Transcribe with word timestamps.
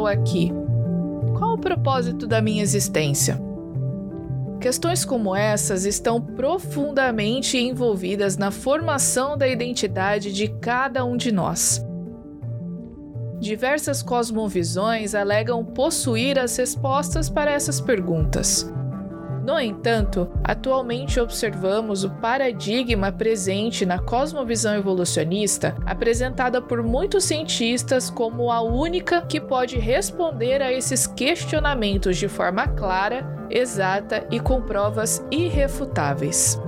estou 0.00 0.06
aqui? 0.06 0.50
Qual 1.36 1.54
o 1.54 1.58
propósito 1.58 2.26
da 2.26 2.40
minha 2.40 2.62
existência? 2.62 3.38
Questões 4.58 5.04
como 5.04 5.34
essas 5.34 5.84
estão 5.84 6.20
profundamente 6.20 7.58
envolvidas 7.58 8.36
na 8.36 8.50
formação 8.50 9.36
da 9.36 9.46
identidade 9.46 10.32
de 10.32 10.48
cada 10.48 11.04
um 11.04 11.16
de 11.16 11.32
nós. 11.32 11.84
Diversas 13.38 14.02
cosmovisões 14.02 15.14
alegam 15.14 15.64
possuir 15.64 16.38
as 16.38 16.56
respostas 16.56 17.30
para 17.30 17.50
essas 17.50 17.80
perguntas. 17.80 18.70
No 19.42 19.58
entanto, 19.58 20.30
atualmente 20.44 21.18
observamos 21.18 22.04
o 22.04 22.10
paradigma 22.10 23.10
presente 23.10 23.86
na 23.86 23.98
cosmovisão 23.98 24.74
evolucionista, 24.74 25.74
apresentada 25.86 26.60
por 26.60 26.82
muitos 26.82 27.24
cientistas 27.24 28.10
como 28.10 28.52
a 28.52 28.60
única 28.60 29.22
que 29.22 29.40
pode 29.40 29.78
responder 29.78 30.60
a 30.60 30.72
esses 30.72 31.06
questionamentos 31.06 32.18
de 32.18 32.28
forma 32.28 32.68
clara, 32.68 33.46
exata 33.48 34.26
e 34.30 34.38
com 34.38 34.60
provas 34.60 35.24
irrefutáveis. 35.30 36.60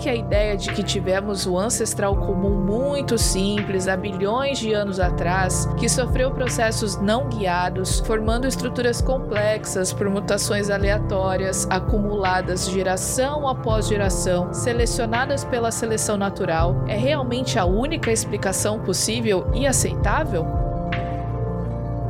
Que 0.00 0.08
a 0.08 0.14
ideia 0.14 0.56
de 0.56 0.72
que 0.72 0.82
tivemos 0.82 1.46
o 1.46 1.58
ancestral 1.58 2.16
comum 2.16 2.58
muito 2.58 3.18
simples 3.18 3.86
há 3.86 3.94
bilhões 3.98 4.58
de 4.58 4.72
anos 4.72 4.98
atrás, 4.98 5.66
que 5.78 5.90
sofreu 5.90 6.30
processos 6.30 6.96
não 6.96 7.28
guiados, 7.28 8.00
formando 8.00 8.46
estruturas 8.46 9.02
complexas 9.02 9.92
por 9.92 10.08
mutações 10.08 10.70
aleatórias, 10.70 11.66
acumuladas 11.68 12.66
geração 12.70 13.46
após 13.46 13.88
geração, 13.88 14.54
selecionadas 14.54 15.44
pela 15.44 15.70
seleção 15.70 16.16
natural, 16.16 16.82
é 16.88 16.96
realmente 16.96 17.58
a 17.58 17.66
única 17.66 18.10
explicação 18.10 18.80
possível 18.80 19.50
e 19.52 19.66
aceitável? 19.66 20.46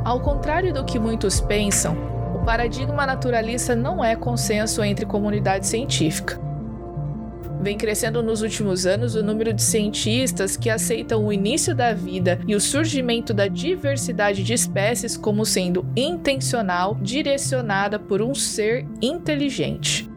Ao 0.05 0.21
contrário 0.21 0.73
do 0.73 0.85
que 0.85 0.97
muitos 0.97 1.41
pensam, 1.41 1.97
o 2.37 2.45
paradigma 2.45 3.05
naturalista 3.05 3.75
não 3.75 4.05
é 4.05 4.15
consenso 4.15 4.85
entre 4.85 5.05
comunidade 5.05 5.67
científica. 5.67 6.50
Vem 7.63 7.77
crescendo 7.77 8.23
nos 8.23 8.41
últimos 8.41 8.87
anos 8.87 9.15
o 9.15 9.23
número 9.23 9.53
de 9.53 9.63
cientistas 9.63 10.57
que 10.57 10.71
aceitam 10.71 11.27
o 11.27 11.33
início 11.33 11.75
da 11.75 11.93
vida 11.93 12.41
e 12.47 12.55
o 12.55 12.61
surgimento 12.61 13.35
da 13.35 13.49
diversidade 13.49 14.43
de 14.43 14.55
espécies 14.55 15.15
como 15.15 15.45
sendo 15.45 15.85
intencional, 15.95 16.97
direcionada 17.03 17.99
por 17.99 18.23
um 18.23 18.35
ser 18.35 18.87
inteligente. 19.03 20.09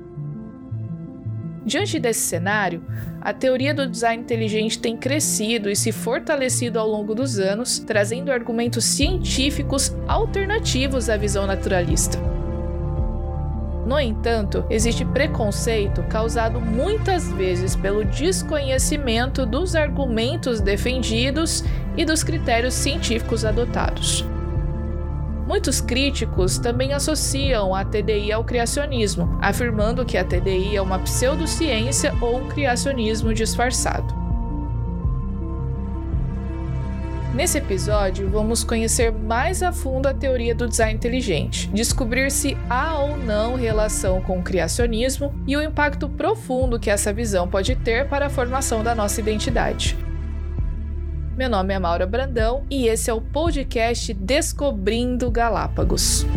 Diante 1.66 2.00
desse 2.00 2.22
cenário, 2.22 2.84
a 3.22 3.34
teoria 3.34 3.74
do 3.74 3.88
design 3.88 4.24
inteligente 4.24 4.80
tem 4.80 4.96
crescido 4.96 5.70
e 5.70 5.76
se 5.76 5.92
fortalecido 5.92 6.80
ao 6.80 6.88
longo 6.88 7.14
dos 7.14 7.40
anos, 7.40 7.80
trazendo 7.80 8.32
argumentos 8.32 8.86
científicos 8.86 9.94
alternativos 10.08 11.10
à 11.10 11.18
visão 11.18 11.46
naturalista. 11.46 12.33
No 13.86 14.00
entanto, 14.00 14.66
existe 14.70 15.04
preconceito 15.04 16.04
causado 16.04 16.62
muitas 16.62 17.30
vezes 17.34 17.76
pelo 17.76 18.06
desconhecimento 18.06 19.46
dos 19.46 19.76
argumentos 19.76 20.62
defendidos 20.62 21.64
e 21.98 22.06
dos 22.06 22.24
critérios 22.24 22.74
científicos 22.74 23.44
adotados. 23.44 24.26
Muitos 25.46 25.82
críticos 25.82 26.58
também 26.58 26.94
associam 26.94 27.76
a 27.76 27.84
TDI 27.84 28.32
ao 28.32 28.46
criacionismo, 28.46 29.38
afirmando 29.42 30.06
que 30.06 30.18
a 30.18 30.24
TDI 30.24 30.78
é 30.78 30.82
uma 30.82 31.00
pseudociência 31.00 32.14
ou 32.22 32.38
um 32.38 32.48
criacionismo 32.48 33.34
disfarçado. 33.34 34.23
Nesse 37.34 37.58
episódio, 37.58 38.30
vamos 38.30 38.64
conhecer 38.64 39.12
mais 39.12 39.64
a 39.64 39.74
fundo 39.74 40.06
a 40.06 40.14
teoria 40.14 40.54
do 40.54 40.68
design 40.68 40.94
inteligente, 40.94 41.68
descobrir 41.70 42.30
se 42.30 42.56
há 42.70 43.00
ou 43.00 43.18
não 43.18 43.56
relação 43.56 44.22
com 44.22 44.38
o 44.38 44.44
criacionismo 44.44 45.34
e 45.48 45.58
o 45.58 45.62
impacto 45.62 46.08
profundo 46.08 46.80
que 46.80 46.92
essa 46.92 47.12
visão 47.12 47.48
pode 47.48 47.76
ter 47.76 48.08
para 48.08 48.28
a 48.28 48.30
formação 48.30 48.84
da 48.84 48.94
nossa 48.94 49.20
identidade. 49.20 49.98
Meu 51.36 51.50
nome 51.50 51.74
é 51.74 51.80
Maura 51.80 52.06
Brandão 52.06 52.68
e 52.70 52.86
esse 52.86 53.10
é 53.10 53.14
o 53.14 53.20
podcast 53.20 54.14
Descobrindo 54.14 55.32
Galápagos. 55.32 56.28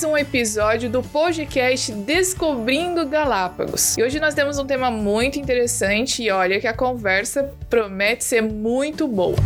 Mais 0.00 0.04
um 0.04 0.16
episódio 0.16 0.88
do 0.88 1.02
podcast 1.02 1.92
Descobrindo 1.92 3.06
Galápagos. 3.06 3.98
E 3.98 4.02
hoje 4.02 4.18
nós 4.18 4.32
temos 4.32 4.58
um 4.58 4.64
tema 4.64 4.90
muito 4.90 5.38
interessante 5.38 6.22
e 6.22 6.30
olha 6.30 6.58
que 6.58 6.66
a 6.66 6.72
conversa 6.72 7.52
promete 7.68 8.24
ser 8.24 8.40
muito 8.40 9.06
boa. 9.06 9.36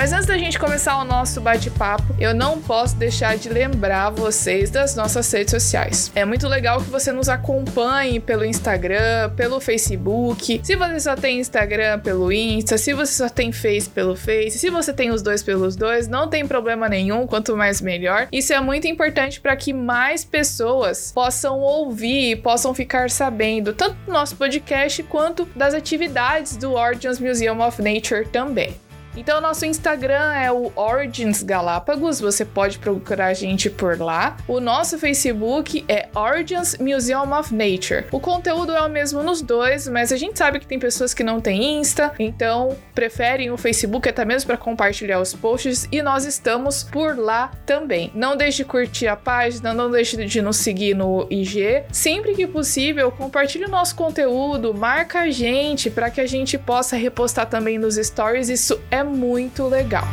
Mas 0.00 0.14
antes 0.14 0.24
da 0.24 0.38
gente 0.38 0.58
começar 0.58 0.96
o 0.96 1.04
nosso 1.04 1.42
bate-papo, 1.42 2.16
eu 2.18 2.34
não 2.34 2.58
posso 2.58 2.96
deixar 2.96 3.36
de 3.36 3.50
lembrar 3.50 4.08
vocês 4.08 4.70
das 4.70 4.96
nossas 4.96 5.30
redes 5.30 5.50
sociais. 5.50 6.10
É 6.14 6.24
muito 6.24 6.48
legal 6.48 6.80
que 6.80 6.88
você 6.88 7.12
nos 7.12 7.28
acompanhe 7.28 8.18
pelo 8.18 8.42
Instagram, 8.42 9.28
pelo 9.36 9.60
Facebook. 9.60 10.58
Se 10.64 10.74
você 10.74 11.00
só 11.00 11.14
tem 11.14 11.38
Instagram, 11.38 11.98
pelo 11.98 12.32
Insta. 12.32 12.78
Se 12.78 12.94
você 12.94 13.12
só 13.12 13.28
tem 13.28 13.52
Face, 13.52 13.90
pelo 13.90 14.16
Face. 14.16 14.58
Se 14.58 14.70
você 14.70 14.90
tem 14.90 15.10
os 15.10 15.20
dois 15.20 15.42
pelos 15.42 15.76
dois, 15.76 16.08
não 16.08 16.30
tem 16.30 16.48
problema 16.48 16.88
nenhum. 16.88 17.26
Quanto 17.26 17.54
mais, 17.54 17.82
melhor. 17.82 18.26
Isso 18.32 18.54
é 18.54 18.60
muito 18.60 18.86
importante 18.86 19.38
para 19.38 19.54
que 19.54 19.74
mais 19.74 20.24
pessoas 20.24 21.12
possam 21.12 21.58
ouvir, 21.58 22.36
possam 22.36 22.72
ficar 22.72 23.10
sabendo 23.10 23.74
tanto 23.74 23.96
do 24.06 24.12
nosso 24.12 24.34
podcast 24.36 25.02
quanto 25.02 25.44
das 25.54 25.74
atividades 25.74 26.56
do 26.56 26.72
Origins 26.72 27.18
Museum 27.18 27.60
of 27.60 27.82
Nature 27.82 28.26
também. 28.26 28.74
Então, 29.20 29.38
nosso 29.38 29.66
Instagram 29.66 30.32
é 30.32 30.50
o 30.50 30.72
Origins 30.74 31.42
Galápagos, 31.42 32.18
você 32.18 32.42
pode 32.42 32.78
procurar 32.78 33.26
a 33.26 33.34
gente 33.34 33.68
por 33.68 34.00
lá. 34.00 34.38
O 34.48 34.60
nosso 34.60 34.98
Facebook 34.98 35.84
é 35.86 36.08
Origins 36.14 36.78
Museum 36.78 37.30
of 37.38 37.54
Nature. 37.54 38.06
O 38.10 38.18
conteúdo 38.18 38.72
é 38.72 38.80
o 38.80 38.88
mesmo 38.88 39.22
nos 39.22 39.42
dois, 39.42 39.86
mas 39.86 40.10
a 40.10 40.16
gente 40.16 40.38
sabe 40.38 40.58
que 40.58 40.66
tem 40.66 40.78
pessoas 40.78 41.12
que 41.12 41.22
não 41.22 41.38
têm 41.38 41.80
Insta, 41.80 42.14
então 42.18 42.74
preferem 42.94 43.50
o 43.50 43.58
Facebook 43.58 44.08
até 44.08 44.24
mesmo 44.24 44.46
para 44.46 44.56
compartilhar 44.56 45.20
os 45.20 45.34
posts 45.34 45.86
e 45.92 46.00
nós 46.00 46.24
estamos 46.24 46.82
por 46.82 47.18
lá 47.18 47.50
também. 47.66 48.10
Não 48.14 48.34
deixe 48.34 48.62
de 48.62 48.64
curtir 48.64 49.06
a 49.06 49.16
página, 49.16 49.74
não 49.74 49.90
deixe 49.90 50.16
de 50.24 50.40
nos 50.40 50.56
seguir 50.56 50.94
no 50.94 51.26
IG. 51.28 51.82
Sempre 51.92 52.34
que 52.34 52.46
possível, 52.46 53.12
compartilhe 53.12 53.66
o 53.66 53.70
nosso 53.70 53.94
conteúdo, 53.94 54.72
marca 54.72 55.20
a 55.20 55.30
gente 55.30 55.90
para 55.90 56.08
que 56.08 56.22
a 56.22 56.26
gente 56.26 56.56
possa 56.56 56.96
repostar 56.96 57.44
também 57.44 57.78
nos 57.78 57.96
stories. 57.96 58.48
Isso 58.48 58.80
é 58.90 59.09
muito 59.10 59.66
legal. 59.66 60.06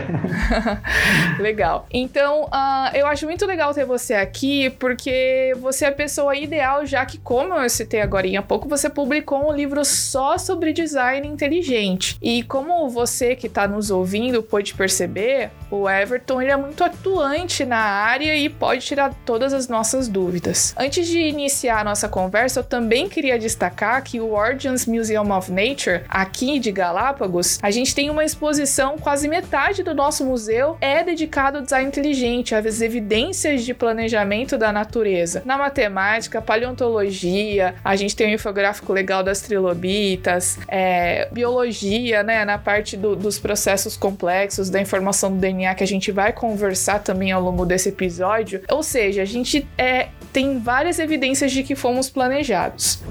legal. 1.40 1.88
Então, 1.92 2.44
uh, 2.44 2.94
eu 2.94 3.04
acho 3.08 3.26
muito 3.26 3.44
legal 3.46 3.74
ter 3.74 3.84
você 3.84 4.14
aqui, 4.14 4.70
porque 4.70 5.56
você 5.60 5.86
é 5.86 5.88
a 5.88 5.92
pessoa 5.92 6.36
ideal, 6.36 6.86
já 6.86 7.04
que, 7.04 7.18
como 7.18 7.52
eu 7.52 7.68
citei 7.68 8.00
agora 8.00 8.28
há 8.38 8.42
pouco, 8.42 8.68
você 8.68 8.88
publicou 8.88 9.50
um 9.50 9.52
livro 9.52 9.84
só 9.84 10.38
sobre 10.38 10.72
design 10.72 11.26
inteligente. 11.26 12.16
E 12.22 12.44
como 12.44 12.88
você 12.88 13.34
que 13.34 13.48
está 13.48 13.66
nos 13.66 13.90
ouvindo 13.90 14.40
pode 14.40 14.74
perceber, 14.74 15.50
o 15.68 15.90
Everton 15.90 16.40
ele 16.42 16.52
é 16.52 16.56
muito 16.56 16.84
atuante 16.84 17.64
na 17.64 17.78
área 17.78 18.36
e 18.36 18.48
pode 18.48 18.84
tirar 18.84 19.12
todas 19.24 19.52
as 19.52 19.66
nossas 19.66 20.06
dúvidas. 20.06 20.74
Antes 20.78 21.08
de 21.08 21.18
iniciar 21.18 21.80
a 21.80 21.84
nossa 21.84 22.08
conversa, 22.08 22.60
eu 22.60 22.67
também 22.68 23.08
queria 23.08 23.38
destacar 23.38 24.02
que 24.02 24.20
o 24.20 24.32
Origins 24.32 24.86
Museum 24.86 25.30
of 25.36 25.50
Nature, 25.50 26.02
aqui 26.08 26.58
de 26.58 26.70
Galápagos, 26.70 27.58
a 27.62 27.70
gente 27.70 27.94
tem 27.94 28.10
uma 28.10 28.24
exposição, 28.24 28.98
quase 28.98 29.28
metade 29.28 29.82
do 29.82 29.94
nosso 29.94 30.24
museu 30.24 30.76
é 30.80 31.02
dedicado 31.02 31.58
ao 31.58 31.64
design 31.64 31.88
inteligente, 31.88 32.54
às 32.54 32.80
evidências 32.80 33.64
de 33.64 33.72
planejamento 33.72 34.58
da 34.58 34.72
natureza. 34.72 35.42
Na 35.44 35.56
matemática, 35.56 36.42
paleontologia, 36.42 37.74
a 37.84 37.96
gente 37.96 38.14
tem 38.14 38.28
um 38.28 38.34
infográfico 38.34 38.92
legal 38.92 39.22
das 39.22 39.40
trilobitas, 39.40 40.58
é, 40.68 41.28
biologia, 41.32 42.22
né, 42.22 42.44
na 42.44 42.58
parte 42.58 42.96
do, 42.96 43.16
dos 43.16 43.38
processos 43.38 43.96
complexos 43.96 44.70
da 44.70 44.80
informação 44.80 45.32
do 45.32 45.38
DNA 45.38 45.74
que 45.74 45.84
a 45.84 45.86
gente 45.86 46.12
vai 46.12 46.32
conversar 46.32 47.00
também 47.00 47.32
ao 47.32 47.42
longo 47.42 47.64
desse 47.64 47.88
episódio. 47.88 48.62
Ou 48.70 48.82
seja, 48.82 49.22
a 49.22 49.24
gente 49.24 49.66
é, 49.76 50.08
tem 50.38 50.60
várias 50.60 51.00
evidências 51.00 51.50
de 51.50 51.64
que 51.64 51.74
fomos 51.74 52.08
planejados. 52.08 53.02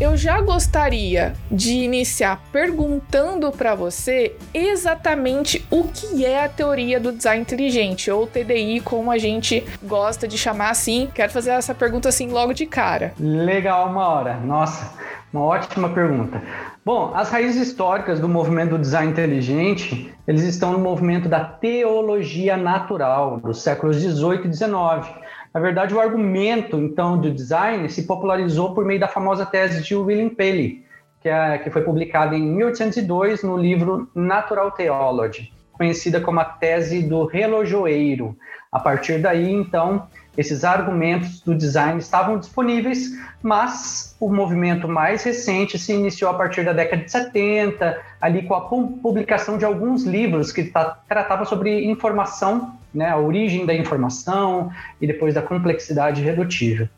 Eu 0.00 0.16
já 0.16 0.40
gostaria 0.40 1.32
de 1.50 1.72
iniciar 1.72 2.40
perguntando 2.52 3.50
para 3.50 3.74
você 3.74 4.36
exatamente 4.54 5.66
o 5.68 5.88
que 5.88 6.24
é 6.24 6.44
a 6.44 6.48
teoria 6.48 7.00
do 7.00 7.10
design 7.10 7.42
inteligente, 7.42 8.08
ou 8.08 8.24
TDI, 8.24 8.78
como 8.84 9.10
a 9.10 9.18
gente 9.18 9.64
gosta 9.82 10.28
de 10.28 10.38
chamar 10.38 10.70
assim. 10.70 11.08
Quero 11.12 11.32
fazer 11.32 11.50
essa 11.50 11.74
pergunta 11.74 12.08
assim 12.08 12.28
logo 12.28 12.52
de 12.52 12.66
cara. 12.66 13.14
Legal, 13.18 13.88
uma 13.88 14.06
hora. 14.06 14.36
Nossa, 14.36 14.92
uma 15.32 15.42
ótima 15.42 15.88
pergunta. 15.88 16.40
Bom, 16.84 17.10
as 17.16 17.30
raízes 17.30 17.66
históricas 17.66 18.20
do 18.20 18.28
movimento 18.28 18.70
do 18.70 18.78
design 18.78 19.10
inteligente, 19.10 20.14
eles 20.24 20.44
estão 20.44 20.72
no 20.72 20.78
movimento 20.78 21.28
da 21.28 21.40
teologia 21.40 22.56
natural 22.56 23.40
dos 23.40 23.60
séculos 23.60 24.00
18 24.00 24.46
e 24.46 24.48
19 24.48 25.10
na 25.52 25.60
verdade, 25.60 25.94
o 25.94 26.00
argumento, 26.00 26.76
então, 26.76 27.18
do 27.18 27.30
design 27.30 27.88
se 27.88 28.04
popularizou 28.04 28.72
por 28.72 28.84
meio 28.84 29.00
da 29.00 29.08
famosa 29.08 29.44
tese 29.44 29.82
de 29.82 29.96
William 29.96 30.28
Paley, 30.28 30.84
que, 31.20 31.28
é, 31.28 31.58
que 31.58 31.70
foi 31.70 31.82
publicada 31.82 32.36
em 32.36 32.42
1802 32.42 33.42
no 33.42 33.56
livro 33.56 34.08
Natural 34.14 34.70
Theology, 34.70 35.52
conhecida 35.72 36.20
como 36.20 36.38
a 36.38 36.44
tese 36.44 37.02
do 37.02 37.26
relojoeiro. 37.26 38.36
A 38.70 38.78
partir 38.78 39.18
daí, 39.18 39.52
então, 39.52 40.06
esses 40.36 40.62
argumentos 40.62 41.40
do 41.40 41.54
design 41.54 41.98
estavam 41.98 42.38
disponíveis, 42.38 43.10
mas 43.42 44.16
o 44.20 44.32
movimento 44.32 44.86
mais 44.86 45.24
recente 45.24 45.76
se 45.76 45.92
iniciou 45.92 46.30
a 46.30 46.34
partir 46.34 46.64
da 46.64 46.72
década 46.72 47.02
de 47.02 47.10
70, 47.10 48.00
ali 48.20 48.42
com 48.42 48.54
a 48.54 48.60
publicação 48.60 49.58
de 49.58 49.64
alguns 49.64 50.04
livros 50.04 50.52
que 50.52 50.72
tratavam 51.08 51.44
sobre 51.44 51.84
informação, 51.84 52.78
né, 52.92 53.08
a 53.08 53.16
origem 53.16 53.64
da 53.64 53.74
informação 53.74 54.70
e 55.00 55.06
depois 55.06 55.34
da 55.34 55.42
complexidade 55.42 56.22
redutível. 56.22 56.88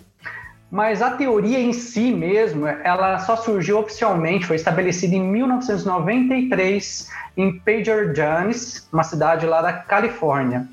Mas 0.71 1.03
a 1.03 1.11
teoria 1.11 1.61
em 1.61 1.73
si 1.75 2.11
mesmo, 2.11 2.67
ela 2.67 3.19
só 3.19 3.37
surgiu 3.37 3.79
oficialmente, 3.79 4.47
foi 4.47 4.57
estabelecida 4.57 5.15
em 5.15 5.21
1993 5.23 7.11
em 7.37 7.59
Pager 7.59 8.13
Jones, 8.13 8.89
uma 8.91 9.03
cidade 9.03 9.45
lá 9.45 9.61
da 9.61 9.73
Califórnia. 9.75 10.67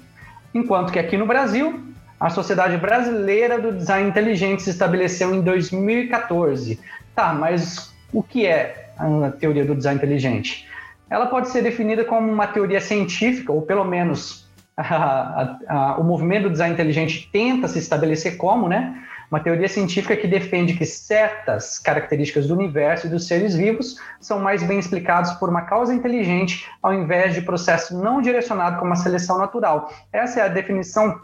Enquanto 0.53 0.93
que 0.93 1.00
aqui 1.00 1.17
no 1.17 1.25
Brasil, 1.25 1.82
a 2.20 2.29
Sociedade 2.29 2.77
Brasileira 2.77 3.60
do 3.60 3.72
Design 3.72 4.10
Inteligente 4.10 4.62
se 4.62 4.70
estabeleceu 4.70 5.34
em 5.36 5.41
2014. 5.41 6.79
Tá, 7.15 7.34
mas 7.34 7.93
o 8.13 8.24
que 8.24 8.46
é 8.46 8.91
a 8.98 9.32
teoria 9.32 9.65
do 9.65 9.75
design 9.75 9.98
inteligente? 9.98 10.67
Ela 11.10 11.25
pode 11.25 11.50
ser 11.50 11.62
definida 11.62 12.03
como 12.03 12.32
uma 12.32 12.48
teoria 12.48 12.82
científica, 12.82 13.51
ou 13.51 13.62
pelo 13.62 13.84
menos 13.84 14.49
a, 14.88 15.57
a, 15.67 15.98
o 15.98 16.03
movimento 16.03 16.43
do 16.43 16.51
design 16.51 16.74
inteligente 16.74 17.29
tenta 17.31 17.67
se 17.67 17.79
estabelecer 17.79 18.38
como, 18.38 18.69
né? 18.69 19.03
Uma 19.29 19.39
teoria 19.39 19.67
científica 19.67 20.15
que 20.15 20.25
defende 20.25 20.74
que 20.74 20.86
certas 20.86 21.77
características 21.77 22.48
do 22.48 22.55
universo 22.55 23.05
e 23.05 23.09
dos 23.09 23.27
seres 23.27 23.55
vivos 23.55 23.98
são 24.19 24.39
mais 24.39 24.63
bem 24.63 24.79
explicados 24.79 25.33
por 25.33 25.50
uma 25.50 25.63
causa 25.63 25.93
inteligente 25.93 26.67
ao 26.81 26.93
invés 26.93 27.36
de 27.36 27.41
processo 27.41 28.01
não 28.01 28.21
direcionado 28.21 28.79
como 28.79 28.91
a 28.93 28.95
seleção 28.95 29.38
natural. 29.38 29.93
Essa 30.12 30.39
é 30.39 30.43
a 30.43 30.48
definição 30.48 31.21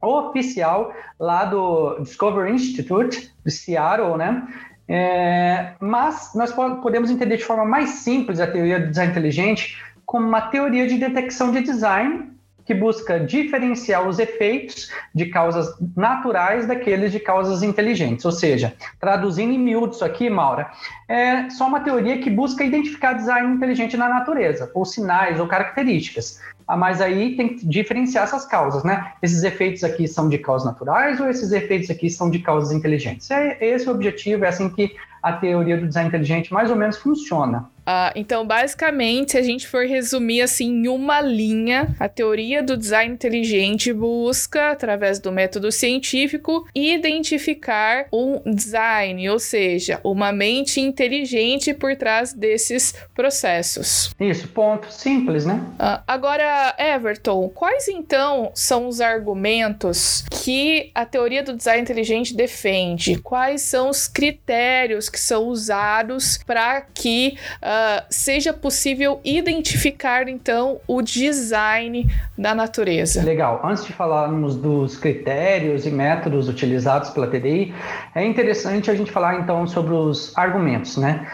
oficial 0.00 0.94
lá 1.18 1.44
do 1.44 1.98
Discovery 2.00 2.52
Institute 2.52 3.34
de 3.44 3.50
Seattle, 3.50 4.16
né? 4.16 4.46
É, 4.88 5.74
mas 5.80 6.32
nós 6.34 6.52
podemos 6.52 7.10
entender 7.10 7.36
de 7.36 7.44
forma 7.44 7.64
mais 7.64 7.90
simples 7.90 8.40
a 8.40 8.46
teoria 8.46 8.80
do 8.80 8.88
design 8.88 9.10
inteligente 9.10 9.76
como 10.06 10.26
uma 10.26 10.40
teoria 10.42 10.86
de 10.86 10.98
detecção 10.98 11.52
de 11.52 11.60
design 11.60 12.31
que 12.64 12.74
busca 12.74 13.18
diferenciar 13.18 14.06
os 14.06 14.18
efeitos 14.18 14.90
de 15.14 15.26
causas 15.26 15.74
naturais 15.96 16.66
daqueles 16.66 17.12
de 17.12 17.20
causas 17.20 17.62
inteligentes. 17.62 18.24
Ou 18.24 18.32
seja, 18.32 18.74
traduzindo 19.00 19.52
em 19.52 19.58
miúdo 19.58 19.94
isso 19.94 20.04
aqui, 20.04 20.30
Maura, 20.30 20.70
é 21.08 21.50
só 21.50 21.66
uma 21.66 21.80
teoria 21.80 22.18
que 22.18 22.30
busca 22.30 22.64
identificar 22.64 23.14
design 23.14 23.54
inteligente 23.54 23.96
na 23.96 24.08
natureza, 24.08 24.70
ou 24.74 24.84
sinais 24.84 25.40
ou 25.40 25.46
características. 25.46 26.40
mas 26.68 27.00
aí 27.00 27.36
tem 27.36 27.56
que 27.56 27.66
diferenciar 27.66 28.24
essas 28.24 28.46
causas, 28.46 28.82
né? 28.84 29.12
Esses 29.20 29.42
efeitos 29.42 29.84
aqui 29.84 30.06
são 30.08 30.28
de 30.28 30.38
causas 30.38 30.66
naturais 30.66 31.20
ou 31.20 31.28
esses 31.28 31.52
efeitos 31.52 31.90
aqui 31.90 32.08
são 32.08 32.30
de 32.30 32.38
causas 32.38 32.72
inteligentes? 32.72 33.30
É 33.30 33.58
esse 33.60 33.88
o 33.88 33.92
objetivo, 33.92 34.44
é 34.44 34.48
assim 34.48 34.68
que 34.70 34.94
a 35.22 35.32
teoria 35.34 35.76
do 35.76 35.86
design 35.86 36.08
inteligente 36.08 36.52
mais 36.52 36.70
ou 36.70 36.76
menos 36.76 36.96
funciona. 36.96 37.68
Uh, 37.82 38.12
então, 38.14 38.46
basicamente, 38.46 39.32
se 39.32 39.38
a 39.38 39.42
gente 39.42 39.66
for 39.66 39.84
resumir 39.84 40.42
assim 40.42 40.68
em 40.84 40.88
uma 40.88 41.20
linha, 41.20 41.94
a 41.98 42.08
teoria 42.08 42.62
do 42.62 42.76
design 42.76 43.12
inteligente 43.12 43.92
busca, 43.92 44.70
através 44.70 45.18
do 45.18 45.32
método 45.32 45.72
científico, 45.72 46.66
identificar 46.74 48.06
um 48.12 48.40
design, 48.54 49.28
ou 49.28 49.38
seja, 49.38 50.00
uma 50.04 50.32
mente 50.32 50.80
inteligente 50.80 51.74
por 51.74 51.96
trás 51.96 52.32
desses 52.32 52.94
processos. 53.14 54.10
Isso, 54.20 54.48
ponto. 54.48 54.90
Simples, 54.92 55.44
né? 55.44 55.54
Uh, 55.74 56.02
agora, 56.06 56.74
Everton, 56.78 57.48
quais 57.48 57.88
então 57.88 58.52
são 58.54 58.86
os 58.86 59.00
argumentos 59.00 60.24
que 60.30 60.90
a 60.94 61.04
teoria 61.04 61.42
do 61.42 61.56
design 61.56 61.82
inteligente 61.82 62.34
defende? 62.34 63.18
Quais 63.18 63.62
são 63.62 63.88
os 63.88 64.06
critérios 64.06 65.08
que 65.08 65.18
são 65.18 65.44
usados 65.46 66.38
para 66.46 66.80
que 66.80 67.36
uh, 67.60 67.71
uh, 67.72 68.04
seja 68.10 68.52
possível 68.52 69.20
identificar 69.24 70.28
então 70.28 70.80
o 70.86 71.00
design 71.00 72.06
da 72.36 72.54
natureza. 72.54 73.22
Legal. 73.22 73.60
Antes 73.64 73.84
de 73.84 73.92
falarmos 73.92 74.56
dos 74.56 74.96
critérios 74.96 75.86
e 75.86 75.90
métodos 75.90 76.48
utilizados 76.48 77.10
pela 77.10 77.26
TDI, 77.26 77.74
é 78.14 78.24
interessante 78.24 78.90
a 78.90 78.94
gente 78.94 79.10
falar 79.10 79.40
então 79.40 79.66
sobre 79.66 79.94
os 79.94 80.36
argumentos, 80.36 80.96
né? 80.96 81.26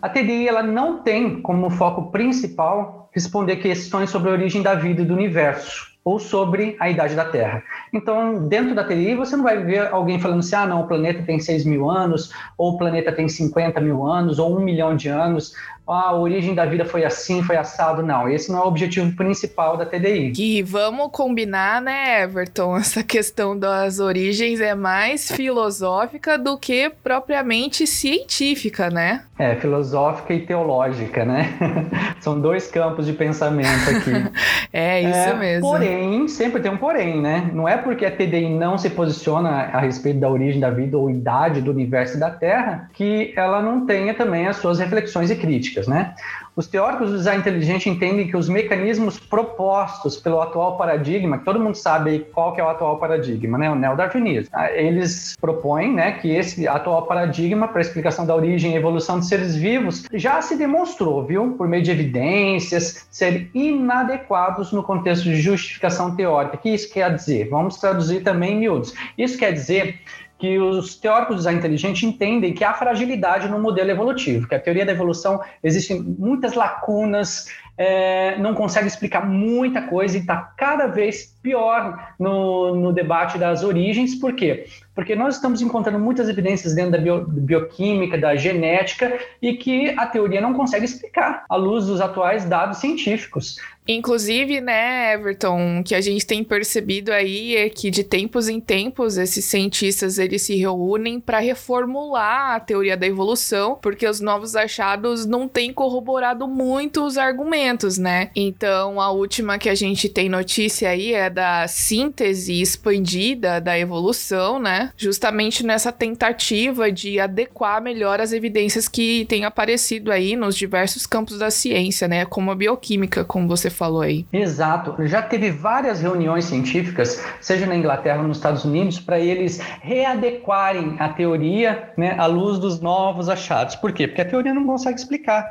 A 0.00 0.08
TDI 0.08 0.48
ela 0.48 0.62
não 0.62 1.02
tem 1.02 1.40
como 1.40 1.70
foco 1.70 2.10
principal 2.10 3.08
responder 3.12 3.56
questões 3.56 4.10
sobre 4.10 4.30
a 4.30 4.32
origem 4.32 4.62
da 4.62 4.74
vida 4.74 5.02
e 5.02 5.04
do 5.04 5.14
universo 5.14 5.92
ou 6.04 6.18
sobre 6.18 6.76
a 6.80 6.90
idade 6.90 7.14
da 7.14 7.24
Terra. 7.24 7.62
Então, 7.92 8.48
dentro 8.48 8.74
da 8.74 8.84
TI, 8.84 9.14
você 9.14 9.36
não 9.36 9.44
vai 9.44 9.62
ver 9.62 9.86
alguém 9.92 10.20
falando 10.20 10.40
assim, 10.40 10.56
ah, 10.56 10.66
não, 10.66 10.82
o 10.82 10.88
planeta 10.88 11.22
tem 11.22 11.38
6 11.38 11.64
mil 11.64 11.88
anos, 11.88 12.32
ou 12.58 12.72
o 12.72 12.78
planeta 12.78 13.12
tem 13.12 13.28
50 13.28 13.80
mil 13.80 14.04
anos, 14.04 14.38
ou 14.38 14.56
um 14.56 14.60
milhão 14.60 14.96
de 14.96 15.08
anos 15.08 15.54
ah, 15.86 16.10
a 16.10 16.16
origem 16.16 16.54
da 16.54 16.64
vida 16.64 16.84
foi 16.84 17.04
assim, 17.04 17.42
foi 17.42 17.56
assado. 17.56 18.02
Não, 18.02 18.28
esse 18.28 18.50
não 18.50 18.60
é 18.60 18.62
o 18.62 18.68
objetivo 18.68 19.14
principal 19.16 19.76
da 19.76 19.84
TDI. 19.84 20.32
E 20.38 20.62
vamos 20.62 21.08
combinar, 21.10 21.82
né, 21.82 22.22
Everton? 22.22 22.76
Essa 22.82 23.02
questão 23.02 23.58
das 23.58 23.98
origens 23.98 24.60
é 24.60 24.74
mais 24.74 25.30
filosófica 25.30 26.38
do 26.38 26.56
que 26.56 26.90
propriamente 27.02 27.86
científica, 27.86 28.90
né? 28.90 29.24
É, 29.38 29.56
filosófica 29.56 30.32
e 30.32 30.40
teológica, 30.40 31.24
né? 31.24 31.52
São 32.20 32.40
dois 32.40 32.68
campos 32.68 33.06
de 33.06 33.12
pensamento 33.12 33.90
aqui. 33.90 34.12
é, 34.72 35.02
isso 35.02 35.30
é, 35.30 35.34
mesmo. 35.34 35.68
Porém, 35.68 36.28
sempre 36.28 36.60
tem 36.60 36.70
um 36.70 36.76
porém, 36.76 37.20
né? 37.20 37.50
Não 37.52 37.68
é 37.68 37.76
porque 37.76 38.06
a 38.06 38.10
TDI 38.10 38.48
não 38.48 38.78
se 38.78 38.90
posiciona 38.90 39.50
a 39.50 39.80
respeito 39.80 40.20
da 40.20 40.30
origem 40.30 40.60
da 40.60 40.70
vida 40.70 40.96
ou 40.96 41.10
idade 41.10 41.60
do 41.60 41.70
universo 41.70 42.16
e 42.16 42.20
da 42.20 42.30
Terra 42.30 42.88
que 42.92 43.32
ela 43.36 43.60
não 43.60 43.84
tenha 43.84 44.14
também 44.14 44.46
as 44.46 44.56
suas 44.56 44.78
reflexões 44.78 45.30
e 45.30 45.36
críticas 45.36 45.71
né? 45.86 46.14
Os 46.54 46.66
teóricos 46.66 47.10
do 47.10 47.16
design 47.16 47.40
inteligente 47.40 47.88
entendem 47.88 48.28
que 48.28 48.36
os 48.36 48.48
mecanismos 48.48 49.18
propostos 49.18 50.16
pelo 50.16 50.40
atual 50.40 50.76
paradigma, 50.76 51.38
que 51.38 51.44
todo 51.44 51.58
mundo 51.58 51.74
sabe 51.74 52.26
qual 52.32 52.52
que 52.52 52.60
é 52.60 52.64
o 52.64 52.68
atual 52.68 52.98
paradigma, 52.98 53.56
né? 53.56 53.70
O 53.70 53.74
neodarwinismo. 53.74 54.50
Ah, 54.52 54.70
eles 54.70 55.34
propõem, 55.40 55.94
né, 55.94 56.12
que 56.12 56.30
esse 56.30 56.68
atual 56.68 57.06
paradigma 57.06 57.68
para 57.68 57.78
a 57.78 57.80
explicação 57.80 58.26
da 58.26 58.34
origem 58.34 58.72
e 58.72 58.76
evolução 58.76 59.18
de 59.18 59.26
seres 59.26 59.56
vivos 59.56 60.04
já 60.12 60.42
se 60.42 60.56
demonstrou, 60.56 61.24
viu, 61.24 61.54
por 61.56 61.66
meio 61.66 61.82
de 61.82 61.90
evidências, 61.90 63.06
ser 63.10 63.50
inadequados 63.54 64.72
no 64.72 64.82
contexto 64.82 65.24
de 65.24 65.36
justificação 65.40 66.14
teórica. 66.14 66.56
O 66.56 66.58
que 66.58 66.70
isso 66.70 66.92
quer 66.92 67.14
dizer? 67.14 67.48
Vamos 67.48 67.76
traduzir 67.76 68.22
também 68.22 68.54
em 68.54 68.60
miúdos. 68.60 68.92
Isso 69.16 69.38
quer 69.38 69.52
dizer 69.52 70.00
que 70.42 70.58
os 70.58 70.96
teóricos 70.96 71.36
do 71.36 71.38
design 71.38 71.60
inteligente 71.60 72.04
entendem 72.04 72.52
que 72.52 72.64
há 72.64 72.74
fragilidade 72.74 73.46
no 73.46 73.60
modelo 73.60 73.92
evolutivo, 73.92 74.48
que 74.48 74.56
a 74.56 74.58
teoria 74.58 74.84
da 74.84 74.90
evolução 74.90 75.40
existem 75.62 76.02
muitas 76.02 76.54
lacunas, 76.54 77.46
é, 77.82 78.38
não 78.38 78.54
consegue 78.54 78.86
explicar 78.86 79.28
muita 79.28 79.82
coisa 79.82 80.16
e 80.16 80.20
está 80.20 80.36
cada 80.56 80.86
vez 80.86 81.36
pior 81.42 82.14
no, 82.18 82.76
no 82.76 82.92
debate 82.92 83.36
das 83.38 83.64
origens. 83.64 84.14
Por 84.14 84.34
quê? 84.34 84.66
Porque 84.94 85.16
nós 85.16 85.34
estamos 85.34 85.60
encontrando 85.60 85.98
muitas 85.98 86.28
evidências 86.28 86.74
dentro 86.74 86.92
da 86.92 86.98
bio, 86.98 87.26
bioquímica, 87.26 88.16
da 88.16 88.36
genética, 88.36 89.18
e 89.40 89.54
que 89.54 89.90
a 89.98 90.06
teoria 90.06 90.40
não 90.40 90.54
consegue 90.54 90.84
explicar 90.84 91.44
à 91.48 91.56
luz 91.56 91.86
dos 91.86 92.00
atuais 92.00 92.44
dados 92.44 92.78
científicos. 92.78 93.56
Inclusive, 93.88 94.60
né, 94.60 95.14
Everton, 95.14 95.80
o 95.80 95.82
que 95.82 95.94
a 95.96 96.00
gente 96.00 96.24
tem 96.24 96.44
percebido 96.44 97.10
aí 97.10 97.56
é 97.56 97.68
que 97.68 97.90
de 97.90 98.04
tempos 98.04 98.48
em 98.48 98.60
tempos 98.60 99.18
esses 99.18 99.44
cientistas 99.44 100.18
eles 100.18 100.42
se 100.42 100.54
reúnem 100.54 101.18
para 101.18 101.40
reformular 101.40 102.54
a 102.54 102.60
teoria 102.60 102.96
da 102.96 103.08
evolução, 103.08 103.76
porque 103.82 104.06
os 104.06 104.20
novos 104.20 104.54
achados 104.54 105.26
não 105.26 105.48
têm 105.48 105.72
corroborado 105.72 106.46
muito 106.46 107.04
os 107.04 107.18
argumentos, 107.18 107.71
né? 107.98 108.30
Então, 108.36 109.00
a 109.00 109.10
última 109.10 109.58
que 109.58 109.68
a 109.68 109.74
gente 109.74 110.08
tem 110.08 110.28
notícia 110.28 110.90
aí 110.90 111.14
é 111.14 111.30
da 111.30 111.66
síntese 111.68 112.60
expandida 112.60 113.60
da 113.60 113.78
evolução, 113.78 114.58
né? 114.58 114.90
Justamente 114.96 115.64
nessa 115.64 115.90
tentativa 115.90 116.90
de 116.90 117.18
adequar 117.18 117.82
melhor 117.82 118.20
as 118.20 118.32
evidências 118.32 118.88
que 118.88 119.24
têm 119.26 119.44
aparecido 119.44 120.12
aí 120.12 120.36
nos 120.36 120.56
diversos 120.56 121.06
campos 121.06 121.38
da 121.38 121.50
ciência, 121.50 122.06
né? 122.06 122.24
Como 122.24 122.50
a 122.50 122.54
bioquímica, 122.54 123.24
como 123.24 123.48
você 123.48 123.70
falou 123.70 124.02
aí. 124.02 124.26
Exato. 124.32 124.94
Já 125.06 125.22
teve 125.22 125.50
várias 125.50 126.00
reuniões 126.00 126.44
científicas, 126.44 127.24
seja 127.40 127.66
na 127.66 127.76
Inglaterra 127.76 128.20
ou 128.20 128.28
nos 128.28 128.36
Estados 128.36 128.64
Unidos, 128.64 129.00
para 129.00 129.18
eles 129.18 129.58
readequarem 129.80 130.96
a 130.98 131.08
teoria 131.08 131.92
né, 131.96 132.14
à 132.18 132.26
luz 132.26 132.58
dos 132.58 132.80
novos 132.80 133.28
achados. 133.28 133.76
Por 133.76 133.92
quê? 133.92 134.06
Porque 134.06 134.22
a 134.22 134.28
teoria 134.28 134.54
não 134.54 134.66
consegue 134.66 134.98
explicar. 134.98 135.44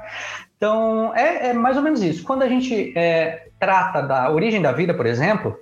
Então, 0.62 1.12
é, 1.16 1.48
é 1.48 1.54
mais 1.54 1.76
ou 1.76 1.82
menos 1.82 2.04
isso. 2.04 2.24
Quando 2.24 2.44
a 2.44 2.48
gente 2.48 2.94
é, 2.96 3.48
trata 3.60 4.00
da 4.00 4.30
origem 4.30 4.62
da 4.62 4.72
vida, 4.72 4.94
por 4.94 5.08
exemplo, 5.08 5.58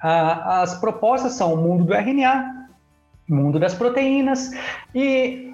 a, 0.00 0.62
as 0.62 0.80
propostas 0.80 1.34
são 1.34 1.52
o 1.52 1.56
mundo 1.58 1.84
do 1.84 1.92
RNA, 1.92 2.66
mundo 3.28 3.58
das 3.58 3.74
proteínas, 3.74 4.52
e 4.94 5.52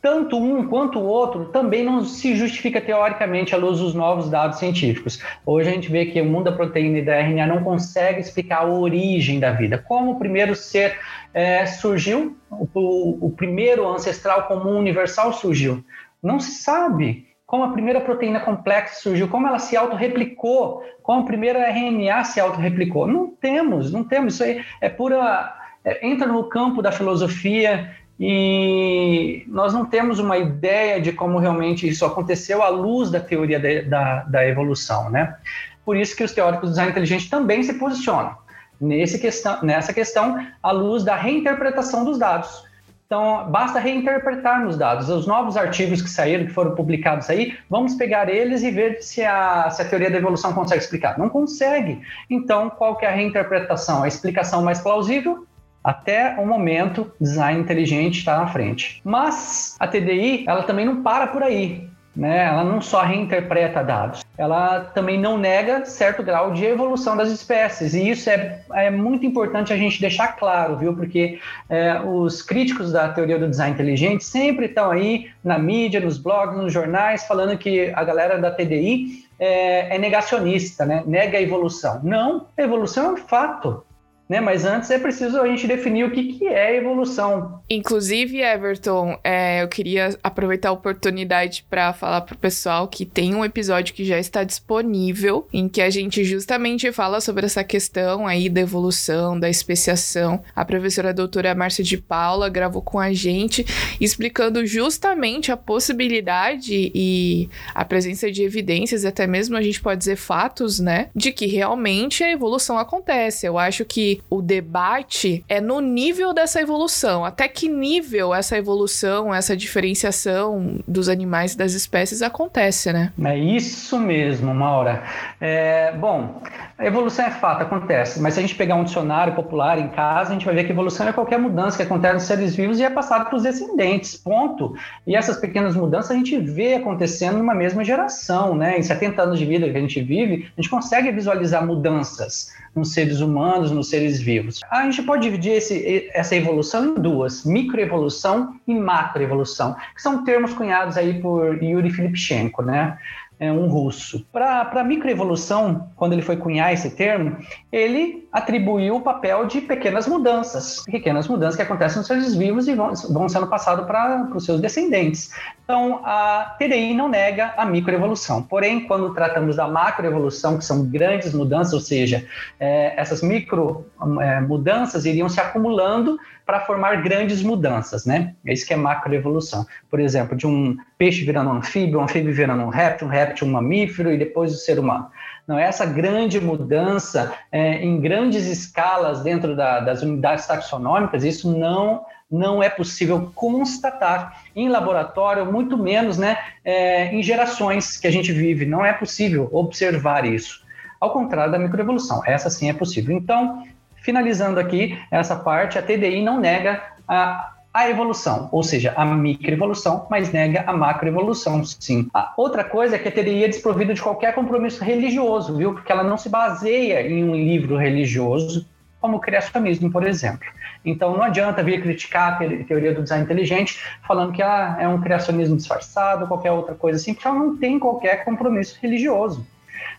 tanto 0.00 0.38
um 0.38 0.66
quanto 0.68 1.00
o 1.00 1.04
outro 1.04 1.44
também 1.52 1.84
não 1.84 2.02
se 2.02 2.34
justifica 2.34 2.80
teoricamente 2.80 3.54
à 3.54 3.58
luz 3.58 3.78
dos 3.78 3.92
novos 3.92 4.30
dados 4.30 4.58
científicos. 4.58 5.22
Hoje 5.44 5.68
a 5.68 5.72
gente 5.74 5.92
vê 5.92 6.06
que 6.06 6.18
o 6.18 6.24
mundo 6.24 6.44
da 6.44 6.52
proteína 6.52 6.96
e 6.96 7.04
da 7.04 7.18
RNA 7.18 7.46
não 7.46 7.62
consegue 7.62 8.20
explicar 8.20 8.60
a 8.60 8.66
origem 8.72 9.38
da 9.38 9.50
vida, 9.50 9.76
como 9.76 10.12
o 10.12 10.18
primeiro 10.18 10.56
ser 10.56 10.98
é, 11.34 11.66
surgiu, 11.66 12.38
o, 12.50 13.26
o 13.26 13.30
primeiro 13.36 13.86
ancestral 13.86 14.44
comum 14.44 14.78
universal 14.78 15.34
surgiu. 15.34 15.84
Não 16.22 16.40
se 16.40 16.52
sabe 16.52 17.30
como 17.52 17.64
a 17.64 17.72
primeira 17.72 18.00
proteína 18.00 18.40
complexa 18.40 18.94
surgiu, 18.94 19.28
como 19.28 19.46
ela 19.46 19.58
se 19.58 19.76
autorreplicou, 19.76 20.82
como 21.02 21.20
a 21.20 21.26
primeira 21.26 21.68
RNA 21.68 22.24
se 22.24 22.40
autorreplicou. 22.40 23.06
Não 23.06 23.28
temos, 23.28 23.92
não 23.92 24.02
temos. 24.02 24.32
Isso 24.32 24.44
aí 24.44 24.64
é 24.80 24.88
pura. 24.88 25.54
É, 25.84 26.06
entra 26.06 26.26
no 26.26 26.44
campo 26.44 26.80
da 26.80 26.90
filosofia 26.90 27.94
e 28.18 29.44
nós 29.48 29.74
não 29.74 29.84
temos 29.84 30.18
uma 30.18 30.38
ideia 30.38 30.98
de 30.98 31.12
como 31.12 31.38
realmente 31.38 31.86
isso 31.86 32.06
aconteceu 32.06 32.62
à 32.62 32.70
luz 32.70 33.10
da 33.10 33.20
teoria 33.20 33.60
de, 33.60 33.82
da, 33.82 34.22
da 34.22 34.48
evolução, 34.48 35.10
né? 35.10 35.36
Por 35.84 35.94
isso 35.94 36.16
que 36.16 36.24
os 36.24 36.32
teóricos 36.32 36.70
do 36.70 36.72
design 36.72 36.90
inteligente 36.90 37.28
também 37.28 37.62
se 37.62 37.74
posicionam 37.74 38.34
nesse 38.80 39.18
questão, 39.18 39.62
nessa 39.62 39.92
questão 39.92 40.42
à 40.62 40.70
luz 40.70 41.04
da 41.04 41.16
reinterpretação 41.16 42.02
dos 42.02 42.18
dados. 42.18 42.64
Então, 43.12 43.46
basta 43.50 43.78
reinterpretarmos 43.78 44.78
dados. 44.78 45.10
Os 45.10 45.26
novos 45.26 45.54
artigos 45.54 46.00
que 46.00 46.08
saíram, 46.08 46.46
que 46.46 46.50
foram 46.50 46.74
publicados 46.74 47.28
aí, 47.28 47.58
vamos 47.68 47.94
pegar 47.94 48.26
eles 48.30 48.62
e 48.62 48.70
ver 48.70 49.02
se 49.02 49.22
a, 49.22 49.68
se 49.68 49.82
a 49.82 49.84
teoria 49.84 50.10
da 50.10 50.16
evolução 50.16 50.54
consegue 50.54 50.82
explicar. 50.82 51.18
Não 51.18 51.28
consegue. 51.28 52.00
Então, 52.30 52.70
qual 52.70 52.96
que 52.96 53.04
é 53.04 53.08
a 53.08 53.12
reinterpretação? 53.12 54.02
A 54.02 54.08
explicação 54.08 54.64
mais 54.64 54.80
plausível? 54.80 55.46
Até 55.84 56.36
o 56.38 56.46
momento, 56.46 57.12
design 57.20 57.60
inteligente 57.60 58.20
está 58.20 58.38
na 58.38 58.46
frente. 58.46 59.02
Mas 59.04 59.76
a 59.78 59.86
TDI, 59.86 60.46
ela 60.48 60.62
também 60.62 60.86
não 60.86 61.02
para 61.02 61.26
por 61.26 61.42
aí. 61.42 61.86
Né? 62.16 62.46
Ela 62.46 62.64
não 62.64 62.80
só 62.80 63.02
reinterpreta 63.02 63.84
dados, 63.84 64.21
ela 64.36 64.80
também 64.80 65.20
não 65.20 65.36
nega 65.36 65.84
certo 65.84 66.22
grau 66.22 66.52
de 66.52 66.64
evolução 66.64 67.16
das 67.16 67.30
espécies. 67.30 67.94
E 67.94 68.10
isso 68.10 68.30
é, 68.30 68.60
é 68.72 68.90
muito 68.90 69.26
importante 69.26 69.72
a 69.72 69.76
gente 69.76 70.00
deixar 70.00 70.36
claro, 70.36 70.76
viu? 70.76 70.94
Porque 70.94 71.38
é, 71.68 72.00
os 72.00 72.40
críticos 72.40 72.92
da 72.92 73.08
teoria 73.10 73.38
do 73.38 73.48
design 73.48 73.74
inteligente 73.74 74.24
sempre 74.24 74.66
estão 74.66 74.90
aí 74.90 75.30
na 75.44 75.58
mídia, 75.58 76.00
nos 76.00 76.18
blogs, 76.18 76.56
nos 76.56 76.72
jornais, 76.72 77.24
falando 77.24 77.58
que 77.58 77.92
a 77.94 78.02
galera 78.04 78.38
da 78.38 78.50
TDI 78.50 79.26
é, 79.38 79.96
é 79.96 79.98
negacionista, 79.98 80.86
né? 80.86 81.02
nega 81.06 81.36
a 81.36 81.42
evolução. 81.42 82.00
Não, 82.02 82.46
a 82.56 82.62
evolução 82.62 83.04
é 83.04 83.12
um 83.12 83.16
fato. 83.16 83.84
Né? 84.32 84.40
Mas 84.40 84.64
antes 84.64 84.90
é 84.90 84.98
preciso 84.98 85.38
a 85.38 85.46
gente 85.46 85.66
definir 85.66 86.04
o 86.04 86.10
que, 86.10 86.32
que 86.32 86.48
é 86.48 86.74
evolução. 86.74 87.60
Inclusive, 87.68 88.40
Everton, 88.40 89.18
é, 89.22 89.62
eu 89.62 89.68
queria 89.68 90.18
aproveitar 90.22 90.70
a 90.70 90.72
oportunidade 90.72 91.66
para 91.68 91.92
falar 91.92 92.22
pro 92.22 92.38
pessoal 92.38 92.88
que 92.88 93.04
tem 93.04 93.34
um 93.34 93.44
episódio 93.44 93.94
que 93.94 94.06
já 94.06 94.18
está 94.18 94.42
disponível, 94.42 95.46
em 95.52 95.68
que 95.68 95.82
a 95.82 95.90
gente 95.90 96.24
justamente 96.24 96.90
fala 96.92 97.20
sobre 97.20 97.44
essa 97.44 97.62
questão 97.62 98.26
aí 98.26 98.48
da 98.48 98.62
evolução, 98.62 99.38
da 99.38 99.50
especiação. 99.50 100.42
A 100.56 100.64
professora 100.64 101.12
doutora 101.12 101.54
Márcia 101.54 101.84
de 101.84 101.98
Paula 101.98 102.48
gravou 102.48 102.80
com 102.80 102.98
a 102.98 103.12
gente, 103.12 103.66
explicando 104.00 104.64
justamente 104.64 105.52
a 105.52 105.58
possibilidade 105.58 106.90
e 106.94 107.50
a 107.74 107.84
presença 107.84 108.32
de 108.32 108.42
evidências, 108.42 109.04
até 109.04 109.26
mesmo 109.26 109.58
a 109.58 109.62
gente 109.62 109.82
pode 109.82 109.98
dizer 109.98 110.16
fatos, 110.16 110.80
né, 110.80 111.10
de 111.14 111.32
que 111.32 111.44
realmente 111.44 112.24
a 112.24 112.30
evolução 112.30 112.78
acontece. 112.78 113.44
Eu 113.46 113.58
acho 113.58 113.84
que 113.84 114.21
o 114.28 114.40
debate 114.40 115.44
é 115.48 115.60
no 115.60 115.80
nível 115.80 116.32
dessa 116.32 116.60
evolução. 116.60 117.24
Até 117.24 117.48
que 117.48 117.68
nível 117.68 118.34
essa 118.34 118.56
evolução, 118.56 119.34
essa 119.34 119.56
diferenciação 119.56 120.78
dos 120.88 121.08
animais 121.08 121.52
e 121.52 121.58
das 121.58 121.74
espécies 121.74 122.22
acontece, 122.22 122.92
né? 122.92 123.12
É 123.24 123.38
isso 123.38 123.98
mesmo, 123.98 124.54
Maura. 124.54 125.02
É, 125.40 125.92
bom, 125.92 126.42
a 126.82 126.86
evolução 126.86 127.24
é 127.24 127.30
fato, 127.30 127.62
acontece. 127.62 128.20
Mas 128.20 128.34
se 128.34 128.40
a 128.40 128.42
gente 128.42 128.56
pegar 128.56 128.74
um 128.74 128.82
dicionário 128.82 129.34
popular 129.34 129.78
em 129.78 129.88
casa, 129.88 130.30
a 130.30 130.32
gente 130.32 130.44
vai 130.44 130.54
ver 130.54 130.64
que 130.64 130.72
evolução 130.72 131.06
é 131.06 131.12
qualquer 131.12 131.38
mudança 131.38 131.76
que 131.76 131.82
acontece 131.84 132.14
nos 132.14 132.24
seres 132.24 132.56
vivos 132.56 132.80
e 132.80 132.82
é 132.82 132.90
passada 132.90 133.24
para 133.24 133.36
os 133.36 133.44
descendentes, 133.44 134.16
ponto. 134.16 134.74
E 135.06 135.14
essas 135.14 135.36
pequenas 135.36 135.76
mudanças 135.76 136.10
a 136.10 136.14
gente 136.14 136.36
vê 136.38 136.74
acontecendo 136.74 137.38
numa 137.38 137.54
mesma 137.54 137.84
geração, 137.84 138.56
né? 138.56 138.76
Em 138.76 138.82
70 138.82 139.22
anos 139.22 139.38
de 139.38 139.46
vida 139.46 139.70
que 139.70 139.76
a 139.76 139.80
gente 139.80 140.02
vive, 140.02 140.50
a 140.56 140.60
gente 140.60 140.68
consegue 140.68 141.12
visualizar 141.12 141.64
mudanças 141.64 142.52
nos 142.74 142.92
seres 142.92 143.20
humanos, 143.20 143.70
nos 143.70 143.88
seres 143.88 144.20
vivos. 144.20 144.60
A 144.70 144.82
gente 144.84 145.02
pode 145.02 145.22
dividir 145.22 145.52
esse, 145.52 146.10
essa 146.12 146.34
evolução 146.34 146.86
em 146.86 146.94
duas, 146.94 147.44
microevolução 147.44 148.56
e 148.66 148.74
macroevolução, 148.74 149.76
que 149.94 150.02
são 150.02 150.24
termos 150.24 150.54
cunhados 150.54 150.96
aí 150.96 151.20
por 151.20 151.62
Yuri 151.62 151.90
Filipchenko, 151.90 152.62
né? 152.62 152.98
É, 153.42 153.50
um 153.50 153.66
russo. 153.66 154.24
Para 154.30 154.70
a 154.72 154.84
microevolução, 154.84 155.88
quando 155.96 156.12
ele 156.12 156.22
foi 156.22 156.36
cunhar 156.36 156.72
esse 156.72 156.90
termo, 156.90 157.36
ele 157.72 158.28
atribuiu 158.30 158.94
o 158.94 159.00
papel 159.00 159.46
de 159.46 159.60
pequenas 159.60 160.06
mudanças, 160.06 160.84
pequenas 160.84 161.26
mudanças 161.26 161.56
que 161.56 161.62
acontecem 161.62 161.98
nos 161.98 162.06
seres 162.06 162.36
vivos 162.36 162.68
e 162.68 162.74
vão, 162.76 162.92
vão 163.10 163.28
sendo 163.28 163.48
passadas 163.48 163.84
para 163.84 164.30
os 164.32 164.44
seus 164.44 164.60
descendentes. 164.60 165.32
Então, 165.64 166.00
a 166.04 166.56
TDI 166.58 166.92
não 166.92 167.08
nega 167.08 167.54
a 167.56 167.64
microevolução. 167.64 168.42
Porém, 168.42 168.86
quando 168.86 169.14
tratamos 169.14 169.56
da 169.56 169.68
macroevolução, 169.68 170.58
que 170.58 170.64
são 170.64 170.84
grandes 170.84 171.32
mudanças, 171.32 171.72
ou 171.72 171.80
seja, 171.80 172.26
é, 172.58 172.92
essas 173.00 173.22
micro 173.22 173.86
é, 174.20 174.40
mudanças 174.40 175.04
iriam 175.04 175.28
se 175.28 175.40
acumulando 175.40 176.18
para 176.44 176.60
formar 176.60 177.00
grandes 177.02 177.42
mudanças, 177.42 178.04
né? 178.04 178.34
É 178.44 178.52
isso 178.52 178.66
que 178.66 178.74
é 178.74 178.76
macroevolução. 178.76 179.64
Por 179.88 180.00
exemplo, 180.00 180.36
de 180.36 180.46
um 180.46 180.76
peixe 180.98 181.24
virando 181.24 181.50
um 181.50 181.54
anfíbio, 181.54 182.00
um 182.00 182.02
anfíbio 182.02 182.34
virando 182.34 182.64
um 182.64 182.68
réptil, 182.68 183.06
um 183.06 183.10
réptil 183.10 183.46
um 183.46 183.52
mamífero 183.52 184.12
e 184.12 184.18
depois 184.18 184.52
o 184.52 184.56
ser 184.56 184.78
humano. 184.78 185.08
Não, 185.46 185.58
essa 185.58 185.86
grande 185.86 186.40
mudança 186.40 187.32
é, 187.50 187.84
em 187.84 188.00
grandes 188.00 188.46
escalas 188.46 189.22
dentro 189.22 189.56
da, 189.56 189.80
das 189.80 190.02
unidades 190.02 190.46
taxonômicas, 190.46 191.24
isso 191.24 191.56
não 191.56 192.04
não 192.32 192.62
é 192.62 192.70
possível 192.70 193.30
constatar 193.34 194.42
em 194.56 194.68
laboratório, 194.68 195.44
muito 195.52 195.76
menos 195.76 196.16
né, 196.16 196.38
é, 196.64 197.14
em 197.14 197.22
gerações 197.22 197.98
que 197.98 198.06
a 198.06 198.10
gente 198.10 198.32
vive. 198.32 198.64
Não 198.64 198.84
é 198.84 198.92
possível 198.92 199.48
observar 199.52 200.24
isso. 200.24 200.62
Ao 200.98 201.10
contrário 201.10 201.52
da 201.52 201.58
microevolução, 201.58 202.22
essa 202.24 202.48
sim 202.48 202.70
é 202.70 202.72
possível. 202.72 203.14
Então, 203.14 203.64
finalizando 203.96 204.58
aqui 204.58 204.98
essa 205.10 205.36
parte, 205.36 205.78
a 205.78 205.82
TDI 205.82 206.22
não 206.22 206.40
nega 206.40 206.82
a, 207.06 207.52
a 207.74 207.90
evolução, 207.90 208.48
ou 208.52 208.62
seja, 208.62 208.92
a 208.96 209.04
microevolução, 209.04 210.06
mas 210.10 210.32
nega 210.32 210.64
a 210.66 210.72
macroevolução, 210.72 211.64
sim. 211.64 212.08
A 212.14 212.32
outra 212.36 212.64
coisa 212.64 212.96
é 212.96 212.98
que 212.98 213.08
a 213.08 213.12
TDI 213.12 213.44
é 213.44 213.48
desprovida 213.48 213.94
de 213.94 214.00
qualquer 214.00 214.34
compromisso 214.34 214.84
religioso, 214.84 215.56
viu? 215.56 215.72
Porque 215.74 215.90
ela 215.90 216.04
não 216.04 216.16
se 216.16 216.28
baseia 216.28 217.06
em 217.06 217.24
um 217.24 217.34
livro 217.34 217.76
religioso, 217.76 218.66
como 219.02 219.16
o 219.16 219.20
criacionismo, 219.20 219.90
por 219.90 220.06
exemplo. 220.06 220.48
Então 220.84 221.14
não 221.16 221.24
adianta 221.24 221.62
vir 221.62 221.82
criticar 221.82 222.40
a 222.40 222.64
teoria 222.64 222.94
do 222.94 223.02
design 223.02 223.24
inteligente 223.24 223.78
falando 224.06 224.32
que 224.32 224.42
ah, 224.42 224.76
é 224.78 224.86
um 224.86 225.00
criacionismo 225.00 225.56
disfarçado, 225.56 226.28
qualquer 226.28 226.52
outra 226.52 226.74
coisa 226.74 226.98
assim, 226.98 227.12
porque 227.12 227.26
ela 227.26 227.36
não 227.36 227.56
tem 227.56 227.78
qualquer 227.78 228.24
compromisso 228.24 228.78
religioso. 228.80 229.44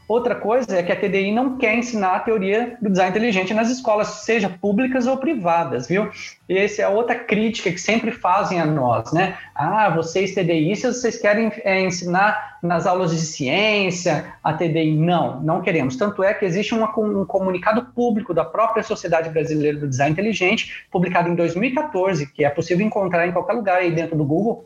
Outra 0.07 0.36
coisa 0.36 0.77
é 0.77 0.83
que 0.83 0.91
a 0.91 0.95
TDI 0.95 1.31
não 1.31 1.57
quer 1.57 1.75
ensinar 1.75 2.15
a 2.15 2.19
teoria 2.19 2.77
do 2.81 2.89
design 2.89 3.10
inteligente 3.10 3.53
nas 3.53 3.69
escolas, 3.69 4.07
seja 4.25 4.50
públicas 4.50 5.07
ou 5.07 5.17
privadas, 5.17 5.88
viu? 5.88 6.10
E 6.50 6.57
essa 6.57 6.81
é 6.81 6.88
outra 6.88 7.15
crítica 7.15 7.72
que 7.72 7.79
sempre 7.79 8.12
fazem 8.12 8.60
a 8.60 8.65
nós, 8.65 9.13
né? 9.13 9.38
Ah, 9.55 9.89
vocês 9.89 10.36
TDIistas, 10.36 10.98
vocês 10.98 11.17
querem 11.17 11.51
é, 11.63 11.81
ensinar 11.81 12.57
nas 12.62 12.86
aulas 12.86 13.12
de 13.12 13.22
ciência 13.22 14.33
a 14.43 14.53
TDI? 14.53 14.93
Não, 14.93 15.41
não 15.41 15.62
queremos. 15.62 15.95
Tanto 15.95 16.22
é 16.22 16.33
que 16.33 16.43
existe 16.43 16.75
um, 16.75 16.83
um 16.83 17.25
comunicado 17.25 17.86
público 17.95 18.33
da 18.33 18.43
própria 18.43 18.83
Sociedade 18.83 19.30
Brasileira 19.30 19.80
do 19.80 19.88
Design 19.88 20.12
Inteligente, 20.12 20.86
publicado 20.91 21.30
em 21.30 21.36
2014, 21.36 22.28
que 22.28 22.43
é 22.43 22.49
possível 22.49 22.86
encontrar 22.86 23.25
em 23.25 23.32
qualquer 23.32 23.54
lugar 23.54 23.78
aí 23.78 23.91
dentro 23.91 24.17
do 24.17 24.25
Google, 24.25 24.65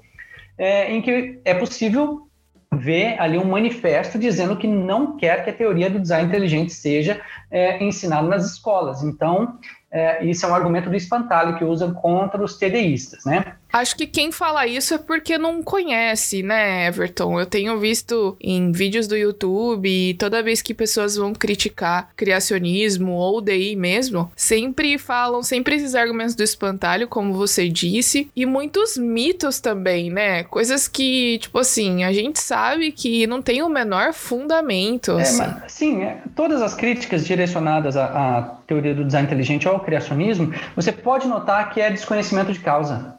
é, 0.57 0.91
em 0.91 1.01
que 1.01 1.39
é 1.45 1.53
possível 1.53 2.26
vê 2.73 3.15
ali 3.17 3.37
um 3.37 3.45
manifesto 3.45 4.19
dizendo 4.19 4.57
que 4.57 4.67
não 4.67 5.17
quer 5.17 5.43
que 5.43 5.49
a 5.49 5.53
teoria 5.53 5.89
do 5.89 5.99
design 5.99 6.27
inteligente 6.27 6.73
seja 6.73 7.21
é, 7.49 7.83
ensinada 7.83 8.27
nas 8.27 8.45
escolas. 8.45 9.03
Então, 9.03 9.57
é, 9.91 10.25
isso 10.25 10.45
é 10.45 10.49
um 10.49 10.55
argumento 10.55 10.89
do 10.89 10.95
espantalho 10.95 11.57
que 11.57 11.63
usam 11.63 11.93
contra 11.93 12.43
os 12.43 12.57
TDIstas, 12.57 13.23
né? 13.25 13.53
Acho 13.71 13.95
que 13.95 14.07
quem 14.07 14.31
fala 14.31 14.65
isso 14.65 14.93
é 14.93 14.97
porque 14.97 15.37
não 15.37 15.61
conhece, 15.61 16.41
né, 16.41 16.87
Everton? 16.87 17.39
Eu 17.39 17.45
tenho 17.45 17.77
visto 17.79 18.37
em 18.39 18.71
vídeos 18.71 19.07
do 19.07 19.15
YouTube 19.15 20.15
toda 20.15 20.41
vez 20.41 20.61
que 20.61 20.73
pessoas 20.73 21.15
vão 21.15 21.33
criticar 21.33 22.09
criacionismo 22.15 23.11
ou 23.11 23.41
DI 23.41 23.75
mesmo, 23.75 24.31
sempre 24.35 24.97
falam 24.97 25.43
sempre 25.43 25.75
esses 25.75 25.95
argumentos 25.95 26.33
do 26.33 26.43
espantalho, 26.43 27.07
como 27.07 27.33
você 27.33 27.67
disse, 27.67 28.29
e 28.35 28.45
muitos 28.45 28.97
mitos 28.97 29.59
também, 29.59 30.09
né? 30.09 30.43
Coisas 30.45 30.87
que, 30.87 31.37
tipo 31.39 31.59
assim, 31.59 32.03
a 32.03 32.11
gente 32.13 32.39
sabe 32.39 32.91
que 32.91 33.27
não 33.27 33.41
tem 33.41 33.61
o 33.61 33.69
menor 33.69 34.13
fundamento. 34.13 35.11
É, 35.19 35.21
assim. 35.21 35.37
mas, 35.37 35.71
sim, 35.71 36.03
é, 36.03 36.21
todas 36.35 36.61
as 36.61 36.73
críticas 36.73 37.25
direcionadas 37.25 37.97
à, 37.97 38.05
à 38.05 38.41
teoria 38.65 38.95
do 38.95 39.03
design 39.03 39.27
inteligente 39.27 39.67
ao 39.77 39.85
criacionismo, 39.85 40.53
você 40.75 40.91
pode 40.91 41.27
notar 41.27 41.69
que 41.71 41.81
é 41.81 41.89
desconhecimento 41.89 42.51
de 42.51 42.59
causa 42.59 43.17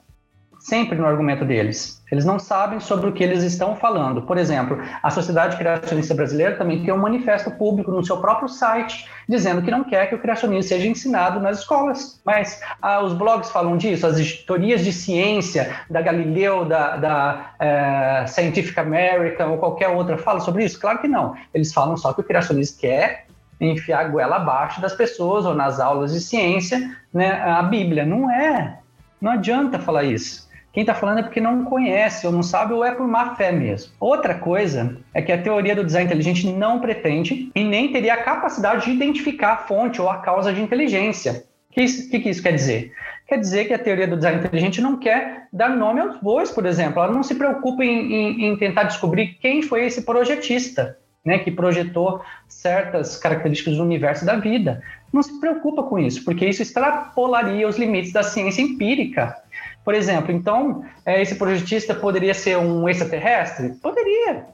sempre 0.59 0.99
no 0.99 1.07
argumento 1.07 1.44
deles. 1.44 2.03
Eles 2.11 2.25
não 2.25 2.38
sabem 2.38 2.81
sobre 2.81 3.09
o 3.09 3.12
que 3.12 3.23
eles 3.23 3.42
estão 3.42 3.77
falando. 3.77 4.23
Por 4.23 4.38
exemplo, 4.38 4.79
a 5.03 5.11
Sociedade 5.11 5.57
Criacionista 5.57 6.14
Brasileira 6.14 6.57
também 6.57 6.83
tem 6.83 6.92
um 6.92 6.99
manifesto 6.99 7.51
público 7.51 7.90
no 7.90 8.05
seu 8.05 8.18
próprio 8.18 8.49
site 8.49 9.07
dizendo 9.29 9.61
que 9.61 9.71
não 9.71 9.85
quer 9.85 10.09
que 10.09 10.14
o 10.14 10.18
criacionismo 10.18 10.62
seja 10.62 10.87
ensinado 10.87 11.38
nas 11.38 11.61
escolas. 11.61 12.21
Mas 12.25 12.61
ah, 12.81 13.03
os 13.03 13.12
blogs 13.12 13.51
falam 13.51 13.77
disso, 13.77 14.07
as 14.07 14.18
editorias 14.18 14.83
de 14.83 14.92
ciência 14.92 15.77
da 15.88 16.01
Galileu, 16.01 16.64
da, 16.64 16.97
da 16.97 17.51
é, 17.59 18.27
Scientific 18.27 18.79
American 18.79 19.53
ou 19.53 19.59
qualquer 19.59 19.88
outra 19.88 20.16
falam 20.16 20.40
sobre 20.40 20.64
isso? 20.64 20.81
Claro 20.81 20.99
que 20.99 21.09
não. 21.09 21.35
Eles 21.53 21.73
falam 21.73 21.97
só 21.97 22.12
que 22.12 22.21
o 22.21 22.25
criacionismo 22.25 22.79
quer 22.81 23.28
enfiar 23.61 24.01
a 24.01 24.09
goela 24.09 24.37
abaixo 24.37 24.81
das 24.81 24.94
pessoas 24.94 25.44
ou 25.44 25.55
nas 25.55 25.81
aulas 25.81 26.12
de 26.12 26.21
ciência 26.21 26.97
né, 27.12 27.33
a 27.42 27.62
Bíblia. 27.62 28.07
Não 28.07 28.31
é. 28.31 28.79
Não 29.21 29.33
adianta 29.33 29.79
falar 29.79 30.05
isso. 30.05 30.49
Quem 30.73 30.83
está 30.83 30.94
falando 30.94 31.18
é 31.18 31.23
porque 31.23 31.40
não 31.40 31.64
conhece 31.64 32.27
ou 32.27 32.33
não 32.33 32.42
sabe 32.42 32.73
ou 32.73 32.85
é 32.85 32.94
por 32.94 33.07
má 33.09 33.35
fé 33.35 33.51
mesmo. 33.51 33.92
Outra 33.99 34.35
coisa 34.35 34.97
é 35.12 35.21
que 35.21 35.33
a 35.33 35.42
teoria 35.42 35.75
do 35.75 35.85
design 35.85 36.07
inteligente 36.07 36.47
não 36.53 36.79
pretende 36.79 37.51
e 37.55 37.64
nem 37.64 37.90
teria 37.90 38.14
a 38.14 38.23
capacidade 38.23 38.85
de 38.85 38.92
identificar 38.92 39.53
a 39.55 39.57
fonte 39.57 40.01
ou 40.01 40.09
a 40.09 40.18
causa 40.18 40.53
de 40.53 40.61
inteligência. 40.61 41.44
O 41.71 41.75
que, 41.75 41.85
que, 41.85 42.21
que 42.21 42.29
isso 42.29 42.42
quer 42.42 42.53
dizer? 42.53 42.92
Quer 43.27 43.38
dizer 43.38 43.64
que 43.64 43.75
a 43.75 43.79
teoria 43.79 44.07
do 44.07 44.16
design 44.16 44.38
inteligente 44.38 44.81
não 44.81 44.97
quer 44.97 45.49
dar 45.53 45.71
nome 45.71 46.01
aos 46.01 46.18
bois, 46.18 46.51
por 46.51 46.64
exemplo. 46.64 47.03
Ela 47.03 47.12
não 47.12 47.23
se 47.23 47.35
preocupa 47.35 47.85
em, 47.85 48.12
em, 48.12 48.44
em 48.47 48.57
tentar 48.57 48.85
descobrir 48.85 49.37
quem 49.40 49.62
foi 49.62 49.85
esse 49.85 50.03
projetista. 50.03 50.97
Né, 51.25 51.39
que 51.41 51.51
projetou 51.51 52.23
certas 52.47 53.17
características 53.17 53.77
do 53.77 53.83
universo 53.83 54.25
da 54.25 54.37
vida. 54.37 54.83
Não 55.13 55.23
se 55.23 55.39
preocupa 55.41 55.83
com 55.83 55.99
isso, 55.99 56.25
porque 56.25 56.47
isso 56.47 56.63
extrapolaria 56.63 57.69
os 57.69 57.77
limites 57.77 58.13
da 58.13 58.23
ciência 58.23 58.63
empírica. 58.63 59.37
Por 59.85 59.95
exemplo, 59.95 60.33
então, 60.33 60.85
é, 61.05 61.21
esse 61.21 61.35
projetista 61.35 61.95
poderia 61.95 62.35
ser 62.35 62.57
um 62.57 62.89
extraterrestre? 62.89 63.71
Poderia. 63.83 64.47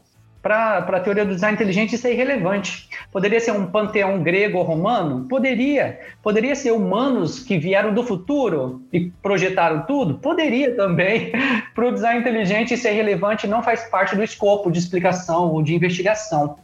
Para 0.45 0.77
a 0.77 1.01
teoria 1.01 1.25
do 1.25 1.35
design 1.35 1.55
inteligente, 1.55 1.95
isso 1.95 2.07
é 2.07 2.13
irrelevante. 2.13 2.91
Poderia 3.11 3.41
ser 3.41 3.53
um 3.53 3.65
panteão 3.65 4.23
grego 4.23 4.59
ou 4.59 4.63
romano? 4.63 5.27
Poderia. 5.27 5.99
Poderia 6.23 6.55
ser 6.55 6.71
humanos 6.71 7.41
que 7.41 7.57
vieram 7.57 7.95
do 7.95 8.05
futuro 8.05 8.83
e 8.93 9.11
projetaram 9.23 9.87
tudo? 9.87 10.19
Poderia 10.19 10.77
também. 10.77 11.33
Para 11.75 11.89
o 11.89 11.93
design 11.93 12.21
inteligente, 12.21 12.75
isso 12.75 12.87
é 12.87 12.93
irrelevante 12.93 13.47
não 13.47 13.63
faz 13.63 13.85
parte 13.85 14.15
do 14.15 14.23
escopo 14.23 14.71
de 14.71 14.79
explicação 14.79 15.51
ou 15.51 15.63
de 15.63 15.75
investigação. 15.75 16.59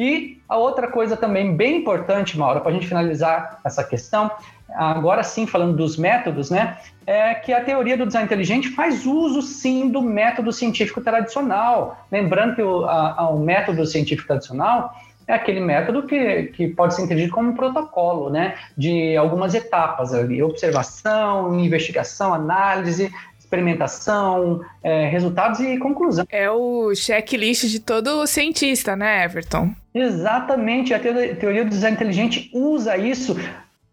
E 0.00 0.40
a 0.48 0.56
outra 0.56 0.88
coisa 0.88 1.14
também 1.14 1.54
bem 1.54 1.76
importante, 1.76 2.38
Maura, 2.38 2.58
para 2.60 2.70
a 2.70 2.72
gente 2.72 2.86
finalizar 2.86 3.60
essa 3.62 3.84
questão, 3.84 4.30
agora 4.70 5.22
sim 5.22 5.46
falando 5.46 5.76
dos 5.76 5.98
métodos, 5.98 6.48
né, 6.48 6.78
é 7.06 7.34
que 7.34 7.52
a 7.52 7.62
teoria 7.62 7.98
do 7.98 8.06
design 8.06 8.24
inteligente 8.24 8.70
faz 8.70 9.04
uso 9.04 9.42
sim 9.42 9.90
do 9.90 10.00
método 10.00 10.52
científico 10.52 11.02
tradicional. 11.02 12.02
Lembrando 12.10 12.54
que 12.54 12.62
o, 12.62 12.86
a, 12.86 13.28
o 13.28 13.40
método 13.40 13.84
científico 13.84 14.26
tradicional 14.26 14.94
é 15.26 15.34
aquele 15.34 15.60
método 15.60 16.04
que, 16.04 16.44
que 16.44 16.68
pode 16.68 16.94
ser 16.94 17.02
entendido 17.02 17.30
como 17.30 17.50
um 17.50 17.54
protocolo, 17.54 18.30
né, 18.30 18.54
de 18.78 19.14
algumas 19.18 19.54
etapas 19.54 20.14
ali, 20.14 20.42
observação, 20.42 21.60
investigação, 21.60 22.32
análise, 22.32 23.12
experimentação, 23.38 24.64
é, 24.82 25.10
resultados 25.10 25.60
e 25.60 25.76
conclusão. 25.76 26.24
É 26.30 26.50
o 26.50 26.94
checklist 26.94 27.66
de 27.66 27.80
todo 27.80 28.26
cientista, 28.26 28.96
né, 28.96 29.24
Everton? 29.24 29.74
Exatamente. 29.94 30.94
A 30.94 30.98
teoria 30.98 31.64
do 31.64 31.70
design 31.70 31.96
inteligente 31.96 32.50
usa 32.52 32.96
isso 32.96 33.36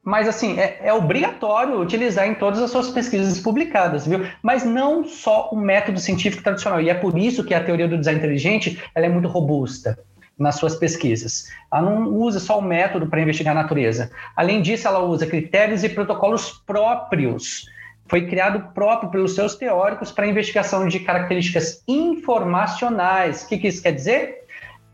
mas, 0.07 0.25
assim, 0.25 0.57
é, 0.57 0.79
é, 0.83 0.93
obrigatório 0.93 1.81
utilizar 1.81 2.25
em 2.25 2.33
todas 2.33 2.61
as 2.61 2.71
suas 2.71 2.89
pesquisas 2.89 3.41
publicadas, 3.41 4.07
viu? 4.07 4.25
Mas 4.41 4.63
não 4.63 5.03
só 5.03 5.49
o 5.51 5.57
método 5.57 5.99
científico 5.99 6.41
tradicional. 6.41 6.79
E 6.79 6.89
é 6.89 6.93
por 6.93 7.17
isso 7.17 7.43
que 7.43 7.53
a 7.53 7.61
teoria 7.61 7.89
do 7.89 7.97
design 7.97 8.17
inteligente 8.17 8.81
ela 8.95 9.05
é 9.05 9.09
muito 9.09 9.27
robusta 9.27 9.99
nas 10.39 10.55
suas 10.55 10.77
pesquisas. 10.77 11.49
Ela 11.69 11.89
não 11.89 12.07
usa 12.07 12.39
só 12.39 12.57
o 12.57 12.61
método 12.61 13.07
para 13.07 13.19
investigar 13.19 13.51
a 13.51 13.61
natureza. 13.61 14.09
Além 14.33 14.61
disso, 14.61 14.87
ela 14.87 14.99
usa 14.99 15.27
critérios 15.27 15.83
e 15.83 15.89
protocolos 15.89 16.53
próprios. 16.65 17.65
Foi 18.07 18.27
criado 18.27 18.73
próprio 18.73 19.11
pelos 19.11 19.35
seus 19.35 19.55
teóricos 19.55 20.09
para 20.09 20.25
investigação 20.25 20.87
de 20.87 21.01
características 21.01 21.83
informacionais. 21.85 23.43
O 23.43 23.49
que, 23.49 23.57
que 23.57 23.67
isso 23.67 23.83
quer 23.83 23.91
dizer? 23.91 24.46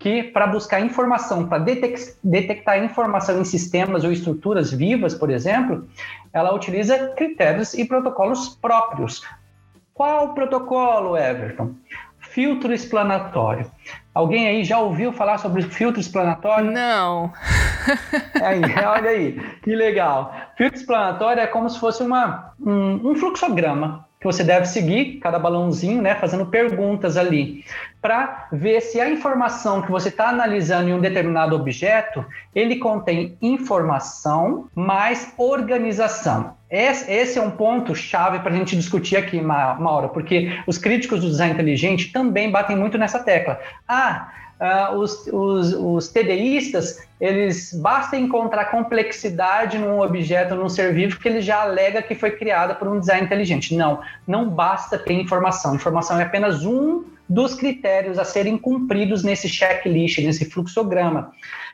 Que 0.04 0.22
para 0.22 0.46
buscar 0.46 0.82
informação, 0.82 1.48
para 1.48 1.64
detectar 2.22 2.84
informação 2.84 3.40
em 3.40 3.46
sistemas 3.46 4.04
ou 4.04 4.12
estruturas 4.12 4.70
vivas, 4.70 5.16
por 5.16 5.30
exemplo, 5.30 5.88
ela 6.34 6.54
utiliza 6.54 7.14
critérios 7.16 7.74
e 7.74 7.86
protocolos 7.86 8.50
próprios. 8.50 9.26
Qual 9.94 10.34
protocolo, 10.34 11.16
Everton? 11.16 11.76
Filtro 12.20 12.74
explanatório. 12.74 13.72
Alguém 14.14 14.50
aí 14.50 14.66
já 14.66 14.78
ouviu 14.78 15.14
falar 15.14 15.38
sobre 15.38 15.62
filtro 15.62 16.02
explanatório? 16.02 16.70
Não. 16.70 17.32
aí, 18.44 18.62
olha 18.86 19.10
aí, 19.10 19.40
que 19.64 19.74
legal. 19.74 20.36
Filtro 20.58 20.78
explanatório 20.78 21.42
é 21.42 21.48
como 21.48 21.70
se 21.70 21.80
fosse 21.80 22.04
uma, 22.04 22.54
um, 22.60 23.12
um 23.12 23.16
fluxograma 23.16 24.06
que 24.24 24.26
você 24.26 24.42
deve 24.42 24.66
seguir, 24.66 25.20
cada 25.20 25.38
balãozinho, 25.38 26.02
né, 26.02 26.16
fazendo 26.16 26.46
perguntas 26.46 27.18
ali, 27.18 27.66
para 28.02 28.48
ver 28.54 28.80
se 28.80 29.02
a 29.02 29.10
informação 29.10 29.82
que 29.82 29.92
você 29.92 30.08
está 30.08 30.30
analisando 30.30 30.90
em 30.90 30.94
um 30.94 31.02
determinado 31.02 31.54
objeto, 31.54 32.26
ele 32.56 32.78
contém 32.78 33.38
informação 33.42 34.70
mais 34.74 35.34
organização. 35.38 36.56
Esse, 36.72 37.38
é 37.38 37.42
um 37.42 37.52
ponto 37.52 37.94
chave 37.94 38.40
para 38.40 38.52
a 38.52 38.56
gente 38.56 38.78
discutir 38.78 39.18
aqui, 39.18 39.42
Maura, 39.42 40.08
porque 40.08 40.58
os 40.66 40.78
críticos 40.78 41.20
do 41.20 41.28
design 41.28 41.54
inteligente 41.54 42.12
também 42.12 42.50
batem 42.50 42.78
muito 42.78 42.98
nessa 42.98 43.20
tecla. 43.20 43.60
Ah, 43.86 44.32
uh, 44.60 44.96
os, 44.96 45.28
os, 45.28 45.74
os 45.74 46.08
TDIstas, 46.10 47.06
eles 47.20 47.74
basta 47.74 48.18
encontrar 48.18 48.66
complexidade 48.66 49.78
num 49.78 50.02
objeto, 50.02 50.56
num 50.56 50.70
ser 50.70 50.94
vivo, 50.94 51.20
que 51.20 51.28
ele 51.28 51.42
já 51.42 51.62
alega 51.62 52.02
que 52.02 52.16
foi 52.16 52.32
criada 52.32 52.76
por 52.76 52.88
um 52.88 53.00
design 53.00 53.26
inteligente. 53.26 53.76
Não, 53.76 54.02
não 54.28 54.50
basta 54.50 54.98
ter 54.98 55.14
informação. 55.14 55.76
Informação 55.76 56.20
é 56.20 56.24
apenas 56.24 56.66
um 56.66 57.04
dos 57.28 57.56
critérios 57.56 58.20
a 58.20 58.26
serem 58.26 58.58
cumpridos 58.58 59.24
nesse 59.24 59.48
checklist, 59.48 60.20
nesse 60.20 60.46
fluxograma. 60.46 61.32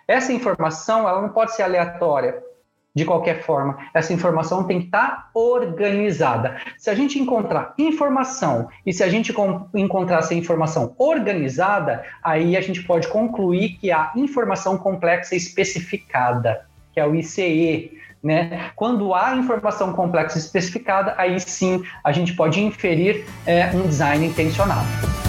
Essa 0.08 0.32
informação 0.32 1.08
ela 1.08 1.22
não 1.22 1.30
pode 1.30 1.56
ser 1.56 1.64
aleatória 1.64 2.49
de 2.96 3.06
qualquer 3.06 3.44
forma. 3.44 3.78
Essa 3.94 4.14
informação 4.14 4.64
tem 4.64 4.80
que 4.80 4.86
estar 4.86 5.30
organizada. 5.34 6.58
Se 6.78 6.90
a 6.90 6.96
gente 6.96 7.20
encontrar 7.20 7.74
informação 7.78 8.68
e 8.86 8.92
se 8.92 9.04
a 9.04 9.10
gente 9.10 9.34
encontrar 9.74 10.20
essa 10.20 10.34
informação 10.34 10.94
organizada, 10.98 12.04
aí 12.24 12.58
a 12.58 12.62
gente 12.62 12.84
pode 12.84 13.08
concluir 13.08 13.78
que 13.80 13.92
há 13.92 14.12
informação 14.16 14.78
complexa 14.78 15.36
especificada, 15.36 16.66
que 16.92 17.00
é 17.00 17.06
o 17.06 17.16
ICE. 17.16 17.98
Né? 18.22 18.72
Quando 18.76 19.14
há 19.14 19.34
informação 19.36 19.94
complexa 19.94 20.38
especificada, 20.38 21.14
aí 21.18 21.40
sim 21.40 21.82
a 22.04 22.12
gente 22.12 22.36
pode 22.36 22.60
inferir 22.60 23.26
é, 23.46 23.68
um 23.68 23.88
design 23.88 24.26
intencionado. 24.26 25.29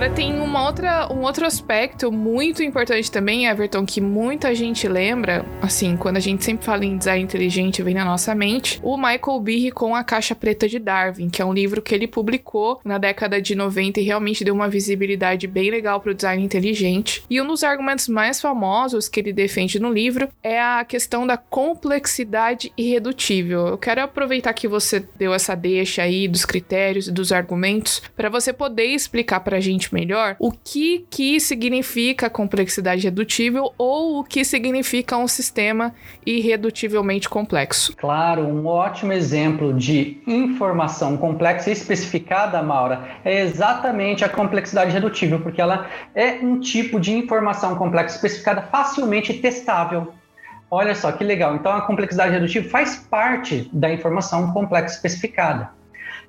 Agora 0.00 0.14
tem 0.14 0.40
uma 0.40 0.64
outra, 0.64 1.12
um 1.12 1.20
outro 1.20 1.44
aspecto 1.44 2.10
muito 2.10 2.62
importante 2.62 3.10
também, 3.10 3.46
Everton, 3.46 3.84
que 3.84 4.00
muita 4.00 4.54
gente 4.54 4.88
lembra, 4.88 5.44
assim, 5.60 5.94
quando 5.94 6.16
a 6.16 6.20
gente 6.20 6.42
sempre 6.42 6.64
fala 6.64 6.86
em 6.86 6.96
design 6.96 7.22
inteligente, 7.22 7.82
vem 7.82 7.92
na 7.92 8.02
nossa 8.02 8.34
mente, 8.34 8.80
o 8.82 8.96
Michael 8.96 9.38
Behe 9.40 9.70
com 9.70 9.94
a 9.94 10.02
Caixa 10.02 10.34
Preta 10.34 10.66
de 10.66 10.78
Darwin, 10.78 11.28
que 11.28 11.42
é 11.42 11.44
um 11.44 11.52
livro 11.52 11.82
que 11.82 11.94
ele 11.94 12.06
publicou 12.06 12.80
na 12.82 12.96
década 12.96 13.42
de 13.42 13.54
90 13.54 14.00
e 14.00 14.04
realmente 14.04 14.42
deu 14.42 14.54
uma 14.54 14.70
visibilidade 14.70 15.46
bem 15.46 15.70
legal 15.70 16.00
para 16.00 16.12
o 16.12 16.14
design 16.14 16.42
inteligente. 16.42 17.22
E 17.28 17.38
um 17.38 17.46
dos 17.46 17.62
argumentos 17.62 18.08
mais 18.08 18.40
famosos 18.40 19.06
que 19.06 19.20
ele 19.20 19.34
defende 19.34 19.78
no 19.78 19.92
livro 19.92 20.30
é 20.42 20.58
a 20.58 20.82
questão 20.82 21.26
da 21.26 21.36
complexidade 21.36 22.72
irredutível. 22.74 23.66
Eu 23.66 23.76
quero 23.76 24.00
aproveitar 24.00 24.54
que 24.54 24.66
você 24.66 25.06
deu 25.18 25.34
essa 25.34 25.54
deixa 25.54 26.04
aí 26.04 26.26
dos 26.26 26.46
critérios 26.46 27.06
e 27.06 27.12
dos 27.12 27.32
argumentos 27.32 28.00
para 28.16 28.30
você 28.30 28.50
poder 28.50 28.86
explicar 28.86 29.40
para 29.40 29.58
a 29.58 29.60
gente 29.60 29.89
melhor 29.94 30.36
o 30.38 30.50
que 30.52 31.06
que 31.10 31.40
significa 31.40 32.30
complexidade 32.30 33.02
redutível 33.02 33.72
ou 33.76 34.20
o 34.20 34.24
que 34.24 34.44
significa 34.44 35.16
um 35.16 35.28
sistema 35.28 35.94
irredutivelmente 36.24 37.28
complexo. 37.28 37.96
Claro, 37.96 38.42
um 38.42 38.66
ótimo 38.66 39.12
exemplo 39.12 39.72
de 39.74 40.20
informação 40.26 41.16
complexa 41.16 41.70
especificada, 41.70 42.62
Maura, 42.62 43.18
é 43.24 43.40
exatamente 43.40 44.24
a 44.24 44.28
complexidade 44.28 44.92
redutível, 44.92 45.40
porque 45.40 45.60
ela 45.60 45.88
é 46.14 46.32
um 46.42 46.60
tipo 46.60 47.00
de 47.00 47.12
informação 47.12 47.74
complexa 47.76 48.16
especificada 48.16 48.62
facilmente 48.62 49.34
testável. 49.34 50.12
Olha 50.70 50.94
só 50.94 51.10
que 51.10 51.24
legal. 51.24 51.56
Então 51.56 51.72
a 51.72 51.82
complexidade 51.82 52.32
redutível 52.32 52.70
faz 52.70 52.96
parte 52.96 53.68
da 53.72 53.92
informação 53.92 54.52
complexa 54.52 54.94
especificada. 54.94 55.79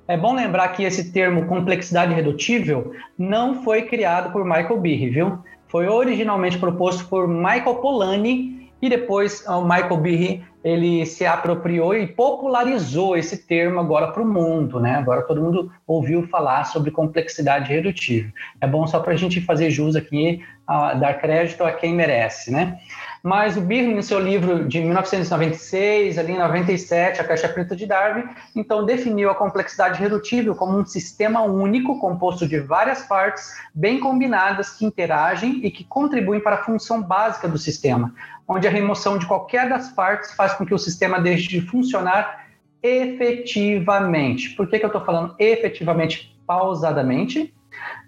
É 0.08 0.16
bom 0.16 0.34
lembrar 0.34 0.68
que 0.68 0.82
esse 0.82 1.12
termo 1.12 1.46
complexidade 1.46 2.12
redutível 2.12 2.92
não 3.16 3.62
foi 3.62 3.82
criado 3.82 4.32
por 4.32 4.44
Michael 4.44 4.80
Behe, 4.80 5.08
viu? 5.08 5.38
Foi 5.68 5.86
originalmente 5.86 6.58
proposto 6.58 7.06
por 7.08 7.28
Michael 7.28 7.76
Polanyi 7.76 8.70
e 8.82 8.90
depois 8.90 9.46
o 9.46 9.62
Michael 9.62 9.96
Behe 9.98 10.44
ele 10.64 11.06
se 11.06 11.24
apropriou 11.24 11.94
e 11.94 12.06
popularizou 12.06 13.16
esse 13.16 13.46
termo 13.46 13.80
agora 13.80 14.08
para 14.08 14.22
o 14.22 14.26
mundo, 14.26 14.78
né? 14.78 14.96
Agora 14.96 15.22
todo 15.22 15.40
mundo 15.40 15.70
ouviu 15.86 16.26
falar 16.28 16.64
sobre 16.64 16.90
complexidade 16.90 17.72
redutível. 17.72 18.30
É 18.60 18.66
bom 18.66 18.86
só 18.86 19.00
para 19.00 19.12
a 19.12 19.16
gente 19.16 19.40
fazer 19.40 19.70
jus 19.70 19.96
aqui, 19.96 20.40
a, 20.72 20.94
dar 20.94 21.14
crédito 21.14 21.62
a 21.62 21.72
quem 21.72 21.94
merece, 21.94 22.50
né? 22.50 22.78
Mas 23.22 23.56
o 23.56 23.60
Birne, 23.60 23.94
no 23.94 24.02
seu 24.02 24.18
livro 24.18 24.66
de 24.66 24.80
1996, 24.80 26.18
ali 26.18 26.32
em 26.32 26.38
97, 26.38 27.20
A 27.20 27.24
Caixa 27.24 27.48
Preta 27.48 27.76
de 27.76 27.86
Darwin, 27.86 28.24
então 28.56 28.84
definiu 28.84 29.30
a 29.30 29.34
complexidade 29.34 30.00
redutível 30.00 30.56
como 30.56 30.76
um 30.76 30.84
sistema 30.84 31.42
único 31.42 32.00
composto 32.00 32.48
de 32.48 32.58
várias 32.58 33.02
partes 33.02 33.52
bem 33.72 34.00
combinadas 34.00 34.70
que 34.70 34.84
interagem 34.84 35.60
e 35.62 35.70
que 35.70 35.84
contribuem 35.84 36.40
para 36.40 36.56
a 36.56 36.64
função 36.64 37.00
básica 37.00 37.46
do 37.46 37.58
sistema, 37.58 38.12
onde 38.48 38.66
a 38.66 38.70
remoção 38.70 39.16
de 39.18 39.26
qualquer 39.26 39.68
das 39.68 39.90
partes 39.90 40.32
faz 40.32 40.54
com 40.54 40.66
que 40.66 40.74
o 40.74 40.78
sistema 40.78 41.20
deixe 41.20 41.48
de 41.48 41.60
funcionar 41.60 42.46
efetivamente. 42.82 44.50
Por 44.50 44.68
que, 44.68 44.80
que 44.80 44.84
eu 44.84 44.88
estou 44.88 45.04
falando 45.04 45.36
efetivamente 45.38 46.36
pausadamente? 46.44 47.54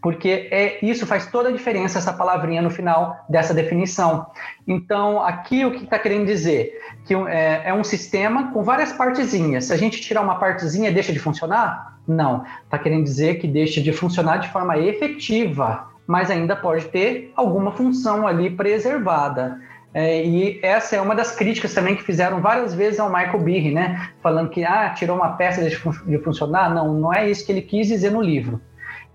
Porque 0.04 0.48
é, 0.50 0.84
isso 0.84 1.06
faz 1.06 1.26
toda 1.26 1.48
a 1.48 1.52
diferença, 1.52 1.98
essa 1.98 2.12
palavrinha 2.12 2.60
no 2.60 2.68
final 2.68 3.24
dessa 3.26 3.54
definição. 3.54 4.26
Então, 4.66 5.24
aqui 5.24 5.64
o 5.64 5.70
que 5.70 5.84
está 5.84 5.98
querendo 5.98 6.26
dizer? 6.26 6.78
Que 7.06 7.14
é, 7.14 7.62
é, 7.64 7.72
um 7.74 7.82
sistema 7.82 8.52
com 8.52 8.62
várias 8.62 8.92
partezinhas. 8.92 9.64
Se 9.64 9.72
a 9.72 9.76
gente 9.78 10.02
tirar 10.02 10.20
uma 10.20 10.38
partezinha, 10.38 10.92
deixa 10.92 11.10
de 11.10 11.18
funcionar? 11.18 11.98
Não. 12.06 12.44
Está 12.64 12.78
querendo 12.78 13.04
dizer 13.04 13.36
que 13.36 13.48
deixa 13.48 13.80
de 13.80 13.92
funcionar 13.92 14.38
de 14.38 14.48
forma 14.48 14.76
efetiva, 14.78 15.88
mas 16.06 16.30
ainda 16.30 16.54
pode 16.54 16.84
ter 16.88 17.32
alguma 17.34 17.72
função 17.72 18.26
ali 18.26 18.50
preservada. 18.50 19.58
É, 19.94 20.22
e 20.22 20.60
essa 20.62 20.96
é 20.96 21.00
uma 21.00 21.14
das 21.14 21.34
críticas 21.34 21.72
também 21.72 21.96
que 21.96 22.02
fizeram 22.02 22.42
várias 22.42 22.74
vezes 22.74 23.00
ao 23.00 23.08
Michael 23.08 23.40
Behe, 23.40 23.70
né? 23.70 24.10
Falando 24.20 24.50
que 24.50 24.64
ah, 24.64 24.90
tirou 24.90 25.16
uma 25.16 25.36
peça 25.36 25.62
de, 25.62 25.70
de 25.70 26.18
funcionar. 26.18 26.74
Não, 26.74 26.92
não 26.92 27.14
é 27.14 27.30
isso 27.30 27.46
que 27.46 27.52
ele 27.52 27.62
quis 27.62 27.86
dizer 27.86 28.10
no 28.10 28.20
livro 28.20 28.60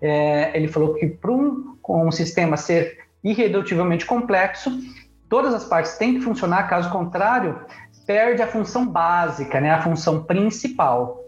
é, 0.01 0.55
ele 0.55 0.67
falou 0.67 0.93
que 0.93 1.07
para 1.07 1.31
um, 1.31 1.75
um 1.87 2.11
sistema 2.11 2.57
ser 2.57 2.99
irredutivelmente 3.23 4.05
complexo, 4.05 4.71
todas 5.27 5.53
as 5.53 5.65
partes 5.65 5.97
têm 5.97 6.15
que 6.15 6.21
funcionar, 6.21 6.69
caso 6.69 6.89
contrário, 6.89 7.59
perde 8.05 8.41
a 8.41 8.47
função 8.47 8.87
básica, 8.87 9.61
né, 9.61 9.71
a 9.71 9.81
função 9.81 10.23
principal. 10.23 11.23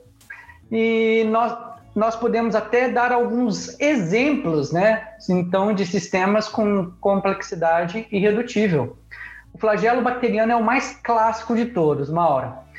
E 0.72 1.24
nós, 1.30 1.56
nós 1.96 2.16
podemos 2.16 2.56
até 2.56 2.90
dar 2.90 3.12
alguns 3.12 3.80
exemplos, 3.80 4.72
né, 4.72 5.10
então, 5.30 5.74
de 5.74 5.86
sistemas 5.86 6.48
com 6.48 6.92
complexidade 7.00 8.08
irredutível. 8.12 8.98
O 9.54 9.58
flagelo 9.58 10.02
bacteriano 10.02 10.54
é 10.54 10.56
o 10.56 10.64
mais 10.64 10.98
clássico 11.04 11.56
de 11.56 11.66
todos, 11.66 12.10
Maura. 12.10 12.71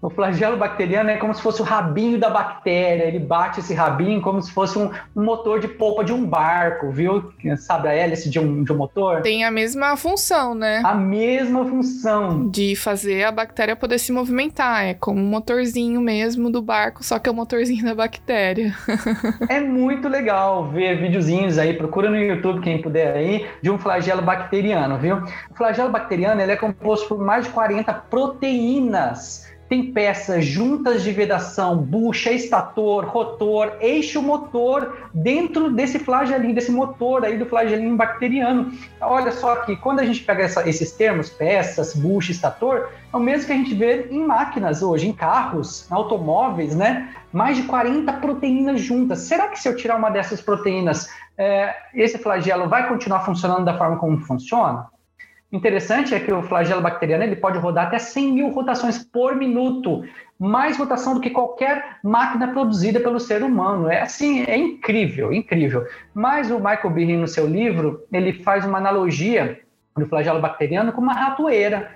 O 0.00 0.10
flagelo 0.10 0.56
bacteriano 0.56 1.10
é 1.10 1.16
como 1.16 1.34
se 1.34 1.40
fosse 1.40 1.62
o 1.62 1.64
rabinho 1.64 2.18
da 2.18 2.28
bactéria, 2.28 3.04
ele 3.04 3.18
bate 3.18 3.60
esse 3.60 3.72
rabinho 3.72 4.20
como 4.20 4.42
se 4.42 4.52
fosse 4.52 4.78
um, 4.78 4.90
um 5.16 5.24
motor 5.24 5.58
de 5.58 5.68
polpa 5.68 6.04
de 6.04 6.12
um 6.12 6.24
barco, 6.24 6.90
viu? 6.90 7.32
Sabe 7.56 7.88
a 7.88 7.92
hélice 7.92 8.28
de 8.28 8.38
um, 8.38 8.62
de 8.62 8.72
um 8.72 8.76
motor? 8.76 9.22
Tem 9.22 9.44
a 9.44 9.50
mesma 9.50 9.96
função, 9.96 10.54
né? 10.54 10.82
A 10.84 10.94
mesma 10.94 11.64
função. 11.64 12.48
De 12.48 12.76
fazer 12.76 13.24
a 13.24 13.32
bactéria 13.32 13.74
poder 13.74 13.98
se 13.98 14.12
movimentar. 14.12 14.84
É 14.84 14.94
como 14.94 15.18
um 15.18 15.26
motorzinho 15.26 16.00
mesmo 16.00 16.50
do 16.50 16.60
barco, 16.60 17.02
só 17.02 17.18
que 17.18 17.28
é 17.28 17.32
o 17.32 17.34
motorzinho 17.34 17.84
da 17.84 17.94
bactéria. 17.94 18.74
é 19.48 19.60
muito 19.60 20.08
legal 20.08 20.68
ver 20.68 21.00
videozinhos 21.00 21.56
aí, 21.56 21.72
procura 21.72 22.10
no 22.10 22.16
YouTube 22.16 22.60
quem 22.60 22.82
puder 22.82 23.16
aí, 23.16 23.46
de 23.62 23.70
um 23.70 23.78
flagelo 23.78 24.20
bacteriano, 24.20 24.98
viu? 24.98 25.22
O 25.50 25.54
flagelo 25.54 25.90
bacteriano 25.90 26.40
ele 26.40 26.52
é 26.52 26.56
composto 26.56 27.08
por 27.08 27.18
mais 27.18 27.46
de 27.46 27.50
40 27.50 27.92
proteínas 27.94 29.45
tem 29.68 29.92
peças 29.92 30.44
juntas 30.44 31.02
de 31.02 31.10
vedação, 31.10 31.76
bucha, 31.76 32.30
estator, 32.30 33.04
rotor, 33.04 33.72
eixo 33.80 34.22
motor 34.22 35.08
dentro 35.12 35.70
desse 35.70 35.98
flagelinho, 35.98 36.54
desse 36.54 36.70
motor 36.70 37.24
aí 37.24 37.36
do 37.36 37.46
flagelinho 37.46 37.96
bacteriano. 37.96 38.72
Olha 39.00 39.32
só 39.32 39.54
aqui, 39.54 39.74
quando 39.76 40.00
a 40.00 40.04
gente 40.04 40.22
pega 40.22 40.44
essa, 40.44 40.68
esses 40.68 40.92
termos, 40.92 41.28
peças, 41.30 41.94
bucha, 41.94 42.30
estator, 42.30 42.90
é 43.12 43.16
o 43.16 43.20
mesmo 43.20 43.46
que 43.46 43.52
a 43.52 43.56
gente 43.56 43.74
vê 43.74 44.06
em 44.10 44.24
máquinas 44.24 44.82
hoje, 44.82 45.08
em 45.08 45.12
carros, 45.12 45.90
em 45.90 45.94
automóveis, 45.94 46.74
né? 46.76 47.12
Mais 47.32 47.56
de 47.56 47.64
40 47.64 48.12
proteínas 48.14 48.80
juntas. 48.80 49.20
Será 49.20 49.48
que 49.48 49.58
se 49.58 49.68
eu 49.68 49.76
tirar 49.76 49.96
uma 49.96 50.10
dessas 50.10 50.40
proteínas, 50.40 51.08
é, 51.36 51.74
esse 51.92 52.18
flagelo 52.18 52.68
vai 52.68 52.88
continuar 52.88 53.20
funcionando 53.20 53.64
da 53.64 53.76
forma 53.76 53.96
como 53.96 54.18
funciona? 54.18 54.86
Interessante 55.52 56.12
é 56.12 56.18
que 56.18 56.32
o 56.32 56.42
flagelo 56.42 56.82
bacteriano 56.82 57.22
ele 57.22 57.36
pode 57.36 57.58
rodar 57.58 57.86
até 57.86 57.98
100 57.98 58.32
mil 58.32 58.48
rotações 58.50 58.98
por 58.98 59.36
minuto, 59.36 60.02
mais 60.38 60.76
rotação 60.76 61.14
do 61.14 61.20
que 61.20 61.30
qualquer 61.30 61.98
máquina 62.02 62.48
produzida 62.48 62.98
pelo 62.98 63.20
ser 63.20 63.44
humano. 63.44 63.88
É 63.88 64.02
assim, 64.02 64.42
é 64.44 64.56
incrível, 64.56 65.32
incrível. 65.32 65.86
Mas 66.12 66.50
o 66.50 66.58
Michael 66.58 66.90
Behe, 66.90 67.16
no 67.16 67.28
seu 67.28 67.46
livro, 67.46 68.04
ele 68.12 68.32
faz 68.32 68.64
uma 68.66 68.78
analogia 68.78 69.60
do 69.96 70.06
flagelo 70.06 70.40
bacteriano 70.40 70.92
com 70.92 71.00
uma 71.00 71.14
ratoeira. 71.14 71.92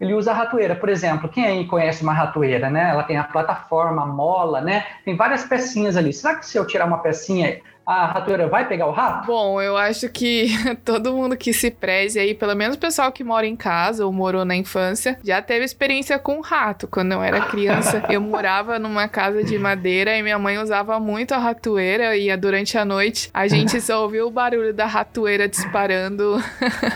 Ele 0.00 0.14
usa 0.14 0.32
a 0.32 0.34
ratoeira, 0.34 0.74
por 0.74 0.88
exemplo, 0.88 1.28
quem 1.28 1.44
aí 1.44 1.66
conhece 1.66 2.02
uma 2.02 2.12
ratoeira, 2.12 2.68
né? 2.70 2.90
Ela 2.90 3.04
tem 3.04 3.16
a 3.16 3.24
plataforma, 3.24 4.02
a 4.02 4.06
mola, 4.06 4.60
né? 4.60 4.84
Tem 5.04 5.14
várias 5.16 5.44
pecinhas 5.44 5.96
ali. 5.96 6.12
Será 6.12 6.34
que 6.36 6.46
se 6.46 6.58
eu 6.58 6.66
tirar 6.66 6.86
uma 6.86 6.98
pecinha 6.98 7.60
a 7.86 8.06
ratoeira 8.06 8.48
vai 8.48 8.66
pegar 8.66 8.86
o 8.86 8.90
rato? 8.90 9.26
Bom, 9.26 9.60
eu 9.60 9.76
acho 9.76 10.08
que 10.08 10.48
todo 10.84 11.12
mundo 11.12 11.36
que 11.36 11.52
se 11.52 11.70
preze 11.70 12.18
aí, 12.18 12.34
pelo 12.34 12.54
menos 12.54 12.76
o 12.76 12.78
pessoal 12.78 13.12
que 13.12 13.22
mora 13.22 13.46
em 13.46 13.56
casa 13.56 14.06
ou 14.06 14.12
morou 14.12 14.44
na 14.44 14.56
infância, 14.56 15.18
já 15.22 15.42
teve 15.42 15.64
experiência 15.64 16.18
com 16.18 16.40
rato. 16.40 16.88
Quando 16.88 17.12
eu 17.12 17.22
era 17.22 17.42
criança, 17.42 18.02
eu 18.08 18.20
morava 18.20 18.78
numa 18.78 19.06
casa 19.08 19.44
de 19.44 19.58
madeira 19.58 20.16
e 20.16 20.22
minha 20.22 20.38
mãe 20.38 20.58
usava 20.58 20.98
muito 20.98 21.32
a 21.32 21.38
ratoeira 21.38 22.16
e 22.16 22.34
durante 22.36 22.78
a 22.78 22.84
noite 22.84 23.30
a 23.34 23.46
gente 23.46 23.80
só 23.80 24.02
ouviu 24.02 24.26
o 24.26 24.30
barulho 24.30 24.72
da 24.72 24.86
ratoeira 24.86 25.48
disparando, 25.48 26.42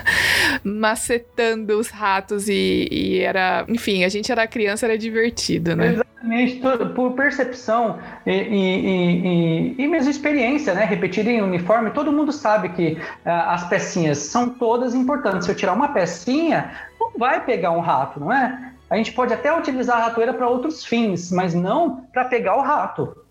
macetando 0.64 1.78
os 1.78 1.88
ratos 1.88 2.48
e, 2.48 2.88
e, 2.90 3.20
era, 3.20 3.64
enfim, 3.68 4.04
a 4.04 4.08
gente 4.08 4.32
era 4.32 4.46
criança, 4.46 4.86
era 4.86 4.96
divertido, 4.96 5.76
né? 5.76 5.92
Exatamente, 5.92 6.60
por 6.94 7.12
percepção 7.12 7.98
e, 8.26 8.32
e, 8.32 9.74
e, 9.76 9.82
e 9.82 9.86
mesmo 9.86 10.10
experiência, 10.10 10.74
né? 10.78 10.84
Repetida 10.84 11.30
em 11.30 11.42
uniforme, 11.42 11.90
todo 11.90 12.12
mundo 12.12 12.32
sabe 12.32 12.68
que 12.70 12.92
uh, 12.92 13.30
as 13.48 13.68
pecinhas 13.68 14.18
são 14.18 14.48
todas 14.48 14.94
importantes. 14.94 15.46
Se 15.46 15.50
eu 15.50 15.56
tirar 15.56 15.72
uma 15.72 15.88
pecinha, 15.88 16.72
não 16.98 17.12
vai 17.18 17.44
pegar 17.44 17.72
um 17.72 17.80
rato, 17.80 18.20
não 18.20 18.32
é? 18.32 18.72
A 18.88 18.96
gente 18.96 19.12
pode 19.12 19.34
até 19.34 19.54
utilizar 19.56 19.98
a 19.98 20.04
ratoeira 20.04 20.32
para 20.32 20.48
outros 20.48 20.84
fins, 20.84 21.30
mas 21.30 21.54
não 21.54 22.04
para 22.12 22.24
pegar 22.24 22.56
o 22.56 22.62
rato. 22.62 23.24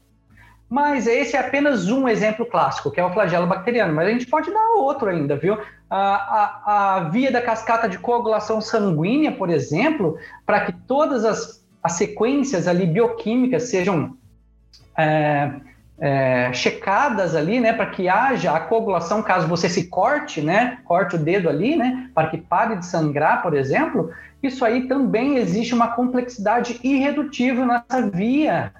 Mas 0.69 1.07
esse 1.07 1.35
é 1.35 1.39
apenas 1.39 1.89
um 1.89 2.07
exemplo 2.07 2.45
clássico, 2.45 2.91
que 2.91 2.99
é 2.99 3.05
o 3.05 3.11
flagelo 3.13 3.47
bacteriano, 3.47 3.93
mas 3.93 4.07
a 4.07 4.11
gente 4.11 4.27
pode 4.27 4.51
dar 4.51 4.73
outro 4.75 5.09
ainda, 5.09 5.37
viu? 5.37 5.57
A, 5.89 5.97
a, 5.99 6.95
a 6.95 6.99
via 7.09 7.31
da 7.31 7.41
cascata 7.41 7.87
de 7.87 7.97
coagulação 7.97 8.59
sanguínea, 8.59 9.31
por 9.31 9.49
exemplo, 9.49 10.17
para 10.45 10.65
que 10.65 10.73
todas 10.73 11.23
as 11.23 11.65
as 11.87 11.93
sequências 11.93 12.67
ali 12.67 12.85
bioquímicas 12.85 13.69
sejam 13.69 14.17
é, 14.97 15.51
é, 15.99 16.51
checadas 16.53 17.35
ali, 17.35 17.59
né, 17.59 17.73
para 17.73 17.87
que 17.87 18.07
haja 18.07 18.51
a 18.51 18.59
coagulação 18.59 19.23
caso 19.23 19.47
você 19.47 19.67
se 19.67 19.87
corte, 19.87 20.41
né, 20.41 20.77
corte 20.85 21.15
o 21.15 21.19
dedo 21.19 21.49
ali, 21.49 21.75
né, 21.75 22.09
para 22.13 22.29
que 22.29 22.37
pare 22.37 22.75
de 22.75 22.85
sangrar, 22.85 23.41
por 23.41 23.55
exemplo, 23.55 24.11
isso 24.41 24.63
aí 24.63 24.87
também 24.87 25.37
existe 25.37 25.73
uma 25.73 25.89
complexidade 25.89 26.79
irredutível 26.83 27.65
nessa 27.65 28.07
via. 28.09 28.71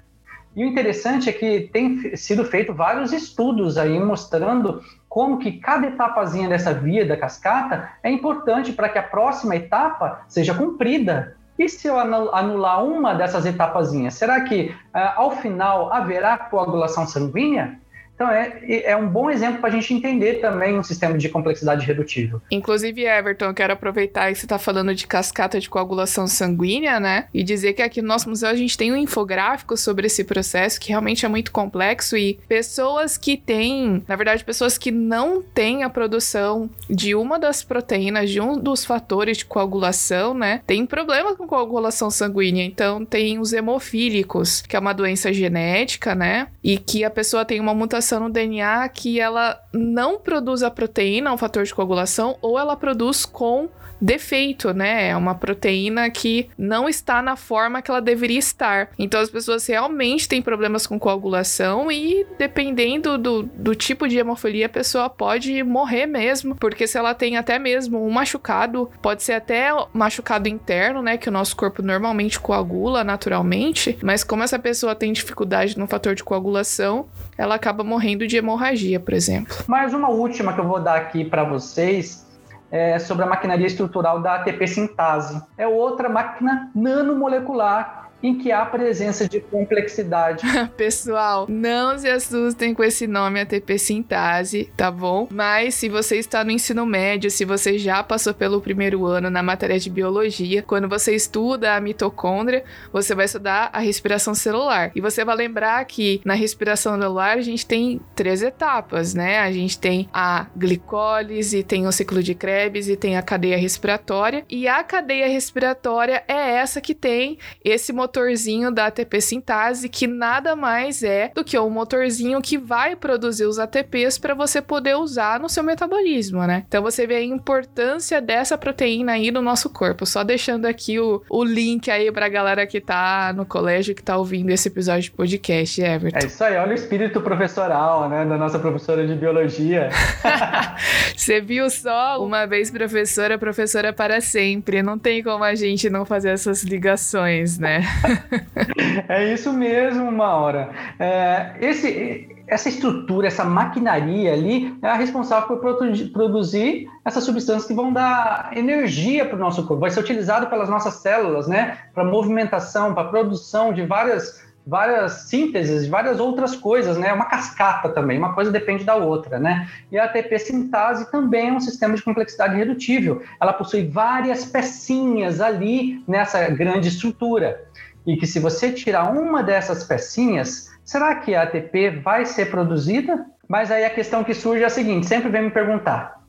E 0.56 0.64
o 0.64 0.68
interessante 0.68 1.30
é 1.30 1.34
que 1.34 1.70
tem 1.72 2.16
sido 2.16 2.44
feito 2.44 2.74
vários 2.74 3.14
estudos 3.14 3.78
aí 3.78 4.00
mostrando 4.00 4.82
como 5.08 5.38
que 5.38 5.54
cada 5.54 5.88
etapazinha 5.88 6.50
dessa 6.50 6.74
via 6.74 7.06
da 7.06 7.16
cascata 7.16 7.90
é 8.02 8.10
importante 8.10 8.74
para 8.74 8.90
que 8.90 8.98
a 8.98 9.04
próxima 9.04 9.56
etapa 9.56 10.22
seja 10.28 10.56
cumprida. 10.56 11.36
E 11.58 11.68
se 11.68 11.88
eu 11.88 11.98
anular 12.00 12.84
uma 12.84 13.14
dessas 13.14 13.46
etapazinhas, 13.46 14.14
será 14.14 14.42
que 14.42 14.70
uh, 14.70 15.00
ao 15.16 15.32
final 15.32 15.92
haverá 15.92 16.38
coagulação 16.38 17.08
sanguínea? 17.08 17.80
Então, 18.18 18.32
é, 18.32 18.82
é 18.84 18.98
um 18.98 19.08
bom 19.08 19.30
exemplo 19.30 19.62
para 19.62 19.70
a 19.70 19.72
gente 19.72 19.94
entender 19.94 20.42
também 20.42 20.76
um 20.76 20.82
sistema 20.82 21.16
de 21.20 21.30
complexidade 21.30 21.86
redutível. 21.86 22.42
Inclusive, 22.50 23.06
Everton, 23.06 23.46
eu 23.46 23.54
quero 23.54 23.74
aproveitar 23.74 24.34
que 24.34 24.40
você 24.40 24.46
está 24.46 24.58
falando 24.58 24.96
de 24.96 25.06
cascata 25.06 25.60
de 25.60 25.70
coagulação 25.70 26.26
sanguínea, 26.26 27.00
né? 27.00 27.28
E 27.32 27.44
dizer 27.44 27.74
que 27.74 27.82
aqui 27.84 28.02
no 28.02 28.08
nosso 28.08 28.28
museu 28.28 28.50
a 28.50 28.56
gente 28.56 28.76
tem 28.76 28.92
um 28.92 28.98
infográfico 28.98 29.78
sobre 29.78 30.08
esse 30.08 30.24
processo 30.24 30.80
que 30.80 30.90
realmente 30.90 31.28
é 31.28 31.30
muito 31.30 31.52
complexo 31.52 32.18
e 32.18 32.40
pessoas 32.48 33.20
que 33.20 33.38
têm, 33.38 34.04
na 34.08 34.16
verdade, 34.16 34.44
pessoas 34.44 34.80
que 34.80 34.90
não 34.90 35.44
têm 35.44 35.84
a 35.84 35.90
produção 35.90 36.68
de 36.90 37.14
uma 37.14 37.38
das 37.38 37.62
proteínas, 37.62 38.32
de 38.32 38.42
um 38.42 38.58
dos 38.58 38.84
fatores 38.84 39.38
de 39.38 39.46
coagulação, 39.46 40.34
né? 40.34 40.62
Tem 40.66 40.88
problema 40.88 41.36
com 41.36 41.46
coagulação 41.46 42.10
sanguínea. 42.10 42.66
Então, 42.66 43.06
tem 43.06 43.38
os 43.38 43.54
hemofílicos, 43.54 44.64
que 44.64 44.76
é 44.76 44.80
uma 44.80 44.94
doença 44.94 45.32
genética, 45.32 46.16
né? 46.16 46.48
E 46.64 46.80
que 46.80 47.04
a 47.04 47.12
pessoa 47.12 47.46
tem 47.46 47.60
uma 47.60 47.76
mutação 47.76 48.07
no 48.16 48.30
DNA 48.30 48.88
que 48.90 49.20
ela 49.20 49.60
não 49.74 50.18
produz 50.18 50.64
a 50.64 50.72
proteína, 50.72 51.34
um 51.34 51.38
fator 51.38 51.64
de 51.64 51.74
coagulação, 51.74 52.38
ou 52.42 52.58
ela 52.58 52.76
produz 52.76 53.26
com 53.26 53.70
defeito, 54.00 54.74
né? 54.74 55.10
É 55.10 55.16
uma 55.16 55.36
proteína 55.36 56.10
que 56.10 56.50
não 56.58 56.88
está 56.88 57.22
na 57.22 57.36
forma 57.36 57.82
que 57.82 57.90
ela 57.90 58.02
deveria 58.02 58.40
estar. 58.40 58.90
Então 58.98 59.20
as 59.20 59.30
pessoas 59.30 59.66
realmente 59.66 60.28
têm 60.28 60.42
problemas 60.42 60.86
com 60.86 61.00
coagulação 61.00 61.92
e 61.92 62.26
dependendo 62.38 63.18
do, 63.18 63.44
do 63.44 63.76
tipo 63.76 64.08
de 64.08 64.18
hemofilia, 64.18 64.68
a 64.68 64.70
pessoa 64.70 65.10
pode 65.10 65.64
morrer 65.64 66.06
mesmo, 66.06 66.56
porque 66.56 66.88
se 66.88 66.98
ela 66.98 67.14
tem 67.14 67.38
até 67.38 67.58
mesmo 67.58 68.06
um 68.06 68.10
machucado, 68.10 68.90
pode 69.02 69.24
ser 69.24 69.34
até 69.34 69.70
machucado 69.94 70.48
interno, 70.48 71.02
né? 71.02 71.18
Que 71.18 71.30
o 71.30 71.32
nosso 71.32 71.56
corpo 71.56 71.82
normalmente 71.82 72.40
coagula 72.40 73.04
naturalmente, 73.04 73.98
mas 74.02 74.24
como 74.24 74.44
essa 74.44 74.60
pessoa 74.60 74.96
tem 74.96 75.12
dificuldade 75.12 75.78
no 75.78 75.88
fator 75.88 76.16
de 76.16 76.24
coagulação, 76.24 77.08
ela 77.38 77.56
acaba 77.56 77.84
morrendo 77.84 78.28
de 78.28 78.38
hemorragia, 78.38 79.00
por 79.00 79.14
exemplo. 79.14 79.56
Mais 79.68 79.94
uma 79.94 80.10
última 80.10 80.54
que 80.54 80.60
eu 80.60 80.68
vou 80.68 80.80
dar 80.80 80.96
aqui 80.96 81.24
para 81.24 81.44
vocês 81.44 82.27
é 82.72 83.00
sobre 83.00 83.24
a 83.24 83.28
maquinaria 83.28 83.68
estrutural 83.68 84.22
da 84.22 84.36
ATP 84.36 84.68
sintase. 84.68 85.42
É 85.58 85.68
outra 85.68 86.10
máquina 86.10 86.72
nanomolecular 86.76 88.07
em 88.22 88.38
que 88.38 88.52
há 88.52 88.66
presença 88.66 89.28
de 89.28 89.40
complexidade. 89.40 90.44
Pessoal, 90.76 91.46
não 91.50 91.98
se 91.98 92.10
assustem 92.10 92.74
com 92.74 92.84
esse 92.84 93.08
nome 93.08 93.40
ATP 93.40 93.78
sintase, 93.78 94.72
tá 94.76 94.90
bom? 94.90 95.28
Mas 95.30 95.76
se 95.76 95.90
você 95.90 96.18
está 96.18 96.44
no 96.44 96.52
ensino 96.52 96.86
médio, 96.86 97.30
se 97.30 97.46
você 97.46 97.78
já 97.78 98.04
passou 98.04 98.34
pelo 98.34 98.62
primeiro 98.62 99.06
ano 99.06 99.30
na 99.30 99.44
matéria 99.44 99.80
de 99.80 99.90
biologia, 99.90 100.64
quando 100.64 100.90
você 100.90 101.16
estuda 101.16 101.76
a 101.76 101.82
mitocôndria, 101.82 102.64
você 102.92 103.14
vai 103.14 103.26
estudar 103.26 103.70
a 103.72 103.80
respiração 103.80 104.34
celular. 104.34 104.92
E 104.96 105.02
você 105.02 105.24
vai 105.24 105.36
lembrar 105.36 105.84
que 105.86 106.22
na 106.26 106.34
respiração 106.34 106.98
celular 107.00 107.38
a 107.38 107.42
gente 107.42 107.66
tem 107.66 108.02
três 108.16 108.42
etapas, 108.42 109.14
né? 109.14 109.40
A 109.40 109.52
gente 109.52 109.78
tem 109.78 110.10
a 110.14 110.48
glicólise, 110.56 111.64
tem 111.64 111.86
o 111.86 111.92
ciclo 111.92 112.24
de 112.24 112.34
Krebs 112.34 112.90
e 112.90 112.96
tem 112.96 113.18
a 113.18 113.22
cadeia 113.22 113.58
respiratória. 113.58 114.44
E 114.50 114.68
a 114.68 114.84
cadeia 114.84 115.28
respiratória 115.28 116.24
é 116.28 116.56
essa 116.56 116.82
que 116.82 116.96
tem 116.96 117.38
esse 117.64 117.94
motorzinho 118.08 118.72
da 118.72 118.86
ATP 118.86 119.20
Sintase, 119.20 119.90
que 119.90 120.08
nada 120.08 120.56
mais 120.56 121.04
é 121.04 121.30
do 121.36 121.44
que 121.44 121.60
um 121.60 121.70
motorzinho 121.70 122.42
que 122.42 122.58
vai 122.58 122.96
produzir 122.96 123.44
os 123.44 123.60
ATPs 123.60 124.18
para 124.18 124.34
você 124.34 124.62
poder 124.62 124.96
usar 124.96 125.42
no 125.42 125.50
seu 125.50 125.62
metabolismo, 125.62 126.46
né? 126.48 126.64
Então 126.68 126.82
você 126.82 127.06
vê 127.06 127.16
a 127.16 127.24
importância 127.24 128.22
dessa 128.22 128.58
proteína 128.58 129.14
aí 129.14 129.30
no 129.30 129.42
nosso 129.42 129.70
corpo. 129.70 130.06
Só 130.06 130.24
deixando 130.24 130.66
aqui 130.66 130.98
o, 130.98 131.22
o 131.30 131.44
link 131.44 131.92
aí 131.92 132.10
pra 132.10 132.30
galera 132.30 132.66
que 132.66 132.80
tá 132.80 133.34
no 133.36 133.46
colégio, 133.46 133.94
que 133.94 134.02
tá 134.02 134.16
ouvindo 134.16 134.52
esse 134.52 134.70
episódio 134.70 135.04
de 135.04 135.12
podcast, 135.12 135.82
Everton. 135.82 136.20
É 136.20 136.26
isso 136.26 136.44
aí, 136.44 136.56
olha 136.56 136.72
o 136.72 136.76
espírito 136.76 137.20
professoral, 137.20 138.08
né, 138.08 138.24
da 138.24 138.38
nossa 138.38 138.58
professora 138.58 139.06
de 139.06 139.16
biologia. 139.16 139.90
Você 141.14 141.42
viu 141.42 141.70
só? 141.70 142.24
Uma 142.24 142.46
vez 142.46 142.72
professora, 142.72 143.38
professora 143.38 143.92
para 143.92 144.22
sempre. 144.22 144.82
Não 144.82 144.98
tem 144.98 145.22
como 145.22 145.44
a 145.44 145.56
gente 145.56 145.90
não 145.90 146.06
fazer 146.06 146.30
essas 146.30 146.64
ligações, 146.64 147.58
né? 147.58 147.82
é 149.08 149.34
isso 149.34 149.52
mesmo, 149.54 150.12
Maura. 150.12 150.70
É, 151.00 151.56
esse, 151.62 152.30
essa 152.48 152.70
estrutura, 152.70 153.28
essa 153.28 153.44
maquinaria 153.44 154.34
ali 154.34 154.78
é 154.82 154.88
a 154.88 154.96
responsável 154.96 155.58
por 155.58 155.78
produzir 156.12 156.88
essas 157.04 157.24
substâncias 157.24 157.66
que 157.66 157.74
vão 157.74 157.92
dar 157.92 158.52
energia 158.56 159.26
para 159.26 159.36
o 159.36 159.40
nosso 159.40 159.66
corpo. 159.66 159.82
Vai 159.82 159.92
ser 159.92 160.00
utilizado 160.00 160.48
pelas 160.48 160.70
nossas 160.70 160.96
células, 160.96 161.48
né? 161.48 161.78
Para 161.94 162.04
movimentação, 162.04 162.94
para 162.94 163.10
produção 163.10 163.74
de 163.74 163.86
várias 163.86 164.48
várias 164.68 165.30
sínteses, 165.30 165.88
várias 165.88 166.20
outras 166.20 166.54
coisas, 166.54 166.98
né? 166.98 167.14
Uma 167.14 167.26
cascata 167.26 167.88
também, 167.88 168.18
uma 168.18 168.34
coisa 168.34 168.52
depende 168.52 168.84
da 168.84 168.96
outra, 168.96 169.40
né? 169.40 169.66
E 169.90 169.98
a 169.98 170.04
ATP 170.04 170.38
sintase 170.40 171.10
também 171.10 171.48
é 171.48 171.54
um 171.54 171.60
sistema 171.62 171.96
de 171.96 172.04
complexidade 172.04 172.58
redutível. 172.58 173.24
Ela 173.40 173.54
possui 173.54 173.88
várias 173.88 174.44
pecinhas 174.44 175.40
ali 175.40 176.04
nessa 176.06 176.50
grande 176.50 176.90
estrutura. 176.90 177.66
E 178.08 178.16
que 178.16 178.26
se 178.26 178.40
você 178.40 178.72
tirar 178.72 179.12
uma 179.12 179.44
dessas 179.44 179.84
pecinhas, 179.84 180.72
será 180.86 181.14
que 181.16 181.36
a 181.36 181.44
ATP 181.44 181.90
vai 182.02 182.26
ser 182.26 182.50
produzida? 182.50 183.26
Mas 183.50 183.70
aí 183.70 183.84
a 183.84 183.90
questão 183.90 184.24
que 184.24 184.34
surge 184.34 184.64
é 184.64 184.66
a 184.66 184.70
seguinte, 184.70 185.06
sempre 185.06 185.30
vem 185.30 185.44
me 185.44 185.52
perguntar, 185.52 186.22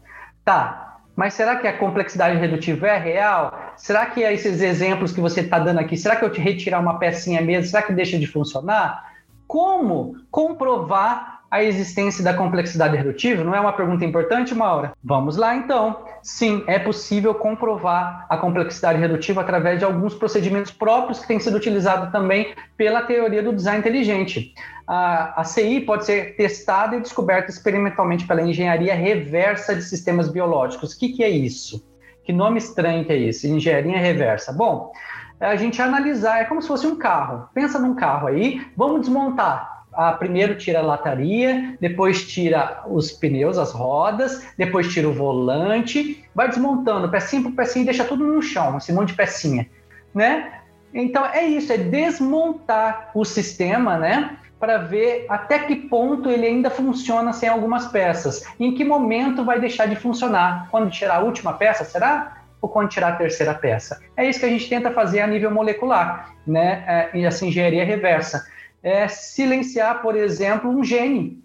tá, 0.44 0.98
mas 1.14 1.34
será 1.34 1.56
que 1.56 1.66
a 1.66 1.76
complexidade 1.76 2.36
redutiva 2.36 2.88
é 2.88 2.98
real? 2.98 3.72
Será 3.76 4.06
que 4.06 4.22
esses 4.22 4.60
exemplos 4.60 5.12
que 5.12 5.20
você 5.20 5.40
está 5.40 5.58
dando 5.58 5.78
aqui, 5.78 5.96
será 5.96 6.16
que 6.16 6.24
eu 6.24 6.30
te 6.30 6.40
retirar 6.40 6.80
uma 6.80 6.98
pecinha 6.98 7.40
mesmo, 7.40 7.70
será 7.70 7.82
que 7.82 7.92
deixa 7.92 8.18
de 8.18 8.26
funcionar? 8.26 9.14
Como 9.46 10.16
comprovar 10.30 11.37
a 11.50 11.62
existência 11.62 12.22
da 12.22 12.34
complexidade 12.34 12.96
redutiva? 12.96 13.44
Não 13.44 13.54
é 13.54 13.60
uma 13.60 13.72
pergunta 13.72 14.04
importante, 14.04 14.54
Maura? 14.54 14.92
Vamos 15.02 15.36
lá 15.36 15.56
então. 15.56 16.04
Sim, 16.22 16.64
é 16.66 16.78
possível 16.78 17.34
comprovar 17.34 18.26
a 18.28 18.36
complexidade 18.36 18.98
redutiva 18.98 19.40
através 19.40 19.78
de 19.78 19.84
alguns 19.84 20.14
procedimentos 20.14 20.72
próprios 20.72 21.20
que 21.20 21.28
têm 21.28 21.40
sido 21.40 21.56
utilizados 21.56 22.10
também 22.10 22.54
pela 22.76 23.02
teoria 23.02 23.42
do 23.42 23.52
design 23.52 23.78
inteligente 23.78 24.52
a, 24.88 25.44
CI 25.44 25.82
pode 25.82 26.06
ser 26.06 26.34
testada 26.34 26.96
e 26.96 27.00
descoberta 27.00 27.50
experimentalmente 27.50 28.26
pela 28.26 28.40
engenharia 28.40 28.94
reversa 28.94 29.74
de 29.74 29.82
sistemas 29.82 30.30
biológicos. 30.30 30.94
O 30.94 30.98
que, 30.98 31.10
que 31.10 31.22
é 31.22 31.28
isso? 31.28 31.86
Que 32.24 32.32
nome 32.32 32.56
estranho 32.56 33.04
que 33.04 33.12
é 33.12 33.16
isso? 33.16 33.46
Engenharia 33.46 33.98
reversa. 33.98 34.50
Bom, 34.50 34.90
a 35.38 35.56
gente 35.56 35.80
analisar, 35.82 36.40
é 36.40 36.44
como 36.44 36.62
se 36.62 36.68
fosse 36.68 36.86
um 36.86 36.96
carro. 36.96 37.48
Pensa 37.52 37.78
num 37.78 37.94
carro 37.94 38.28
aí, 38.28 38.66
vamos 38.74 39.02
desmontar. 39.02 39.77
Ah, 40.00 40.12
primeiro 40.12 40.54
tira 40.54 40.78
a 40.78 40.82
lataria, 40.82 41.76
depois 41.80 42.24
tira 42.24 42.84
os 42.86 43.10
pneus, 43.10 43.58
as 43.58 43.72
rodas, 43.72 44.46
depois 44.56 44.86
tira 44.92 45.08
o 45.08 45.12
volante, 45.12 46.24
vai 46.32 46.48
desmontando 46.48 47.10
pecinha 47.10 47.42
por 47.42 47.50
pecinha 47.50 47.82
e 47.82 47.86
deixa 47.86 48.04
tudo 48.04 48.24
no 48.24 48.40
chão, 48.40 48.78
esse 48.78 48.92
monte 48.92 49.08
de 49.08 49.14
pecinha, 49.14 49.68
né? 50.14 50.52
Então 50.94 51.26
é 51.26 51.44
isso, 51.44 51.72
é 51.72 51.78
desmontar 51.78 53.10
o 53.12 53.24
sistema, 53.24 53.98
né? 53.98 54.38
para 54.60 54.78
ver 54.78 55.26
até 55.28 55.58
que 55.60 55.74
ponto 55.74 56.30
ele 56.30 56.46
ainda 56.46 56.70
funciona 56.70 57.32
sem 57.32 57.48
algumas 57.48 57.86
peças. 57.88 58.44
Em 58.58 58.74
que 58.74 58.84
momento 58.84 59.44
vai 59.44 59.60
deixar 59.60 59.86
de 59.86 59.96
funcionar? 59.96 60.68
Quando 60.70 60.90
tirar 60.90 61.16
a 61.16 61.20
última 61.20 61.52
peça, 61.54 61.84
será? 61.84 62.42
Ou 62.60 62.68
quando 62.68 62.88
tirar 62.88 63.12
a 63.12 63.16
terceira 63.16 63.54
peça? 63.54 64.00
É 64.16 64.28
isso 64.28 64.40
que 64.40 64.46
a 64.46 64.48
gente 64.48 64.68
tenta 64.68 64.90
fazer 64.90 65.20
a 65.20 65.26
nível 65.26 65.50
molecular, 65.50 66.34
né? 66.46 66.84
É, 66.86 67.18
e 67.18 67.24
essa 67.24 67.46
engenharia 67.46 67.84
reversa. 67.84 68.46
É 68.82 69.08
silenciar, 69.08 70.02
por 70.02 70.16
exemplo, 70.16 70.70
um 70.70 70.84
gene. 70.84 71.42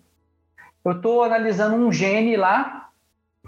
Eu 0.84 0.94
estou 0.94 1.24
analisando 1.24 1.76
um 1.76 1.92
gene 1.92 2.36
lá 2.36 2.90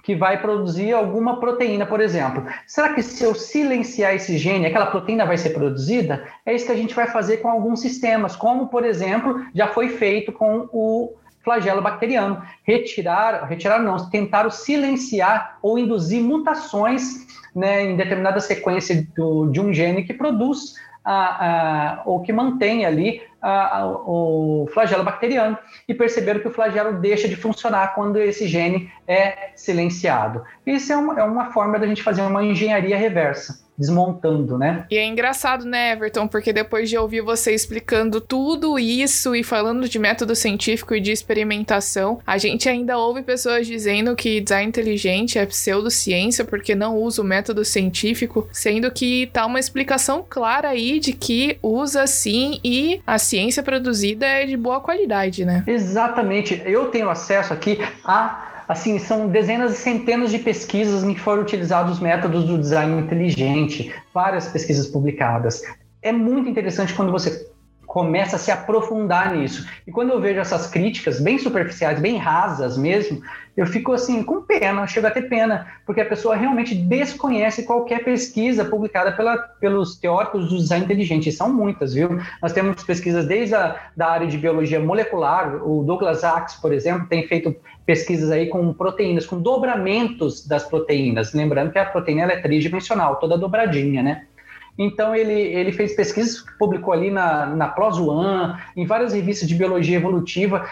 que 0.04 0.16
vai 0.16 0.40
produzir 0.40 0.94
alguma 0.94 1.40
proteína, 1.40 1.86
por 1.86 2.00
exemplo. 2.00 2.46
Será 2.68 2.94
que 2.94 3.02
se 3.02 3.24
eu 3.24 3.34
silenciar 3.34 4.14
esse 4.14 4.38
gene, 4.38 4.68
aquela 4.68 4.86
proteína 4.86 5.26
vai 5.26 5.38
ser 5.38 5.50
produzida? 5.50 6.28
É 6.46 6.54
isso 6.54 6.66
que 6.66 6.72
a 6.72 6.78
gente 6.78 6.94
vai 6.94 7.08
fazer 7.08 7.38
com 7.38 7.50
alguns 7.50 7.82
sistemas, 7.82 8.36
como, 8.36 8.68
por 8.68 8.86
exemplo, 8.86 9.44
já 9.54 9.68
foi 9.68 9.90
feito 9.90 10.32
com 10.32 10.70
o 10.72 11.16
flagelo 11.44 11.82
bacteriano. 11.82 12.42
Retirar, 12.64 13.46
retirar 13.46 13.80
não, 13.80 14.10
tentaram 14.10 14.52
silenciar 14.52 15.58
ou 15.62 15.80
induzir 15.80 16.22
mutações 16.22 17.26
né, 17.56 17.84
em 17.86 17.96
determinada 17.96 18.40
sequência 18.40 19.08
do, 19.16 19.48
de 19.48 19.60
um 19.60 19.74
gene 19.74 20.04
que 20.04 20.14
produz 20.14 20.76
a, 21.06 22.00
a, 22.00 22.02
ou 22.06 22.22
que 22.22 22.34
mantém 22.34 22.86
ali 22.86 23.22
a, 23.42 23.86
o 23.86 24.68
flagelo 24.74 25.04
bacteriano 25.04 25.58
e 25.88 25.94
perceberam 25.94 26.40
que 26.40 26.48
o 26.48 26.54
flagelo 26.54 27.00
deixa 27.00 27.28
de 27.28 27.36
funcionar 27.36 27.94
quando 27.94 28.18
esse 28.18 28.48
gene 28.48 28.92
é 29.08 29.52
silenciado. 29.56 30.44
Isso 30.66 30.92
é 30.92 30.98
uma, 30.98 31.20
é 31.20 31.24
uma 31.24 31.52
forma 31.52 31.78
da 31.78 31.86
gente 31.86 32.02
fazer 32.02 32.24
uma 32.24 32.44
engenharia 32.44 32.98
reversa 32.98 33.65
desmontando, 33.78 34.58
né? 34.58 34.86
E 34.90 34.98
é 34.98 35.06
engraçado, 35.06 35.66
né, 35.66 35.92
Everton, 35.92 36.28
porque 36.28 36.54
depois 36.54 36.90
de 36.90 36.98
ouvir 36.98 37.22
você 37.22 37.54
explicando 37.54 38.22
tudo 38.22 38.80
isso 38.80 39.36
e 39.36 39.44
falando 39.44 39.88
de 39.88 40.00
método 40.00 40.36
científico 40.36 40.96
e 40.96 41.02
de 41.02 41.12
experimentação, 41.12 42.20
a 42.26 42.38
gente 42.38 42.70
ainda 42.70 42.98
ouve 42.98 43.22
pessoas 43.22 43.68
dizendo 43.68 44.16
que 44.16 44.42
design 44.42 44.68
inteligente 44.68 45.38
é 45.38 45.46
pseudociência 45.46 46.46
porque 46.46 46.74
não 46.74 46.98
usa 46.98 47.22
o 47.22 47.26
método 47.26 47.66
científico, 47.66 48.48
sendo 48.52 48.90
que 48.92 49.28
tá 49.28 49.46
uma 49.46 49.60
explicação 49.60 50.26
clara 50.28 50.70
aí 50.70 51.00
de 51.00 51.14
que 51.14 51.58
usa 51.62 52.08
sim 52.08 52.60
e 52.64 53.02
a 53.06 53.18
ciência 53.18 53.62
produzida 53.62 54.26
é 54.26 54.46
de 54.46 54.56
boa 54.56 54.80
qualidade, 54.80 55.44
né? 55.46 55.64
Exatamente. 55.68 56.62
Eu 56.66 56.88
tenho 56.88 57.10
acesso 57.10 57.54
aqui 57.54 57.80
a 58.04 58.55
assim, 58.68 59.00
são 59.00 59.28
dezenas 59.28 59.74
e 59.74 59.78
centenas 59.78 60.32
de 60.32 60.40
pesquisas 60.40 61.04
em 61.04 61.14
que 61.14 61.20
foram 61.20 61.42
utilizados 61.42 61.94
os 61.94 62.00
métodos 62.00 62.46
do 62.46 62.58
design 62.58 63.02
inteligente, 63.02 63.94
várias 64.14 64.48
pesquisas 64.48 64.88
publicadas. 64.88 65.62
É 66.02 66.12
muito 66.12 66.50
interessante 66.50 66.94
quando 66.94 67.12
você 67.12 67.48
começa 67.96 68.36
a 68.36 68.40
se 68.40 68.52
aprofundar 68.52 69.34
nisso. 69.34 69.66
E 69.88 69.92
quando 69.92 70.10
eu 70.10 70.20
vejo 70.20 70.38
essas 70.38 70.68
críticas 70.68 71.22
bem 71.22 71.40
superficiais, 71.40 71.98
bem 71.98 72.18
rasas 72.18 72.78
mesmo, 72.78 73.22
eu 73.56 73.66
fico 73.66 73.94
assim 73.94 74.22
com 74.22 74.42
pena, 74.42 74.86
chego 74.86 75.08
a 75.08 75.12
ter 75.12 75.30
pena, 75.30 75.66
porque 75.86 76.02
a 76.02 76.06
pessoa 76.06 76.36
realmente 76.36 76.76
desconhece 76.76 77.64
qualquer 77.64 78.04
pesquisa 78.04 78.66
publicada 78.66 79.14
pela, 79.14 79.38
pelos 79.38 79.96
teóricos 79.96 80.50
do 80.50 80.58
design 80.58 80.84
inteligente. 80.84 81.30
E 81.30 81.32
são 81.32 81.54
muitas, 81.54 81.94
viu? 81.94 82.20
Nós 82.42 82.52
temos 82.52 82.84
pesquisas 82.84 83.26
desde 83.28 83.56
a 83.56 83.80
da 83.96 84.10
área 84.10 84.28
de 84.28 84.38
biologia 84.38 84.82
molecular, 84.82 85.66
o 85.66 85.82
Douglas 85.82 86.26
Axe, 86.26 86.62
por 86.62 86.74
exemplo, 86.74 87.08
tem 87.08 87.26
feito 87.26 87.56
pesquisas 87.86 88.30
aí 88.30 88.48
com 88.48 88.74
proteínas, 88.74 89.26
com 89.26 89.40
dobramentos 89.42 90.46
das 90.46 90.66
proteínas. 90.66 91.34
Lembrando 91.34 91.72
que 91.72 91.80
a 91.80 91.86
proteína 91.86 92.24
é 92.24 92.42
tridimensional, 92.42 93.16
toda 93.22 93.38
dobradinha, 93.38 94.04
né? 94.04 94.26
Então 94.78 95.16
ele, 95.16 95.34
ele 95.34 95.72
fez 95.72 95.96
pesquisas, 95.96 96.44
publicou 96.60 96.94
ali 96.94 97.10
na, 97.10 97.46
na 97.46 97.68
PLOS 97.68 97.98
ONE, 97.98 98.56
em 98.76 98.86
várias 98.86 99.14
revistas 99.14 99.48
de 99.48 99.56
biologia 99.56 99.98
evolutiva 99.98 100.66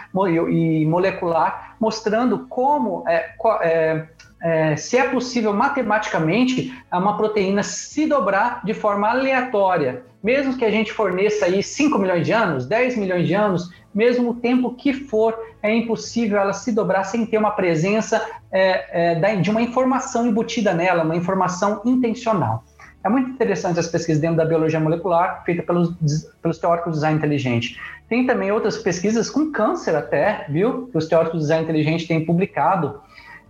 e 0.50 0.86
molecular, 0.86 1.76
mostrando 1.80 2.46
como 2.50 3.04
é, 3.08 3.32
é, 3.62 4.08
é, 4.42 4.76
se 4.76 4.98
é 4.98 5.08
possível 5.08 5.54
matematicamente 5.54 6.74
uma 6.92 7.16
proteína 7.16 7.64
se 7.64 8.06
dobrar 8.06 8.64
de 8.66 8.74
forma 8.74 9.10
aleatória. 9.10 10.04
Mesmo 10.22 10.58
que 10.58 10.66
a 10.66 10.72
gente 10.72 10.92
forneça 10.92 11.46
aí 11.46 11.62
5 11.64 11.98
milhões 11.98 12.26
de 12.26 12.32
anos, 12.34 12.66
10 12.66 12.98
milhões 12.98 13.28
de 13.28 13.34
anos, 13.34 13.70
mesmo 13.94 14.32
o 14.32 14.36
tempo 14.36 14.74
que 14.74 14.94
for, 14.94 15.38
é 15.62 15.74
impossível 15.74 16.40
ela 16.40 16.54
se 16.54 16.72
dobrar 16.72 17.04
sem 17.04 17.26
ter 17.26 17.38
uma 17.38 17.52
presença 17.52 18.26
é, 18.52 19.14
é, 19.14 19.36
de 19.36 19.50
uma 19.50 19.62
informação 19.62 20.26
embutida 20.28 20.74
nela, 20.74 21.04
uma 21.04 21.16
informação 21.16 21.82
intencional. 21.86 22.64
É 23.04 23.10
muito 23.10 23.30
interessante 23.32 23.80
as 23.80 23.88
pesquisas 23.88 24.22
dentro 24.22 24.38
da 24.38 24.46
biologia 24.46 24.80
molecular, 24.80 25.44
feitas 25.44 25.66
pelos, 25.66 25.94
pelos 26.42 26.58
teóricos 26.58 26.92
do 26.92 26.96
design 26.96 27.18
inteligente. 27.18 27.78
Tem 28.08 28.26
também 28.26 28.52
outras 28.52 28.78
pesquisas 28.78 29.30
com 29.30 29.52
câncer 29.52 29.96
até, 29.96 30.46
viu? 30.50 30.88
Que 30.88 30.98
os 30.98 31.08
teóricos 31.08 31.40
do 31.40 31.42
design 31.42 31.64
inteligente 31.64 32.08
têm 32.08 32.26
publicado. 32.26 33.02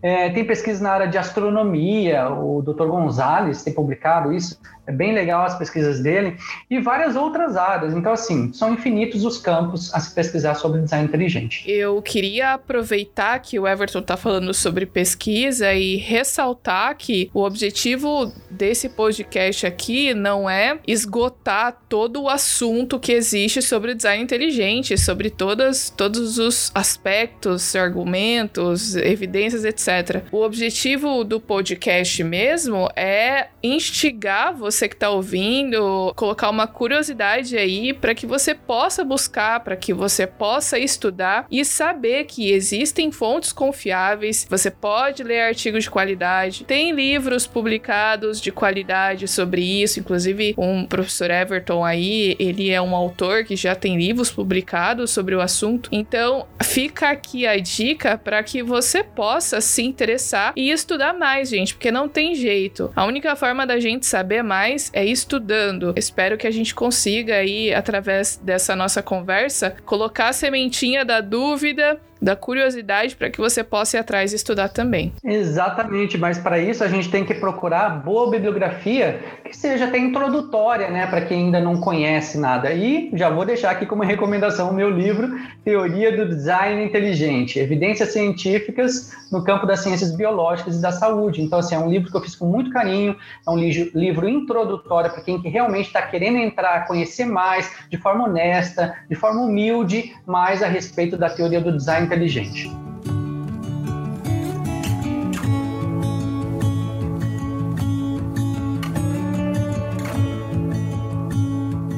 É, 0.01 0.29
tem 0.31 0.43
pesquisas 0.43 0.81
na 0.81 0.91
área 0.91 1.07
de 1.07 1.17
astronomia, 1.17 2.29
o 2.29 2.61
Dr. 2.61 2.87
Gonzalez 2.87 3.63
tem 3.63 3.73
publicado 3.73 4.33
isso, 4.33 4.59
É 4.85 4.91
bem 4.91 5.13
legal 5.13 5.45
as 5.45 5.57
pesquisas 5.57 6.01
dele 6.01 6.35
e 6.69 6.77
várias 6.79 7.15
outras 7.15 7.55
áreas. 7.55 7.93
Então, 7.93 8.11
assim, 8.11 8.51
são 8.51 8.73
infinitos 8.73 9.23
os 9.23 9.37
campos 9.37 9.93
a 9.93 9.99
se 9.99 10.13
pesquisar 10.13 10.55
sobre 10.55 10.81
design 10.81 11.05
inteligente. 11.05 11.63
Eu 11.65 12.01
queria 12.01 12.53
aproveitar 12.53 13.39
que 13.39 13.57
o 13.57 13.65
Everton 13.65 13.99
está 13.99 14.17
falando 14.17 14.53
sobre 14.53 14.85
pesquisa 14.85 15.73
e 15.73 15.95
ressaltar 15.95 16.97
que 16.97 17.31
o 17.33 17.43
objetivo 17.43 18.31
desse 18.49 18.89
podcast 18.89 19.65
aqui 19.65 20.13
não 20.13 20.49
é 20.49 20.77
esgotar 20.85 21.77
todo 21.87 22.23
o 22.23 22.29
assunto 22.29 22.99
que 22.99 23.13
existe 23.13 23.61
sobre 23.61 23.95
design 23.95 24.21
inteligente, 24.21 24.97
sobre 24.97 25.29
todas, 25.29 25.89
todos 25.89 26.37
os 26.37 26.71
aspectos, 26.75 27.73
argumentos, 27.73 28.97
evidências, 28.97 29.63
etc. 29.63 30.25
O 30.29 30.41
objetivo 30.41 31.23
do 31.23 31.39
podcast 31.39 32.21
mesmo 32.21 32.89
é 32.97 33.47
instigar 33.63 34.53
você 34.53 34.72
você 34.73 34.87
que 34.87 34.95
está 34.95 35.09
ouvindo, 35.09 36.13
colocar 36.15 36.49
uma 36.49 36.67
curiosidade 36.67 37.57
aí 37.57 37.93
para 37.93 38.15
que 38.15 38.25
você 38.25 38.53
possa 38.53 39.03
buscar, 39.03 39.59
para 39.61 39.75
que 39.75 39.93
você 39.93 40.25
possa 40.25 40.79
estudar 40.79 41.45
e 41.49 41.63
saber 41.63 42.25
que 42.25 42.51
existem 42.51 43.11
fontes 43.11 43.53
confiáveis. 43.53 44.47
Você 44.49 44.71
pode 44.71 45.23
ler 45.23 45.41
artigos 45.41 45.83
de 45.83 45.89
qualidade, 45.89 46.63
tem 46.65 46.91
livros 46.91 47.45
publicados 47.45 48.41
de 48.41 48.51
qualidade 48.51 49.27
sobre 49.27 49.61
isso, 49.61 49.99
inclusive 49.99 50.55
um 50.57 50.85
professor 50.85 51.29
Everton 51.29 51.85
aí, 51.85 52.35
ele 52.39 52.69
é 52.69 52.81
um 52.81 52.95
autor 52.95 53.43
que 53.43 53.55
já 53.55 53.75
tem 53.75 53.97
livros 53.97 54.31
publicados 54.31 55.11
sobre 55.11 55.35
o 55.35 55.41
assunto. 55.41 55.89
Então, 55.91 56.47
fica 56.61 57.09
aqui 57.09 57.45
a 57.45 57.57
dica 57.57 58.17
para 58.17 58.41
que 58.43 58.63
você 58.63 59.03
possa 59.03 59.61
se 59.61 59.83
interessar 59.83 60.53
e 60.55 60.71
estudar 60.71 61.13
mais, 61.13 61.49
gente, 61.49 61.75
porque 61.75 61.91
não 61.91 62.07
tem 62.07 62.35
jeito. 62.35 62.91
A 62.95 63.05
única 63.05 63.35
forma 63.35 63.65
da 63.65 63.79
gente 63.79 64.05
saber 64.05 64.43
mais 64.43 64.62
mais 64.63 64.89
é 64.93 65.03
estudando. 65.03 65.93
Espero 65.97 66.37
que 66.37 66.47
a 66.47 66.51
gente 66.51 66.73
consiga 66.73 67.35
aí, 67.35 67.73
através 67.73 68.37
dessa 68.37 68.73
nossa 68.77 69.03
conversa, 69.03 69.75
colocar 69.85 70.29
a 70.29 70.33
sementinha 70.33 71.03
da 71.03 71.19
dúvida 71.19 71.99
da 72.23 72.37
curiosidade 72.37 73.17
para 73.17 73.29
que 73.29 73.37
você 73.37 73.63
possa 73.63 73.97
ir 73.97 73.99
atrás 73.99 74.31
e 74.31 74.37
estudar 74.37 74.69
também. 74.69 75.11
Exatamente, 75.21 76.17
mas 76.17 76.37
para 76.37 76.57
isso 76.57 76.81
a 76.81 76.87
gente 76.87 77.09
tem 77.09 77.25
que 77.25 77.33
procurar 77.33 77.89
boa 77.89 78.31
bibliografia 78.31 79.19
que 79.43 79.55
seja 79.55 79.85
até 79.85 79.97
introdutória, 79.97 80.89
né, 80.89 81.05
para 81.05 81.21
quem 81.21 81.45
ainda 81.45 81.59
não 81.59 81.81
conhece 81.81 82.37
nada. 82.37 82.71
E 82.71 83.11
já 83.13 83.29
vou 83.29 83.45
deixar 83.45 83.71
aqui 83.71 83.85
como 83.85 84.03
recomendação 84.03 84.69
o 84.69 84.73
meu 84.73 84.89
livro 84.89 85.37
Teoria 85.65 86.15
do 86.15 86.25
Design 86.25 86.83
Inteligente: 86.83 87.59
Evidências 87.59 88.13
Científicas 88.13 89.11
no 89.29 89.43
campo 89.43 89.65
das 89.65 89.79
ciências 89.81 90.15
biológicas 90.15 90.77
e 90.77 90.81
da 90.81 90.91
saúde. 90.91 91.41
Então, 91.41 91.59
assim, 91.59 91.75
é 91.75 91.79
um 91.79 91.89
livro 91.89 92.09
que 92.09 92.15
eu 92.15 92.21
fiz 92.21 92.35
com 92.35 92.45
muito 92.45 92.69
carinho, 92.69 93.17
é 93.45 93.49
um 93.49 93.57
livro 93.57 94.29
introdutório 94.29 95.11
para 95.11 95.21
quem 95.21 95.41
que 95.41 95.49
realmente 95.49 95.87
está 95.87 96.03
querendo 96.03 96.37
entrar, 96.37 96.87
conhecer 96.87 97.25
mais, 97.25 97.69
de 97.89 97.97
forma 97.97 98.25
honesta, 98.25 98.95
de 99.09 99.15
forma 99.15 99.41
humilde, 99.41 100.15
mais 100.25 100.63
a 100.63 100.67
respeito 100.67 101.17
da 101.17 101.29
teoria 101.29 101.59
do 101.59 101.75
design 101.75 102.07
inteligente. 102.13 102.69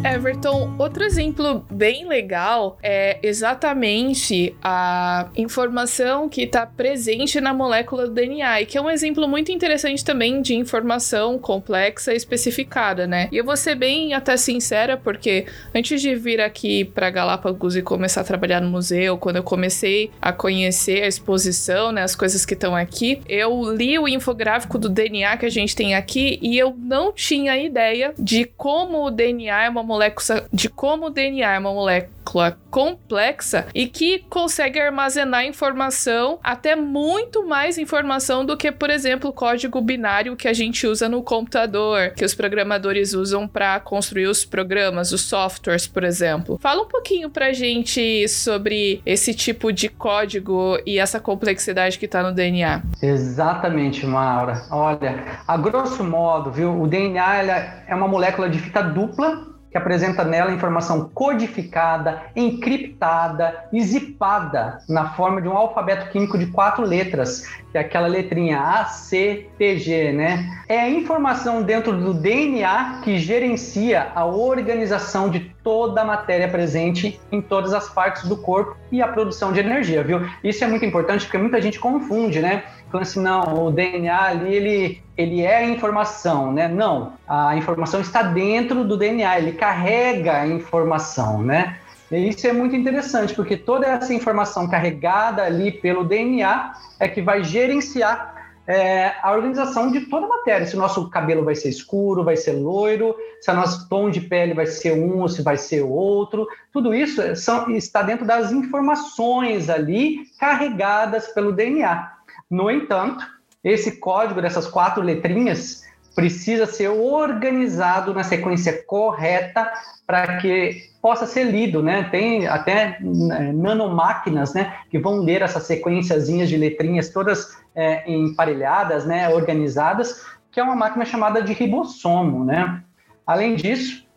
Everton, 0.06 0.76
outro 0.78 1.04
exemplo 1.04 1.66
bem 1.72 2.08
legal 2.08 2.78
é 2.84 3.18
exatamente 3.24 4.56
a 4.62 5.30
informação 5.36 6.30
que 6.30 6.44
está 6.44 6.64
presente 6.64 7.42
na 7.42 7.56
molécula 7.56 8.06
do 8.06 8.14
DNA, 8.14 8.62
e 8.62 8.66
que 8.68 8.78
é 8.78 8.82
um 8.82 8.90
exemplo 8.90 9.28
muito 9.28 9.52
interessante 9.52 10.06
também 10.06 10.44
de 10.44 10.54
informação 10.54 11.40
complexa 11.40 12.14
especificada, 12.14 13.08
né? 13.08 13.28
E 13.32 13.38
eu 13.38 13.44
vou 13.44 13.58
ser 13.58 13.74
bem 13.74 14.14
até 14.14 14.38
sincera, 14.38 14.96
porque 14.96 15.48
antes 15.74 16.00
de 16.00 16.14
vir 16.14 16.40
aqui 16.40 16.86
para 16.86 17.10
Galápagos 17.10 17.76
e 17.76 17.82
começar 17.82 18.22
a 18.22 18.26
trabalhar 18.26 18.62
no 18.62 18.70
museu, 18.70 19.18
quando 19.18 19.38
eu 19.38 19.44
comecei 19.44 20.12
a 20.22 20.32
conhecer 20.32 21.02
a 21.02 21.08
exposição, 21.08 21.92
né, 21.92 22.04
as 22.04 22.16
coisas 22.16 22.46
que 22.46 22.54
estão 22.54 22.76
aqui, 22.76 23.24
eu 23.28 23.74
li 23.74 23.98
o 23.98 24.08
infográfico 24.08 24.78
do 24.78 24.88
DNA 24.88 25.36
que 25.38 25.48
a 25.48 25.52
gente 25.52 25.76
tem 25.76 25.96
aqui 25.96 26.38
e 26.44 26.60
eu 26.60 26.76
não 26.78 27.12
tinha 27.12 27.58
ideia 27.58 28.14
de 28.20 28.46
como 28.46 29.08
o 29.08 29.10
DNA 29.10 29.64
é 29.64 29.70
uma 29.70 29.82
molécula 29.82 29.95
molécula, 29.96 30.46
de 30.52 30.70
como 30.70 31.08
o 31.08 31.10
DNA 31.10 31.56
é 31.56 31.60
uma 31.60 31.74
molécula 31.74 32.58
complexa 32.70 33.68
e 33.74 33.88
que 33.88 34.20
consegue 34.30 34.80
armazenar 34.80 35.46
informação, 35.46 36.40
até 36.44 36.76
muito 36.76 37.48
mais 37.48 37.78
informação 37.78 38.44
do 38.44 38.58
que, 38.58 38.72
por 38.72 38.90
exemplo, 38.90 39.30
o 39.30 39.34
código 39.34 39.80
binário 39.80 40.36
que 40.36 40.48
a 40.48 40.54
gente 40.54 40.86
usa 40.86 41.08
no 41.08 41.24
computador, 41.24 42.12
que 42.12 42.26
os 42.26 42.34
programadores 42.34 43.14
usam 43.14 43.48
para 43.48 43.80
construir 43.80 44.28
os 44.28 44.44
programas, 44.44 45.12
os 45.12 45.22
softwares, 45.22 45.88
por 45.88 46.04
exemplo. 46.04 46.58
Fala 46.60 46.82
um 46.82 46.88
pouquinho 46.88 47.30
pra 47.30 47.54
gente 47.54 48.28
sobre 48.28 49.02
esse 49.06 49.34
tipo 49.34 49.72
de 49.72 49.88
código 49.88 50.78
e 50.86 51.00
essa 51.00 51.20
complexidade 51.20 51.98
que 51.98 52.06
está 52.06 52.22
no 52.22 52.34
DNA. 52.34 52.82
Exatamente, 53.02 54.06
Maura. 54.06 54.64
Olha, 54.70 55.40
a 55.48 55.56
grosso 55.56 56.04
modo, 56.04 56.52
viu, 56.52 56.82
o 56.82 56.88
DNA 56.88 57.84
é 57.88 57.96
uma 57.96 58.08
molécula 58.08 58.50
de 58.50 58.60
fita 58.60 58.82
dupla 58.82 59.55
que 59.76 59.80
apresenta 59.80 60.24
nela 60.24 60.54
informação 60.54 61.10
codificada, 61.14 62.22
encriptada 62.34 63.66
e 63.74 63.84
zipada 63.84 64.80
na 64.88 65.10
forma 65.16 65.42
de 65.42 65.50
um 65.50 65.52
alfabeto 65.52 66.10
químico 66.12 66.38
de 66.38 66.46
quatro 66.46 66.86
letras, 66.86 67.46
que 67.74 67.78
é 67.78 67.82
aquela 67.82 68.08
letrinha 68.08 68.58
A, 68.58 68.86
C, 68.86 69.50
T, 69.58 69.78
G, 69.78 70.14
né? 70.14 70.64
É 70.70 70.80
a 70.80 70.90
informação 70.90 71.62
dentro 71.62 71.92
do 71.92 72.14
DNA 72.14 73.02
que 73.04 73.18
gerencia 73.18 74.14
a 74.16 74.24
organização 74.26 75.30
de 75.30 75.54
toda 75.62 76.04
a 76.04 76.06
matéria 76.06 76.48
presente 76.48 77.20
em 77.30 77.42
todas 77.42 77.74
as 77.74 77.90
partes 77.90 78.24
do 78.30 78.38
corpo 78.38 78.78
e 78.90 79.02
a 79.02 79.10
produção 79.10 79.52
de 79.52 79.60
energia, 79.60 80.06
viu? 80.06 80.26
Isso 80.42 80.64
é 80.64 80.68
muito 80.68 80.86
importante 80.86 81.26
porque 81.26 81.38
muita 81.38 81.62
gente 81.62 81.80
confunde, 81.80 82.40
né? 82.40 82.64
Falando 82.90 83.08
assim, 83.08 83.22
não, 83.22 83.66
o 83.66 83.72
DNA 83.72 84.24
ali, 84.24 84.54
ele, 84.54 85.04
ele 85.18 85.42
é 85.42 85.58
a 85.58 85.64
informação, 85.64 86.52
né? 86.52 86.68
Não, 86.68 87.14
a 87.28 87.56
informação 87.56 88.02
está 88.02 88.22
dentro 88.22 88.84
do 88.84 88.98
DNA, 88.98 89.40
ele 89.40 89.54
carrega 89.54 90.42
a 90.42 90.48
informação, 90.48 91.42
né? 91.42 91.78
E 92.12 92.30
isso 92.30 92.46
é 92.46 92.54
muito 92.54 92.76
interessante, 92.76 93.34
porque 93.34 93.58
toda 93.58 93.88
essa 93.88 94.14
informação 94.14 94.70
carregada 94.70 95.44
ali 95.44 95.72
pelo 95.72 96.04
DNA 96.04 96.74
é 97.00 97.08
que 97.08 97.22
vai 97.22 97.44
gerenciar 97.44 98.36
é, 98.68 99.14
a 99.22 99.32
organização 99.32 99.92
de 99.92 100.02
toda 100.02 100.26
a 100.26 100.30
matéria. 100.30 100.66
Se 100.66 100.76
o 100.76 100.80
nosso 100.80 101.10
cabelo 101.10 101.44
vai 101.44 101.56
ser 101.56 101.70
escuro, 101.70 102.24
vai 102.24 102.36
ser 102.36 102.54
loiro, 102.54 103.16
se 103.42 103.50
o 103.50 103.54
nosso 103.54 103.88
tom 103.88 104.10
de 104.10 104.22
pele 104.22 104.54
vai 104.54 104.66
ser 104.66 104.94
um 104.94 105.20
ou 105.20 105.30
se 105.30 105.42
vai 105.42 105.58
ser 105.58 105.82
outro. 105.82 106.48
Tudo 106.72 106.94
isso 106.94 107.36
são, 107.36 107.70
está 107.72 108.02
dentro 108.02 108.26
das 108.26 108.52
informações 108.52 109.70
ali 109.70 110.26
carregadas 110.40 111.28
pelo 111.28 111.52
DNA. 111.52 112.12
No 112.50 112.70
entanto, 112.70 113.26
esse 113.66 113.94
código 113.94 114.42
dessas 114.42 114.68
quatro 114.68 115.02
letrinhas 115.02 115.84
precisa 116.16 116.66
ser 116.66 116.88
organizado 116.88 118.14
na 118.14 118.24
sequência 118.24 118.84
correta 118.86 119.70
para 120.08 120.38
que 120.38 120.84
possa 121.02 121.26
ser 121.26 121.44
lido, 121.44 121.84
né? 121.84 122.08
Tem 122.10 122.48
até 122.48 122.98
né, 123.02 123.52
nanomáquinas, 123.54 124.54
né, 124.54 124.78
que 124.90 124.98
vão 124.98 125.18
ler 125.18 125.42
essas 125.42 125.64
sequenciazinhas 125.64 126.48
de 126.48 126.58
letrinhas 126.58 127.10
todas 127.10 127.58
é, 127.76 128.10
emparelhadas, 128.10 129.06
né, 129.06 129.28
organizadas, 129.30 130.26
que 130.52 130.60
é 130.60 130.64
uma 130.64 130.76
máquina 130.76 131.04
chamada 131.04 131.42
de 131.42 131.52
ribossomo, 131.52 132.46
né? 132.46 132.82
Além 133.28 133.56
disso, 133.56 134.08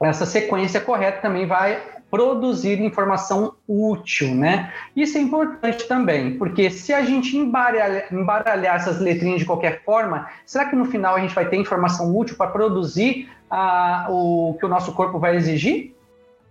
essa 0.00 0.24
sequência 0.24 0.80
correta 0.80 1.20
também 1.20 1.46
vai 1.46 1.93
produzir 2.14 2.80
informação 2.80 3.54
útil, 3.66 4.36
né? 4.36 4.72
Isso 4.94 5.18
é 5.18 5.20
importante 5.20 5.88
também, 5.88 6.38
porque 6.38 6.70
se 6.70 6.92
a 6.92 7.02
gente 7.02 7.36
embaralhar, 7.36 8.04
embaralhar 8.12 8.76
essas 8.76 9.00
letrinhas 9.00 9.40
de 9.40 9.44
qualquer 9.44 9.82
forma, 9.82 10.28
será 10.46 10.66
que 10.66 10.76
no 10.76 10.84
final 10.84 11.16
a 11.16 11.18
gente 11.18 11.34
vai 11.34 11.48
ter 11.48 11.56
informação 11.56 12.16
útil 12.16 12.36
para 12.36 12.52
produzir 12.52 13.28
ah, 13.50 14.06
o 14.08 14.56
que 14.60 14.64
o 14.64 14.68
nosso 14.68 14.92
corpo 14.92 15.18
vai 15.18 15.34
exigir? 15.34 15.92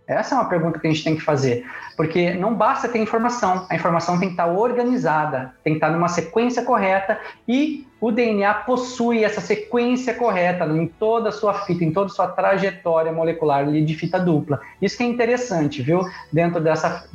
Essa 0.06 0.36
é 0.36 0.38
uma 0.38 0.50
pergunta 0.50 0.80
que 0.80 0.86
a 0.86 0.90
gente 0.90 1.02
tem 1.02 1.16
que 1.16 1.22
fazer, 1.22 1.66
porque 1.96 2.34
não 2.34 2.54
basta 2.54 2.90
ter 2.90 3.00
informação, 3.00 3.66
a 3.70 3.76
informação 3.76 4.20
tem 4.20 4.28
que 4.28 4.34
estar 4.34 4.48
organizada, 4.48 5.54
tem 5.64 5.72
que 5.72 5.78
estar 5.78 5.92
numa 5.92 6.10
sequência 6.10 6.62
correta 6.64 7.18
e 7.48 7.88
o 8.04 8.12
DNA 8.12 8.54
possui 8.66 9.24
essa 9.24 9.40
sequência 9.40 10.14
correta 10.14 10.66
em 10.66 10.88
toda 10.88 11.30
a 11.30 11.32
sua 11.32 11.54
fita, 11.54 11.86
em 11.86 11.92
toda 11.94 12.08
a 12.08 12.10
sua 12.10 12.28
trajetória 12.28 13.14
molecular 13.14 13.66
de 13.66 13.96
fita 13.96 14.20
dupla. 14.20 14.60
Isso 14.82 14.98
que 14.98 15.04
é 15.04 15.06
interessante, 15.06 15.82
viu? 15.82 16.04
Dentro 16.30 16.60
dessa, 16.60 17.08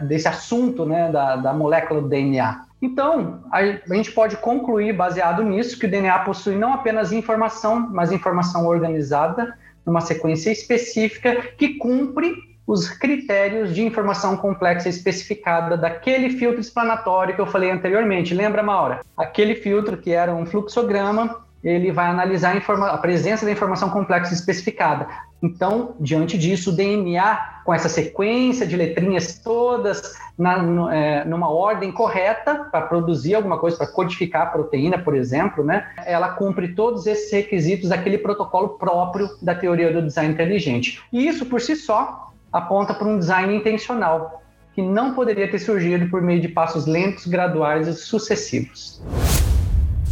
desse 0.00 0.26
assunto 0.26 0.84
né, 0.84 1.12
da, 1.12 1.36
da 1.36 1.52
molécula 1.52 2.00
do 2.00 2.08
DNA. 2.08 2.64
Então, 2.82 3.44
a 3.52 3.94
gente 3.94 4.10
pode 4.10 4.36
concluir, 4.36 4.92
baseado 4.92 5.44
nisso, 5.44 5.78
que 5.78 5.86
o 5.86 5.90
DNA 5.90 6.18
possui 6.24 6.56
não 6.56 6.72
apenas 6.72 7.12
informação, 7.12 7.88
mas 7.92 8.10
informação 8.10 8.66
organizada, 8.66 9.56
numa 9.86 10.00
sequência 10.00 10.50
específica 10.50 11.40
que 11.56 11.74
cumpre 11.74 12.34
os 12.66 12.88
critérios 12.88 13.74
de 13.74 13.82
informação 13.82 14.36
complexa 14.36 14.88
especificada 14.88 15.76
daquele 15.76 16.30
filtro 16.30 16.60
explanatório 16.60 17.34
que 17.34 17.40
eu 17.40 17.46
falei 17.46 17.70
anteriormente. 17.70 18.34
Lembra, 18.34 18.62
Maura? 18.62 19.00
Aquele 19.16 19.54
filtro 19.54 19.96
que 19.96 20.12
era 20.12 20.34
um 20.34 20.46
fluxograma 20.46 21.42
ele 21.62 21.92
vai 21.92 22.06
analisar 22.06 22.56
a, 22.56 22.86
a 22.88 22.98
presença 22.98 23.44
da 23.46 23.52
informação 23.52 23.88
complexa 23.88 24.34
especificada. 24.34 25.06
Então, 25.40 25.94
diante 26.00 26.36
disso, 26.38 26.70
o 26.70 26.72
DNA, 26.72 27.62
com 27.64 27.72
essa 27.72 27.88
sequência 27.88 28.66
de 28.66 28.76
letrinhas 28.76 29.38
todas 29.38 30.14
na, 30.36 30.60
no, 30.60 30.88
é, 30.90 31.24
numa 31.24 31.50
ordem 31.50 31.90
correta 31.92 32.66
para 32.70 32.82
produzir 32.82 33.34
alguma 33.34 33.58
coisa, 33.58 33.76
para 33.76 33.86
codificar 33.88 34.42
a 34.42 34.46
proteína, 34.46 34.98
por 34.98 35.14
exemplo, 35.14 35.64
né? 35.64 35.88
ela 36.04 36.30
cumpre 36.30 36.74
todos 36.74 37.06
esses 37.06 37.32
requisitos 37.32 37.88
daquele 37.88 38.18
protocolo 38.18 38.70
próprio 38.70 39.28
da 39.40 39.54
teoria 39.54 39.92
do 39.92 40.02
design 40.02 40.32
inteligente. 40.32 41.02
E 41.12 41.26
isso, 41.26 41.46
por 41.46 41.60
si 41.60 41.74
só, 41.76 42.31
aponta 42.52 42.92
para 42.92 43.08
um 43.08 43.18
design 43.18 43.56
intencional, 43.56 44.42
que 44.74 44.82
não 44.82 45.14
poderia 45.14 45.50
ter 45.50 45.58
surgido 45.58 46.08
por 46.08 46.20
meio 46.22 46.40
de 46.40 46.48
passos 46.48 46.86
lentos, 46.86 47.26
graduais 47.26 47.86
e 47.88 47.94
sucessivos. 47.94 49.02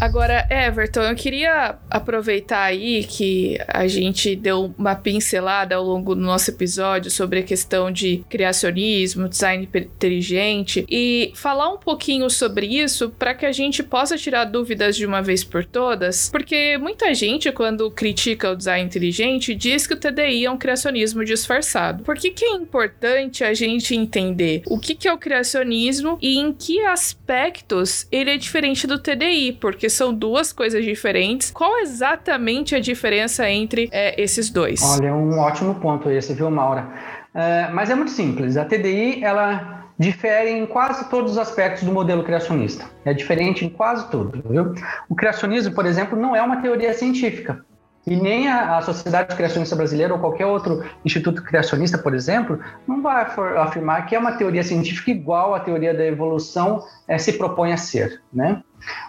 Agora, 0.01 0.47
Everton, 0.51 1.03
eu 1.03 1.15
queria 1.15 1.77
aproveitar 1.91 2.63
aí 2.63 3.05
que 3.05 3.59
a 3.69 3.87
gente 3.87 4.35
deu 4.35 4.75
uma 4.79 4.95
pincelada 4.95 5.75
ao 5.75 5.85
longo 5.85 6.15
do 6.15 6.23
nosso 6.23 6.51
episódio 6.51 7.11
sobre 7.11 7.41
a 7.41 7.43
questão 7.43 7.91
de 7.93 8.25
criacionismo, 8.31 9.29
design 9.29 9.69
inteligente 9.75 10.87
e 10.89 11.33
falar 11.35 11.69
um 11.69 11.77
pouquinho 11.77 12.31
sobre 12.31 12.67
isso 12.67 13.11
para 13.11 13.35
que 13.35 13.45
a 13.45 13.53
gente 13.53 13.83
possa 13.83 14.17
tirar 14.17 14.47
dúvidas 14.47 14.97
de 14.97 15.05
uma 15.05 15.21
vez 15.21 15.45
por 15.45 15.67
todas, 15.67 16.31
porque 16.31 16.79
muita 16.79 17.13
gente, 17.13 17.53
quando 17.53 17.91
critica 17.91 18.53
o 18.53 18.57
design 18.57 18.87
inteligente, 18.87 19.55
diz 19.55 19.87
que 19.87 19.93
o 19.93 19.99
TDI 19.99 20.47
é 20.47 20.51
um 20.51 20.57
criacionismo 20.57 21.23
disfarçado. 21.27 22.05
Por 22.05 22.17
que, 22.17 22.31
que 22.31 22.47
é 22.47 22.55
importante 22.55 23.45
a 23.45 23.53
gente 23.53 23.95
entender 23.95 24.63
o 24.65 24.79
que, 24.79 24.95
que 24.95 25.07
é 25.07 25.13
o 25.13 25.19
criacionismo 25.19 26.17
e 26.23 26.39
em 26.39 26.55
que 26.55 26.81
aspectos 26.87 28.07
ele 28.11 28.31
é 28.31 28.39
diferente 28.39 28.87
do 28.87 28.99
TDI? 28.99 29.53
Porque 29.61 29.90
são 29.93 30.15
duas 30.15 30.53
coisas 30.53 30.85
diferentes. 30.85 31.51
Qual 31.51 31.79
exatamente 31.79 32.75
a 32.75 32.81
diferença 32.81 33.49
entre 33.49 33.89
é, 33.93 34.21
esses 34.21 34.51
dois? 34.51 34.81
Olha, 34.83 35.09
é 35.09 35.13
um 35.13 35.39
ótimo 35.39 35.75
ponto 35.77 36.11
esse, 36.11 36.33
viu, 36.35 36.51
Maura? 36.51 36.89
É, 37.35 37.69
mas 37.73 37.91
é 37.91 37.95
muito 37.95 38.11
simples. 38.11 38.57
A 38.57 38.65
TDI, 38.65 39.23
ela 39.23 39.81
difere 39.99 40.51
em 40.51 40.67
quase 40.67 41.11
todos 41.11 41.33
os 41.33 41.39
aspectos 41.39 41.85
do 41.85 41.93
modelo 41.93 42.25
criacionista. 42.25 42.87
É 43.05 43.13
diferente 43.13 43.65
em 43.67 43.69
quase 43.69 44.11
tudo, 44.11 44.43
viu? 44.49 44.75
O 45.09 45.15
criacionismo, 45.15 45.75
por 45.75 45.85
exemplo, 45.85 46.19
não 46.19 46.35
é 46.35 46.43
uma 46.43 46.63
teoria 46.63 46.95
científica. 46.95 47.65
E 48.07 48.17
nem 48.17 48.49
a, 48.49 48.79
a, 48.79 48.83
Sociedade 48.83 49.37
Criacionista 49.37 49.77
Brasileira 49.77 50.15
ou 50.15 50.21
qualquer 50.21 50.47
outro 50.47 50.83
instituto 51.05 51.43
criacionista, 51.43 51.99
por 51.99 52.15
exemplo, 52.15 52.59
não 52.87 53.03
vai 53.03 53.23
afirmar 53.59 54.07
que 54.07 54.17
é 54.17 54.19
uma 54.19 54.33
teoria 54.33 54.63
científica 54.63 55.11
igual 55.11 55.55
à 55.55 55.61
teoria 55.61 55.93
da 55.93 56.05
evolução 56.05 56.83
é, 57.07 57.19
se 57.19 57.35
propõe 57.35 57.73
a 57.73 57.77
ser. 57.77 58.23
Né? 58.33 58.63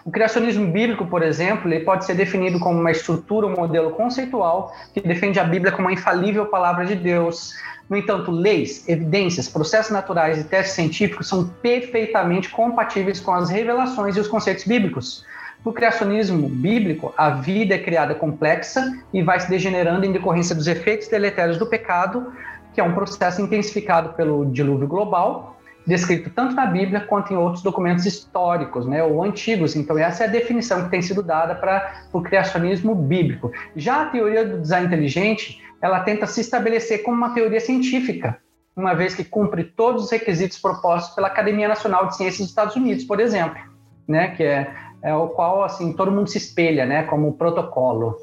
O 0.04 0.10
criacionismo 0.10 0.70
bíblico, 0.70 1.06
por 1.06 1.22
exemplo, 1.22 1.72
ele 1.72 1.84
pode 1.84 2.04
ser 2.04 2.14
definido 2.14 2.60
como 2.60 2.78
uma 2.78 2.90
estrutura, 2.90 3.46
um 3.46 3.56
modelo 3.56 3.92
conceitual 3.92 4.74
que 4.92 5.00
defende 5.00 5.40
a 5.40 5.44
Bíblia 5.44 5.72
como 5.72 5.88
uma 5.88 5.94
infalível 5.94 6.46
palavra 6.46 6.84
de 6.84 6.94
Deus. 6.94 7.54
No 7.88 7.96
entanto, 7.96 8.30
leis, 8.30 8.86
evidências, 8.88 9.48
processos 9.48 9.90
naturais 9.90 10.38
e 10.38 10.44
testes 10.44 10.74
científicos 10.74 11.28
são 11.28 11.48
perfeitamente 11.62 12.50
compatíveis 12.50 13.20
com 13.20 13.32
as 13.32 13.48
revelações 13.48 14.16
e 14.16 14.20
os 14.20 14.28
conceitos 14.28 14.64
bíblicos. 14.64 15.24
No 15.64 15.72
criacionismo 15.72 16.48
bíblico, 16.48 17.14
a 17.16 17.30
vida 17.30 17.74
é 17.74 17.78
criada 17.78 18.14
complexa 18.14 18.98
e 19.12 19.22
vai 19.22 19.38
se 19.38 19.48
degenerando 19.48 20.04
em 20.04 20.12
decorrência 20.12 20.54
dos 20.56 20.66
efeitos 20.66 21.06
deletérios 21.08 21.56
do 21.56 21.66
pecado, 21.66 22.32
que 22.74 22.80
é 22.80 22.84
um 22.84 22.94
processo 22.94 23.40
intensificado 23.40 24.14
pelo 24.14 24.44
dilúvio 24.46 24.88
global, 24.88 25.56
descrito 25.86 26.30
tanto 26.30 26.54
na 26.54 26.66
Bíblia 26.66 27.00
quanto 27.00 27.32
em 27.32 27.36
outros 27.36 27.62
documentos 27.62 28.06
históricos, 28.06 28.86
né, 28.86 29.04
ou 29.04 29.22
antigos. 29.22 29.76
Então 29.76 29.96
essa 29.98 30.24
é 30.24 30.26
a 30.26 30.30
definição 30.30 30.84
que 30.84 30.90
tem 30.90 31.02
sido 31.02 31.22
dada 31.22 31.54
para 31.54 32.06
o 32.12 32.20
criacionismo 32.20 32.94
bíblico. 32.94 33.52
Já 33.76 34.02
a 34.02 34.06
teoria 34.06 34.44
do 34.44 34.60
design 34.60 34.86
inteligente, 34.86 35.62
ela 35.80 36.00
tenta 36.00 36.26
se 36.26 36.40
estabelecer 36.40 37.02
como 37.02 37.16
uma 37.16 37.34
teoria 37.34 37.60
científica, 37.60 38.38
uma 38.76 38.94
vez 38.94 39.14
que 39.14 39.24
cumpre 39.24 39.64
todos 39.64 40.04
os 40.04 40.10
requisitos 40.10 40.58
propostos 40.58 41.14
pela 41.14 41.28
Academia 41.28 41.68
Nacional 41.68 42.06
de 42.06 42.16
Ciências 42.16 42.38
dos 42.38 42.48
Estados 42.48 42.74
Unidos, 42.74 43.04
por 43.04 43.20
exemplo, 43.20 43.60
né, 44.08 44.28
que 44.28 44.42
é 44.42 44.72
é, 45.02 45.14
o 45.14 45.28
qual 45.28 45.64
assim 45.64 45.92
todo 45.92 46.12
mundo 46.12 46.28
se 46.28 46.38
espelha, 46.38 46.86
né, 46.86 47.02
como 47.04 47.32
protocolo. 47.34 48.16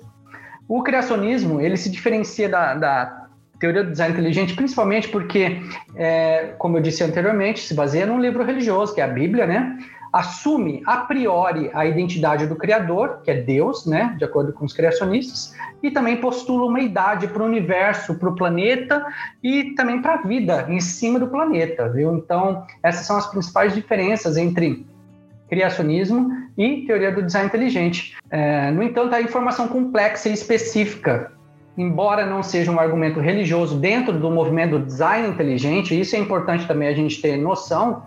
O 0.68 0.84
criacionismo 0.84 1.60
ele 1.60 1.76
se 1.76 1.90
diferencia 1.90 2.48
da, 2.48 2.76
da 2.76 3.28
teoria 3.60 3.84
do 3.84 3.92
design 3.92 4.14
inteligente, 4.14 4.56
principalmente 4.56 5.10
porque, 5.10 5.62
é, 5.96 6.54
como 6.58 6.78
eu 6.78 6.82
disse 6.82 7.04
anteriormente, 7.04 7.60
se 7.60 7.74
baseia 7.74 8.06
num 8.06 8.20
livro 8.20 8.44
religioso 8.44 8.96
que 8.96 9.02
é 9.02 9.04
a 9.04 9.08
Bíblia, 9.08 9.46
né? 9.46 9.78
Assume 10.12 10.82
a 10.88 10.98
priori 10.98 11.70
a 11.74 11.86
identidade 11.86 12.48
do 12.48 12.56
Criador, 12.56 13.22
que 13.24 13.30
é 13.30 13.42
Deus, 13.42 13.86
né? 13.86 14.16
De 14.18 14.26
acordo 14.26 14.54
com 14.54 14.66
os 14.66 14.74
criacionistas, 14.74 15.54
e 15.84 15.92
também 15.92 16.18
postula 16.18 16.66
uma 16.66 16.80
idade 16.80 17.28
para 17.28 17.44
o 17.44 17.46
universo, 17.46 18.16
para 18.16 18.30
o 18.30 18.36
planeta 18.36 19.06
e 19.44 19.76
também 19.76 20.02
para 20.02 20.16
a 20.16 20.22
vida 20.22 20.66
em 20.70 20.80
cima 20.80 21.20
do 21.20 21.28
planeta, 21.28 21.90
viu? 21.90 22.16
Então, 22.16 22.66
essas 22.82 23.06
são 23.06 23.18
as 23.18 23.28
principais 23.28 23.76
diferenças 23.76 24.36
entre 24.36 24.88
criacionismo 25.50 26.30
e 26.58 26.86
teoria 26.86 27.12
do 27.12 27.24
design 27.24 27.48
inteligente. 27.48 28.16
É, 28.30 28.72
no 28.72 28.84
entanto, 28.84 29.14
a 29.16 29.22
informação 29.22 29.68
complexa 29.68 30.30
e 30.30 30.34
específica, 30.34 31.32
embora 31.78 32.26
não 32.26 32.44
seja 32.44 32.72
um 32.72 32.80
argumento 32.80 33.20
religioso 33.20 33.80
dentro 33.80 34.14
do 34.18 34.30
movimento 34.30 34.78
do 34.78 34.86
design 34.86 35.28
inteligente, 35.28 36.00
isso 36.00 36.16
é 36.16 36.20
importante 36.20 36.68
também 36.68 36.88
a 36.88 36.94
gente 36.94 37.22
ter 37.22 37.38
noção, 37.38 38.04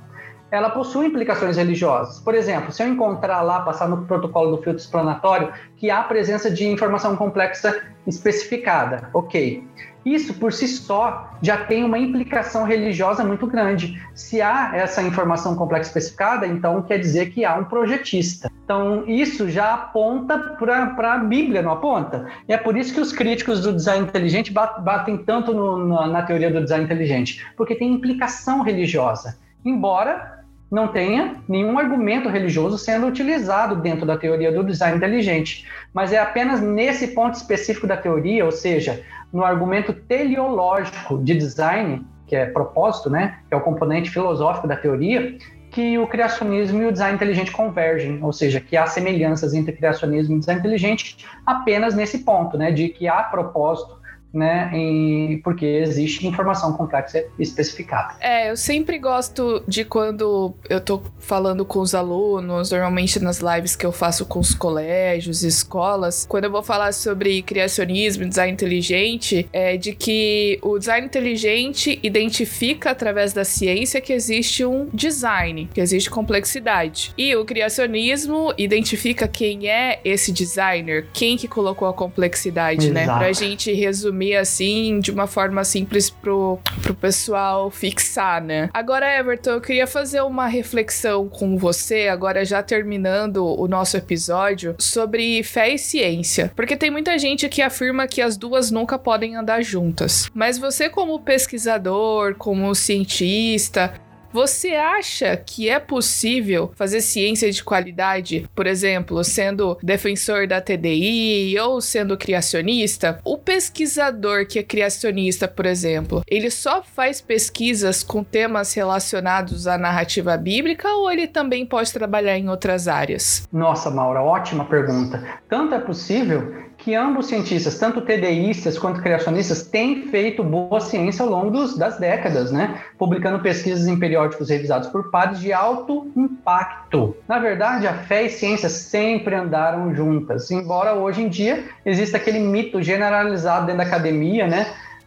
ela 0.52 0.68
possui 0.68 1.06
implicações 1.06 1.56
religiosas. 1.56 2.20
Por 2.20 2.34
exemplo, 2.34 2.70
se 2.70 2.82
eu 2.82 2.86
encontrar 2.86 3.40
lá, 3.40 3.62
passar 3.62 3.88
no 3.88 4.04
protocolo 4.04 4.54
do 4.54 4.62
filtro 4.62 4.82
explanatório, 4.82 5.50
que 5.78 5.90
há 5.90 6.02
presença 6.02 6.50
de 6.50 6.66
informação 6.66 7.16
complexa 7.16 7.82
especificada, 8.06 9.08
ok. 9.14 9.66
Isso 10.04 10.34
por 10.34 10.52
si 10.52 10.66
só 10.68 11.30
já 11.40 11.56
tem 11.56 11.84
uma 11.84 11.98
implicação 11.98 12.64
religiosa 12.64 13.24
muito 13.24 13.46
grande. 13.46 14.02
Se 14.14 14.42
há 14.42 14.72
essa 14.74 15.00
informação 15.00 15.54
complexa 15.54 15.88
especificada, 15.88 16.46
então 16.46 16.82
quer 16.82 16.98
dizer 16.98 17.30
que 17.30 17.44
há 17.44 17.54
um 17.54 17.64
projetista. 17.64 18.50
Então, 18.64 19.04
isso 19.06 19.48
já 19.48 19.72
aponta 19.72 20.36
para 20.58 21.14
a 21.14 21.18
Bíblia, 21.18 21.62
não 21.62 21.70
aponta? 21.70 22.26
E 22.48 22.52
é 22.52 22.58
por 22.58 22.76
isso 22.76 22.92
que 22.92 23.00
os 23.00 23.12
críticos 23.12 23.62
do 23.62 23.72
design 23.72 24.04
inteligente 24.04 24.52
batem 24.52 25.16
tanto 25.16 25.54
no, 25.54 25.86
na, 25.86 26.06
na 26.08 26.22
teoria 26.22 26.50
do 26.50 26.60
design 26.60 26.84
inteligente, 26.84 27.46
porque 27.56 27.76
tem 27.76 27.92
implicação 27.92 28.60
religiosa. 28.60 29.38
Embora 29.64 30.41
não 30.72 30.88
tenha 30.88 31.36
nenhum 31.46 31.78
argumento 31.78 32.30
religioso 32.30 32.78
sendo 32.78 33.06
utilizado 33.06 33.76
dentro 33.76 34.06
da 34.06 34.16
teoria 34.16 34.50
do 34.50 34.64
design 34.64 34.96
inteligente, 34.96 35.66
mas 35.92 36.14
é 36.14 36.18
apenas 36.18 36.62
nesse 36.62 37.08
ponto 37.08 37.34
específico 37.34 37.86
da 37.86 37.94
teoria, 37.94 38.42
ou 38.42 38.50
seja, 38.50 39.02
no 39.30 39.44
argumento 39.44 39.92
teleológico 39.92 41.22
de 41.22 41.34
design, 41.34 42.06
que 42.26 42.34
é 42.34 42.46
propósito, 42.46 43.10
né, 43.10 43.40
que 43.46 43.52
é 43.52 43.56
o 43.56 43.60
componente 43.60 44.08
filosófico 44.08 44.66
da 44.66 44.74
teoria, 44.74 45.36
que 45.70 45.98
o 45.98 46.06
criacionismo 46.06 46.80
e 46.80 46.86
o 46.86 46.92
design 46.92 47.16
inteligente 47.16 47.52
convergem, 47.52 48.18
ou 48.22 48.32
seja, 48.32 48.58
que 48.58 48.74
há 48.74 48.86
semelhanças 48.86 49.52
entre 49.52 49.72
criacionismo 49.72 50.36
e 50.36 50.38
design 50.38 50.58
inteligente 50.58 51.18
apenas 51.44 51.94
nesse 51.94 52.20
ponto, 52.20 52.56
né, 52.56 52.70
de 52.70 52.88
que 52.88 53.06
há 53.06 53.22
propósito 53.24 54.00
né? 54.32 54.70
Em, 54.72 55.38
porque 55.42 55.66
existe 55.66 56.26
informação 56.26 56.72
complexa 56.72 57.24
especificada. 57.38 58.14
É, 58.20 58.50
eu 58.50 58.56
sempre 58.56 58.98
gosto 58.98 59.62
de 59.68 59.84
quando 59.84 60.54
eu 60.68 60.80
tô 60.80 61.02
falando 61.18 61.64
com 61.64 61.80
os 61.80 61.94
alunos, 61.94 62.70
normalmente 62.70 63.20
nas 63.20 63.40
lives 63.40 63.76
que 63.76 63.84
eu 63.84 63.92
faço 63.92 64.24
com 64.24 64.38
os 64.38 64.54
colégios, 64.54 65.42
escolas, 65.42 66.26
quando 66.28 66.44
eu 66.44 66.50
vou 66.50 66.62
falar 66.62 66.92
sobre 66.92 67.42
criacionismo, 67.42 68.26
design 68.26 68.52
inteligente, 68.52 69.48
é 69.52 69.76
de 69.76 69.92
que 69.92 70.58
o 70.62 70.78
design 70.78 71.06
inteligente 71.06 71.98
identifica 72.02 72.90
através 72.90 73.32
da 73.32 73.44
ciência 73.44 74.00
que 74.00 74.12
existe 74.12 74.64
um 74.64 74.88
design, 74.92 75.68
que 75.72 75.80
existe 75.80 76.08
complexidade. 76.08 77.12
E 77.18 77.34
o 77.36 77.44
criacionismo 77.44 78.52
identifica 78.56 79.28
quem 79.28 79.68
é 79.68 80.00
esse 80.04 80.32
designer, 80.32 81.06
quem 81.12 81.36
que 81.36 81.46
colocou 81.46 81.88
a 81.88 81.92
complexidade, 81.92 82.90
né? 82.90 83.02
Exato. 83.02 83.18
né? 83.18 83.24
Pra 83.24 83.32
gente 83.32 83.72
resumir 83.72 84.21
assim 84.40 85.00
de 85.00 85.10
uma 85.10 85.26
forma 85.26 85.64
simples 85.64 86.08
pro, 86.10 86.58
pro 86.82 86.94
pessoal 86.94 87.70
fixar, 87.70 88.42
né? 88.42 88.70
Agora, 88.72 89.18
Everton, 89.18 89.50
eu 89.50 89.60
queria 89.60 89.86
fazer 89.86 90.20
uma 90.22 90.46
reflexão 90.46 91.28
com 91.28 91.56
você, 91.58 92.08
agora 92.08 92.44
já 92.44 92.62
terminando 92.62 93.44
o 93.44 93.66
nosso 93.66 93.96
episódio, 93.96 94.74
sobre 94.78 95.42
fé 95.42 95.74
e 95.74 95.78
ciência. 95.78 96.52
Porque 96.54 96.76
tem 96.76 96.90
muita 96.90 97.18
gente 97.18 97.48
que 97.48 97.62
afirma 97.62 98.06
que 98.06 98.22
as 98.22 98.36
duas 98.36 98.70
nunca 98.70 98.98
podem 98.98 99.36
andar 99.36 99.62
juntas. 99.62 100.28
Mas 100.32 100.58
você, 100.58 100.88
como 100.88 101.20
pesquisador, 101.20 102.34
como 102.36 102.74
cientista, 102.74 103.94
Você 104.32 104.70
acha 104.70 105.36
que 105.36 105.68
é 105.68 105.78
possível 105.78 106.72
fazer 106.74 107.02
ciência 107.02 107.52
de 107.52 107.62
qualidade, 107.62 108.48
por 108.54 108.66
exemplo, 108.66 109.22
sendo 109.22 109.76
defensor 109.82 110.46
da 110.46 110.58
TDI 110.58 111.58
ou 111.60 111.82
sendo 111.82 112.16
criacionista? 112.16 113.20
O 113.24 113.36
pesquisador 113.36 114.46
que 114.46 114.58
é 114.58 114.62
criacionista, 114.62 115.46
por 115.46 115.66
exemplo, 115.66 116.22
ele 116.26 116.50
só 116.50 116.82
faz 116.82 117.20
pesquisas 117.20 118.02
com 118.02 118.24
temas 118.24 118.72
relacionados 118.72 119.66
à 119.66 119.76
narrativa 119.76 120.34
bíblica 120.38 120.88
ou 120.88 121.10
ele 121.10 121.26
também 121.26 121.66
pode 121.66 121.92
trabalhar 121.92 122.38
em 122.38 122.48
outras 122.48 122.88
áreas? 122.88 123.46
Nossa, 123.52 123.90
Maura, 123.90 124.22
ótima 124.22 124.64
pergunta. 124.64 125.22
Tanto 125.46 125.74
é 125.74 125.78
possível 125.78 126.71
que 126.82 126.96
ambos 126.96 127.26
cientistas, 127.26 127.78
tanto 127.78 128.00
TDIstas 128.00 128.76
quanto 128.76 129.00
criacionistas, 129.00 129.62
têm 129.62 130.08
feito 130.08 130.42
boa 130.42 130.80
ciência 130.80 131.22
ao 131.22 131.30
longo 131.30 131.50
dos, 131.50 131.78
das 131.78 131.96
décadas, 131.96 132.50
né? 132.50 132.82
Publicando 132.98 133.38
pesquisas 133.38 133.86
em 133.86 133.96
periódicos 133.96 134.50
revisados 134.50 134.88
por 134.88 135.08
pares 135.08 135.38
de 135.38 135.52
alto 135.52 136.10
impacto. 136.16 137.16
Na 137.28 137.38
verdade, 137.38 137.86
a 137.86 137.94
fé 137.94 138.24
e 138.24 138.30
ciência 138.30 138.68
sempre 138.68 139.36
andaram 139.36 139.94
juntas, 139.94 140.50
embora 140.50 140.94
hoje 140.94 141.22
em 141.22 141.28
dia 141.28 141.64
exista 141.86 142.16
aquele 142.16 142.40
mito 142.40 142.82
generalizado 142.82 143.66
dentro 143.66 143.78
da 143.78 143.86
academia, 143.86 144.48
né? 144.48 144.66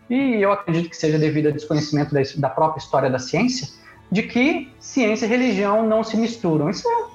E 0.09 0.41
eu 0.41 0.53
acredito 0.53 0.89
que 0.89 0.95
seja 0.95 1.19
devido 1.19 1.47
ao 1.47 1.51
desconhecimento 1.51 2.13
da, 2.13 2.21
da 2.37 2.49
própria 2.49 2.79
história 2.79 3.09
da 3.09 3.19
ciência, 3.19 3.67
de 4.09 4.23
que 4.23 4.71
ciência 4.79 5.25
e 5.25 5.29
religião 5.29 5.85
não 5.85 6.05
se 6.05 6.15
misturam. 6.15 6.69
Isso 6.69 6.87
é 6.87 7.14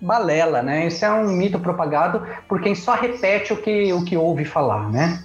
balela, 0.00 0.62
né? 0.62 0.86
Isso 0.86 1.04
é 1.04 1.12
um 1.12 1.28
mito 1.28 1.58
propagado 1.58 2.26
por 2.48 2.60
quem 2.60 2.74
só 2.74 2.94
repete 2.94 3.52
o 3.52 3.56
que, 3.56 3.92
o 3.92 4.04
que 4.04 4.16
ouve 4.16 4.44
falar, 4.44 4.90
né? 4.90 5.22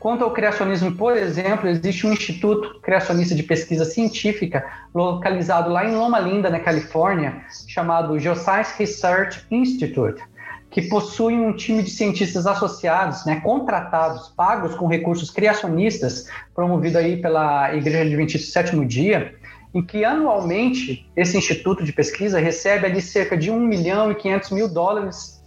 Quanto 0.00 0.24
ao 0.24 0.32
criacionismo, 0.32 0.92
por 0.92 1.14
exemplo, 1.14 1.68
existe 1.68 2.06
um 2.06 2.12
instituto 2.12 2.80
criacionista 2.80 3.34
de 3.34 3.42
pesquisa 3.42 3.84
científica 3.84 4.64
localizado 4.94 5.70
lá 5.70 5.84
em 5.84 5.94
Loma 5.94 6.18
Linda, 6.18 6.48
na 6.48 6.58
Califórnia, 6.58 7.42
chamado 7.68 8.18
Geoscience 8.18 8.72
Research 8.78 9.44
Institute, 9.50 10.22
que 10.70 10.82
possui 10.82 11.34
um 11.34 11.54
time 11.54 11.82
de 11.82 11.90
cientistas 11.90 12.46
associados, 12.46 13.26
né, 13.26 13.40
contratados, 13.40 14.28
pagos 14.28 14.74
com 14.74 14.86
recursos 14.86 15.30
criacionistas, 15.30 16.28
promovido 16.54 16.96
aí 16.96 17.20
pela 17.20 17.74
Igreja 17.74 18.16
do 18.16 18.38
Sétimo 18.38 18.86
Dia, 18.86 19.34
em 19.74 19.82
que 19.82 20.04
anualmente 20.04 21.08
esse 21.16 21.36
instituto 21.36 21.84
de 21.84 21.92
pesquisa 21.92 22.40
recebe 22.40 22.86
ali 22.86 23.00
cerca 23.00 23.36
de 23.36 23.50
1 23.50 23.58
milhão 23.58 24.10
e 24.10 24.14
500 24.14 24.50
mil 24.50 24.68
dólares 24.68 25.40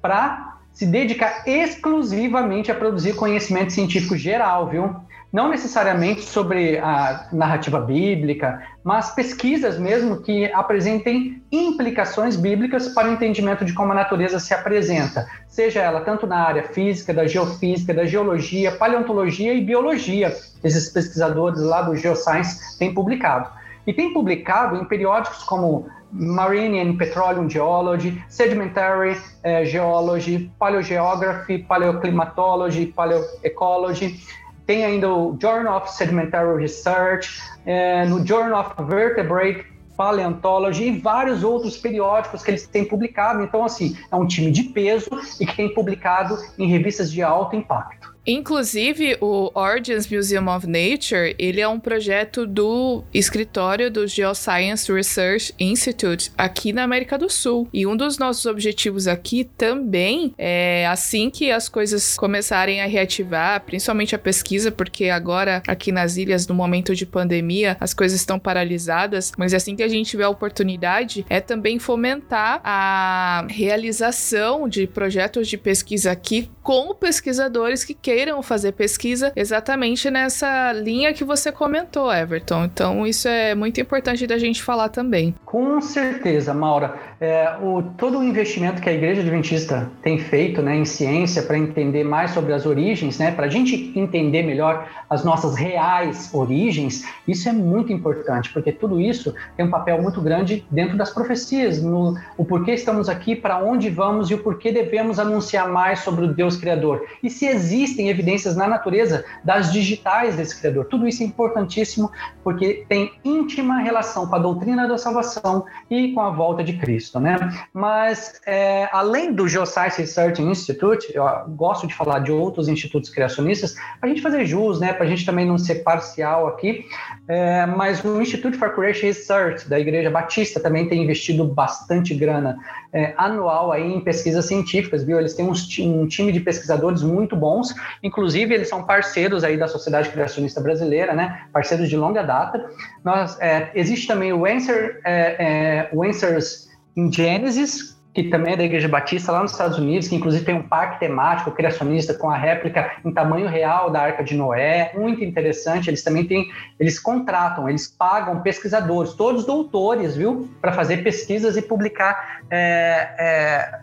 para 0.00 0.58
se 0.72 0.86
dedicar 0.86 1.44
exclusivamente 1.46 2.70
a 2.70 2.74
produzir 2.74 3.14
conhecimento 3.14 3.72
científico 3.72 4.16
geral, 4.16 4.68
viu? 4.68 4.94
Não 5.32 5.48
necessariamente 5.48 6.22
sobre 6.22 6.78
a 6.78 7.28
narrativa 7.32 7.80
bíblica, 7.80 8.62
mas 8.84 9.12
pesquisas 9.14 9.78
mesmo 9.78 10.20
que 10.20 10.46
apresentem 10.52 11.42
implicações 11.50 12.36
bíblicas 12.36 12.88
para 12.88 13.08
o 13.08 13.12
entendimento 13.12 13.64
de 13.64 13.72
como 13.72 13.90
a 13.90 13.96
natureza 13.96 14.38
se 14.38 14.54
apresenta, 14.54 15.26
seja 15.48 15.80
ela 15.80 16.02
tanto 16.02 16.24
na 16.24 16.38
área 16.38 16.62
física, 16.64 17.12
da 17.12 17.26
geofísica, 17.26 17.92
da 17.92 18.04
geologia, 18.04 18.72
paleontologia 18.72 19.54
e 19.54 19.64
biologia. 19.64 20.36
Esses 20.62 20.88
pesquisadores 20.88 21.60
lá 21.60 21.82
do 21.82 21.96
Geoscience 21.96 22.78
têm 22.78 22.94
publicado 22.94 23.50
e 23.86 23.92
tem 23.92 24.12
publicado 24.12 24.76
em 24.76 24.84
periódicos 24.84 25.42
como 25.42 25.86
Marine 26.12 26.80
and 26.80 26.96
Petroleum 26.96 27.50
Geology, 27.50 28.22
Sedimentary 28.28 29.20
eh, 29.42 29.64
Geology, 29.64 30.50
Paleogeography, 30.58 31.58
Paleoclimatology, 31.58 32.86
Paleoecology. 32.86 34.20
Tem 34.66 34.84
ainda 34.84 35.12
o 35.12 35.36
Journal 35.40 35.76
of 35.76 35.92
Sedimentary 35.92 36.56
Research, 36.56 37.42
eh, 37.66 38.06
no 38.06 38.24
Journal 38.24 38.60
of 38.60 38.84
Vertebrate 38.84 39.74
Paleontology 39.96 40.84
e 40.84 40.98
vários 40.98 41.44
outros 41.44 41.76
periódicos 41.76 42.42
que 42.42 42.50
eles 42.50 42.66
têm 42.66 42.84
publicado. 42.84 43.42
Então, 43.42 43.64
assim, 43.64 43.96
é 44.10 44.16
um 44.16 44.26
time 44.26 44.50
de 44.50 44.64
peso 44.64 45.10
e 45.40 45.46
que 45.46 45.56
tem 45.56 45.72
publicado 45.72 46.36
em 46.58 46.68
revistas 46.68 47.10
de 47.10 47.22
alto 47.22 47.56
impacto. 47.56 48.03
Inclusive, 48.26 49.18
o 49.20 49.50
Origins 49.54 50.08
Museum 50.08 50.48
of 50.48 50.66
Nature, 50.66 51.34
ele 51.38 51.60
é 51.60 51.68
um 51.68 51.78
projeto 51.78 52.46
do 52.46 53.04
escritório 53.12 53.90
do 53.90 54.06
Geoscience 54.06 54.90
Research 54.90 55.54
Institute 55.60 56.32
aqui 56.36 56.72
na 56.72 56.84
América 56.84 57.18
do 57.18 57.28
Sul. 57.28 57.68
E 57.72 57.86
um 57.86 57.94
dos 57.94 58.16
nossos 58.16 58.46
objetivos 58.46 59.06
aqui 59.06 59.44
também 59.44 60.34
é 60.38 60.86
assim 60.86 61.28
que 61.28 61.50
as 61.50 61.68
coisas 61.68 62.16
começarem 62.16 62.80
a 62.80 62.86
reativar, 62.86 63.60
principalmente 63.60 64.14
a 64.14 64.18
pesquisa, 64.18 64.72
porque 64.72 65.10
agora 65.10 65.62
aqui 65.68 65.92
nas 65.92 66.16
ilhas, 66.16 66.46
no 66.46 66.54
momento 66.54 66.94
de 66.94 67.04
pandemia, 67.04 67.76
as 67.78 67.92
coisas 67.92 68.18
estão 68.18 68.38
paralisadas, 68.38 69.32
mas 69.36 69.52
assim 69.52 69.76
que 69.76 69.82
a 69.82 69.88
gente 69.88 70.10
tiver 70.10 70.24
a 70.24 70.30
oportunidade, 70.30 71.26
é 71.28 71.40
também 71.40 71.78
fomentar 71.78 72.60
a 72.64 73.46
realização 73.50 74.66
de 74.66 74.86
projetos 74.86 75.46
de 75.46 75.58
pesquisa 75.58 76.10
aqui 76.10 76.48
com 76.64 76.94
pesquisadores 76.94 77.84
que 77.84 77.92
queiram 77.92 78.42
fazer 78.42 78.72
pesquisa 78.72 79.30
exatamente 79.36 80.10
nessa 80.10 80.72
linha 80.72 81.12
que 81.12 81.22
você 81.22 81.52
comentou, 81.52 82.10
Everton. 82.10 82.64
Então, 82.64 83.06
isso 83.06 83.28
é 83.28 83.54
muito 83.54 83.78
importante 83.82 84.26
da 84.26 84.38
gente 84.38 84.62
falar 84.62 84.88
também. 84.88 85.34
Com 85.44 85.78
certeza, 85.82 86.54
Maura. 86.54 86.94
É, 87.20 87.54
o, 87.62 87.82
todo 87.98 88.18
o 88.18 88.24
investimento 88.24 88.80
que 88.80 88.88
a 88.88 88.92
Igreja 88.92 89.20
Adventista 89.20 89.90
tem 90.02 90.18
feito 90.18 90.62
né, 90.62 90.74
em 90.74 90.86
ciência 90.86 91.42
para 91.42 91.58
entender 91.58 92.02
mais 92.02 92.30
sobre 92.30 92.54
as 92.54 92.64
origens, 92.64 93.18
né, 93.18 93.30
para 93.30 93.44
a 93.44 93.50
gente 93.50 93.92
entender 93.94 94.42
melhor 94.42 94.88
as 95.10 95.22
nossas 95.22 95.54
reais 95.54 96.30
origens, 96.32 97.04
isso 97.28 97.46
é 97.46 97.52
muito 97.52 97.92
importante, 97.92 98.50
porque 98.52 98.72
tudo 98.72 98.98
isso 98.98 99.34
tem 99.54 99.66
um 99.66 99.70
papel 99.70 100.00
muito 100.00 100.20
grande 100.20 100.64
dentro 100.70 100.96
das 100.96 101.10
profecias, 101.10 101.82
no 101.82 102.18
o 102.38 102.44
porquê 102.44 102.72
estamos 102.72 103.08
aqui, 103.08 103.36
para 103.36 103.62
onde 103.62 103.90
vamos 103.90 104.30
e 104.30 104.34
o 104.34 104.38
porquê 104.38 104.72
devemos 104.72 105.18
anunciar 105.18 105.68
mais 105.68 106.00
sobre 106.00 106.24
o 106.24 106.34
Deus 106.34 106.53
Criador. 106.58 107.06
E 107.22 107.30
se 107.30 107.46
existem 107.46 108.08
evidências 108.08 108.56
na 108.56 108.66
natureza 108.66 109.24
das 109.44 109.72
digitais 109.72 110.36
desse 110.36 110.58
Criador. 110.58 110.86
Tudo 110.86 111.06
isso 111.06 111.22
é 111.22 111.26
importantíssimo 111.26 112.10
porque 112.42 112.84
tem 112.88 113.12
íntima 113.24 113.78
relação 113.78 114.26
com 114.26 114.36
a 114.36 114.38
doutrina 114.38 114.86
da 114.86 114.98
salvação 114.98 115.64
e 115.90 116.12
com 116.12 116.20
a 116.20 116.30
volta 116.30 116.62
de 116.62 116.74
Cristo, 116.74 117.18
né? 117.20 117.36
Mas, 117.72 118.40
é, 118.46 118.88
além 118.92 119.32
do 119.32 119.48
Geoscience 119.48 120.00
Research 120.00 120.42
Institute, 120.42 121.12
eu 121.14 121.24
gosto 121.48 121.86
de 121.86 121.94
falar 121.94 122.20
de 122.20 122.32
outros 122.32 122.68
institutos 122.68 123.10
criacionistas, 123.10 123.74
para 124.00 124.08
a 124.08 124.08
gente 124.08 124.22
fazer 124.22 124.44
jus, 124.46 124.80
né? 124.80 124.92
Para 124.92 125.04
a 125.04 125.08
gente 125.08 125.24
também 125.24 125.46
não 125.46 125.58
ser 125.58 125.76
parcial 125.76 126.46
aqui, 126.46 126.86
é, 127.28 127.66
mas 127.66 128.04
o 128.04 128.20
Institute 128.20 128.56
for 128.56 128.74
Creation 128.74 129.06
Research 129.06 129.68
da 129.68 129.78
Igreja 129.78 130.10
Batista 130.10 130.60
também 130.60 130.88
tem 130.88 131.02
investido 131.02 131.44
bastante 131.44 132.14
grana 132.14 132.58
é, 132.92 133.14
anual 133.16 133.72
aí 133.72 133.94
em 133.94 134.00
pesquisas 134.00 134.44
científicas, 134.46 135.04
viu? 135.04 135.18
Eles 135.18 135.34
têm 135.34 135.46
um 135.46 136.06
time 136.06 136.32
de 136.32 136.40
pesquisadores 136.40 137.02
muito 137.02 137.34
bons 137.34 137.74
Inclusive, 138.02 138.54
eles 138.54 138.68
são 138.68 138.84
parceiros 138.84 139.44
aí 139.44 139.56
da 139.56 139.66
Sociedade 139.66 140.10
Criacionista 140.10 140.60
Brasileira, 140.60 141.14
né? 141.14 141.46
Parceiros 141.52 141.88
de 141.88 141.96
longa 141.96 142.22
data. 142.22 142.64
Nós, 143.02 143.38
é, 143.40 143.70
existe 143.74 144.06
também 144.06 144.32
o, 144.32 144.46
Answer, 144.46 145.00
é, 145.04 145.36
é, 145.38 145.88
o 145.92 146.04
Answers 146.04 146.68
in 146.96 147.10
Genesis, 147.10 147.93
que 148.14 148.22
também 148.24 148.54
é 148.54 148.56
da 148.56 148.62
Igreja 148.62 148.86
Batista 148.86 149.32
lá 149.32 149.42
nos 149.42 149.50
Estados 149.50 149.76
Unidos, 149.76 150.06
que 150.06 150.14
inclusive 150.14 150.44
tem 150.44 150.54
um 150.54 150.62
parque 150.62 151.00
temático 151.00 151.50
criacionista 151.50 152.14
com 152.14 152.30
a 152.30 152.36
réplica 152.36 152.92
em 153.04 153.12
tamanho 153.12 153.48
real 153.48 153.90
da 153.90 154.00
Arca 154.00 154.22
de 154.22 154.36
Noé, 154.36 154.92
muito 154.94 155.24
interessante. 155.24 155.90
Eles 155.90 156.04
também 156.04 156.24
têm, 156.24 156.48
eles 156.78 157.00
contratam, 157.00 157.68
eles 157.68 157.88
pagam 157.88 158.40
pesquisadores, 158.40 159.14
todos 159.14 159.44
doutores, 159.44 160.16
viu, 160.16 160.48
para 160.60 160.72
fazer 160.72 160.98
pesquisas 160.98 161.56
e 161.56 161.62
publicar 161.62 162.42
é, 162.48 163.08
é, 163.18 163.78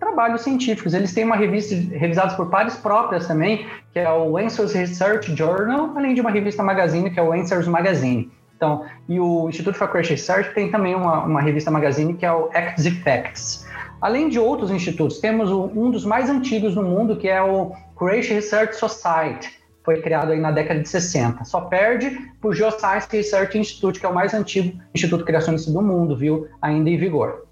trabalhos 0.00 0.40
científicos. 0.40 0.92
Eles 0.92 1.14
têm 1.14 1.22
uma 1.22 1.36
revista 1.36 1.76
revisada 1.96 2.34
por 2.34 2.50
pares 2.50 2.74
próprias 2.74 3.28
também, 3.28 3.68
que 3.92 4.00
é 4.00 4.10
o 4.10 4.36
Answers 4.36 4.72
Research 4.72 5.32
Journal, 5.36 5.92
além 5.96 6.12
de 6.12 6.20
uma 6.20 6.30
revista 6.32 6.60
magazine, 6.60 7.08
que 7.08 7.20
é 7.20 7.22
o 7.22 7.32
Answers 7.32 7.68
Magazine. 7.68 8.32
Então, 8.56 8.84
e 9.08 9.20
o 9.20 9.48
Instituto 9.48 9.76
for 9.76 9.88
Research 9.90 10.54
tem 10.54 10.70
também 10.70 10.94
uma, 10.94 11.22
uma 11.24 11.40
revista 11.40 11.70
magazine 11.70 12.14
que 12.14 12.24
é 12.24 12.32
o 12.32 12.50
Acts 12.54 12.86
Effects. 12.86 13.65
Além 14.00 14.28
de 14.28 14.38
outros 14.38 14.70
institutos, 14.70 15.18
temos 15.18 15.50
um 15.50 15.90
dos 15.90 16.04
mais 16.04 16.28
antigos 16.28 16.74
no 16.74 16.82
mundo, 16.82 17.16
que 17.16 17.28
é 17.28 17.42
o 17.42 17.72
Creation 17.98 18.34
Research 18.34 18.76
Society. 18.76 19.50
Foi 19.84 20.00
criado 20.02 20.32
aí 20.32 20.40
na 20.40 20.50
década 20.50 20.80
de 20.80 20.88
60. 20.88 21.44
Só 21.44 21.62
perde 21.62 22.10
para 22.40 22.50
o 22.50 22.52
Geoscience 22.52 23.08
Research 23.10 23.56
Institute, 23.56 24.00
que 24.00 24.06
é 24.06 24.08
o 24.08 24.14
mais 24.14 24.34
antigo 24.34 24.78
instituto 24.94 25.24
criacionista 25.24 25.70
do 25.70 25.80
mundo, 25.80 26.16
viu? 26.16 26.48
Ainda 26.60 26.90
em 26.90 26.96
vigor. 26.96 27.46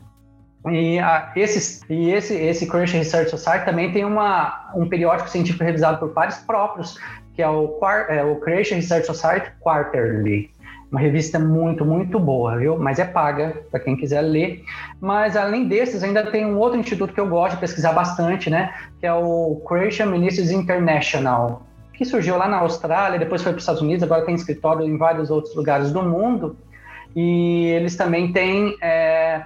E, 0.71 0.99
a, 0.99 1.33
esses, 1.37 1.83
e 1.89 2.11
esse, 2.11 2.35
esse 2.35 2.67
Creation 2.67 2.99
Research 2.99 3.31
Society 3.31 3.65
também 3.67 3.93
tem 3.93 4.05
uma, 4.05 4.73
um 4.75 4.89
periódico 4.89 5.29
científico 5.29 5.63
revisado 5.63 5.99
por 5.99 6.11
pares 6.11 6.39
próprios, 6.39 6.99
que 7.35 7.43
é 7.43 7.49
o, 7.49 7.79
é 8.09 8.25
o 8.25 8.37
Creation 8.37 8.77
Research 8.77 9.07
Society 9.07 9.51
Quarterly. 9.61 10.51
Uma 10.95 11.01
revista 11.01 11.41
muito, 11.41 11.85
muito 11.85 12.21
boa, 12.21 12.57
viu? 12.57 12.79
Mas 12.79 13.01
é 13.01 13.05
paga 13.05 13.65
para 13.69 13.81
quem 13.81 13.97
quiser 13.97 14.21
ler. 14.21 14.63
Mas 15.01 15.37
além 15.37 15.67
desses, 15.67 16.05
ainda 16.05 16.31
tem 16.31 16.47
um 16.47 16.57
outro 16.57 16.79
instituto 16.79 17.13
que 17.13 17.19
eu 17.19 17.27
gosto 17.29 17.57
de 17.57 17.61
pesquisar 17.63 17.93
bastante, 17.93 18.49
né? 18.49 18.73
Que 19.01 19.07
é 19.07 19.13
o 19.13 19.61
Creation 19.67 20.07
Ministries 20.07 20.53
International, 20.53 21.63
que 21.95 22.05
surgiu 22.05 22.37
lá 22.37 22.47
na 22.47 22.59
Austrália, 22.59 23.19
depois 23.19 23.43
foi 23.43 23.51
para 23.51 23.57
os 23.59 23.65
Estados 23.65 23.83
Unidos, 23.83 24.05
agora 24.05 24.25
tem 24.25 24.37
escritório 24.37 24.87
em 24.87 24.97
vários 24.97 25.33
outros 25.33 25.57
lugares 25.57 25.91
do 25.91 26.01
mundo 26.01 26.57
e 27.17 27.67
eles 27.71 27.97
também 27.97 28.33
têm 28.33 28.77
é, 28.81 29.43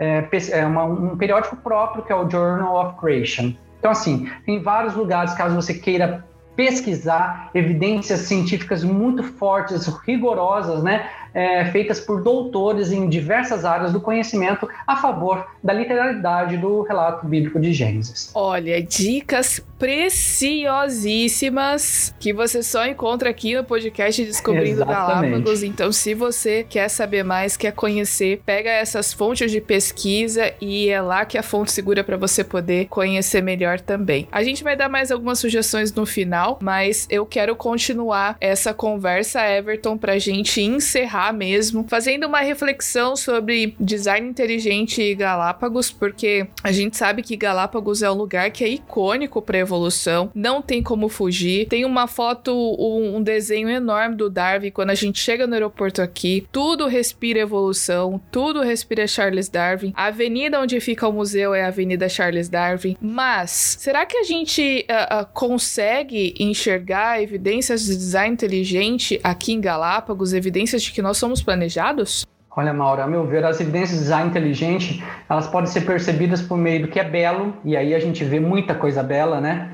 é, 0.00 0.28
é 0.50 0.66
uma, 0.66 0.82
um 0.82 1.16
periódico 1.16 1.54
próprio 1.58 2.02
que 2.02 2.10
é 2.10 2.16
o 2.16 2.28
Journal 2.28 2.74
of 2.74 2.98
Creation. 2.98 3.52
Então, 3.78 3.92
assim, 3.92 4.28
tem 4.44 4.60
vários 4.60 4.96
lugares, 4.96 5.32
caso 5.34 5.54
você 5.54 5.74
queira 5.74 6.24
pesquisar 6.58 7.52
evidências 7.54 8.22
científicas 8.22 8.82
muito 8.82 9.22
fortes, 9.22 9.86
rigorosas, 10.04 10.82
né, 10.82 11.08
é, 11.38 11.64
feitas 11.66 12.00
por 12.00 12.20
doutores 12.20 12.90
em 12.90 13.08
diversas 13.08 13.64
áreas 13.64 13.92
do 13.92 14.00
conhecimento 14.00 14.68
a 14.84 14.96
favor 14.96 15.46
da 15.62 15.72
literalidade 15.72 16.56
do 16.56 16.82
relato 16.82 17.28
bíblico 17.28 17.60
de 17.60 17.72
Gênesis. 17.72 18.32
Olha, 18.34 18.82
dicas 18.82 19.62
preciosíssimas 19.78 22.12
que 22.18 22.32
você 22.32 22.60
só 22.60 22.84
encontra 22.84 23.30
aqui 23.30 23.54
no 23.54 23.62
podcast 23.62 24.24
Descobrindo 24.24 24.82
Exatamente. 24.82 25.30
Galápagos. 25.30 25.62
Então, 25.62 25.92
se 25.92 26.12
você 26.12 26.66
quer 26.68 26.88
saber 26.88 27.22
mais, 27.22 27.56
quer 27.56 27.72
conhecer, 27.72 28.42
pega 28.44 28.70
essas 28.70 29.12
fontes 29.12 29.52
de 29.52 29.60
pesquisa 29.60 30.52
e 30.60 30.88
é 30.88 31.00
lá 31.00 31.24
que 31.24 31.38
a 31.38 31.42
fonte 31.44 31.70
segura 31.70 32.02
para 32.02 32.16
você 32.16 32.42
poder 32.42 32.88
conhecer 32.88 33.40
melhor 33.40 33.78
também. 33.78 34.26
A 34.32 34.42
gente 34.42 34.64
vai 34.64 34.76
dar 34.76 34.88
mais 34.88 35.12
algumas 35.12 35.38
sugestões 35.38 35.92
no 35.92 36.04
final, 36.04 36.58
mas 36.60 37.06
eu 37.08 37.24
quero 37.24 37.54
continuar 37.54 38.36
essa 38.40 38.74
conversa, 38.74 39.48
Everton, 39.48 39.96
pra 39.96 40.18
gente 40.18 40.60
encerrar 40.60 41.27
mesmo, 41.32 41.84
fazendo 41.88 42.26
uma 42.26 42.40
reflexão 42.40 43.16
sobre 43.16 43.74
design 43.78 44.28
inteligente 44.28 45.00
e 45.02 45.14
Galápagos, 45.14 45.90
porque 45.90 46.46
a 46.62 46.72
gente 46.72 46.96
sabe 46.96 47.22
que 47.22 47.36
Galápagos 47.36 48.02
é 48.02 48.10
um 48.10 48.14
lugar 48.14 48.50
que 48.50 48.64
é 48.64 48.68
icônico 48.68 49.40
para 49.42 49.58
evolução, 49.58 50.30
não 50.34 50.62
tem 50.62 50.82
como 50.82 51.08
fugir. 51.08 51.66
Tem 51.68 51.84
uma 51.84 52.06
foto, 52.06 52.52
um, 52.78 53.22
desenho 53.22 53.68
enorme 53.68 54.16
do 54.16 54.30
Darwin 54.30 54.70
quando 54.70 54.90
a 54.90 54.94
gente 54.94 55.18
chega 55.18 55.46
no 55.46 55.54
aeroporto 55.54 56.00
aqui. 56.00 56.46
Tudo 56.50 56.86
respira 56.86 57.40
evolução, 57.40 58.20
tudo 58.30 58.62
respira 58.62 59.06
Charles 59.06 59.48
Darwin. 59.48 59.92
A 59.96 60.06
avenida 60.06 60.60
onde 60.60 60.80
fica 60.80 61.06
o 61.06 61.12
museu 61.12 61.54
é 61.54 61.64
a 61.64 61.68
Avenida 61.68 62.08
Charles 62.08 62.48
Darwin. 62.48 62.96
Mas 63.00 63.76
será 63.78 64.06
que 64.06 64.16
a 64.16 64.22
gente 64.22 64.86
uh, 64.88 65.22
uh, 65.22 65.26
consegue 65.32 66.34
enxergar 66.38 67.22
evidências 67.22 67.84
de 67.84 67.96
design 67.96 68.32
inteligente 68.32 69.20
aqui 69.22 69.52
em 69.52 69.60
Galápagos, 69.60 70.32
evidências 70.32 70.82
de 70.82 70.92
que 70.92 71.02
somos 71.16 71.42
planejados? 71.42 72.26
Olha, 72.58 72.72
Maura, 72.72 73.04
a 73.04 73.06
meu 73.06 73.24
ver, 73.24 73.44
as 73.44 73.60
evidências 73.60 73.98
de 73.98 74.04
design 74.04 74.30
inteligente, 74.30 75.04
elas 75.30 75.46
podem 75.46 75.70
ser 75.70 75.82
percebidas 75.82 76.42
por 76.42 76.58
meio 76.58 76.82
do 76.82 76.88
que 76.88 76.98
é 76.98 77.04
belo, 77.04 77.54
e 77.64 77.76
aí 77.76 77.94
a 77.94 78.00
gente 78.00 78.24
vê 78.24 78.40
muita 78.40 78.74
coisa 78.74 79.00
bela, 79.00 79.40
né? 79.40 79.70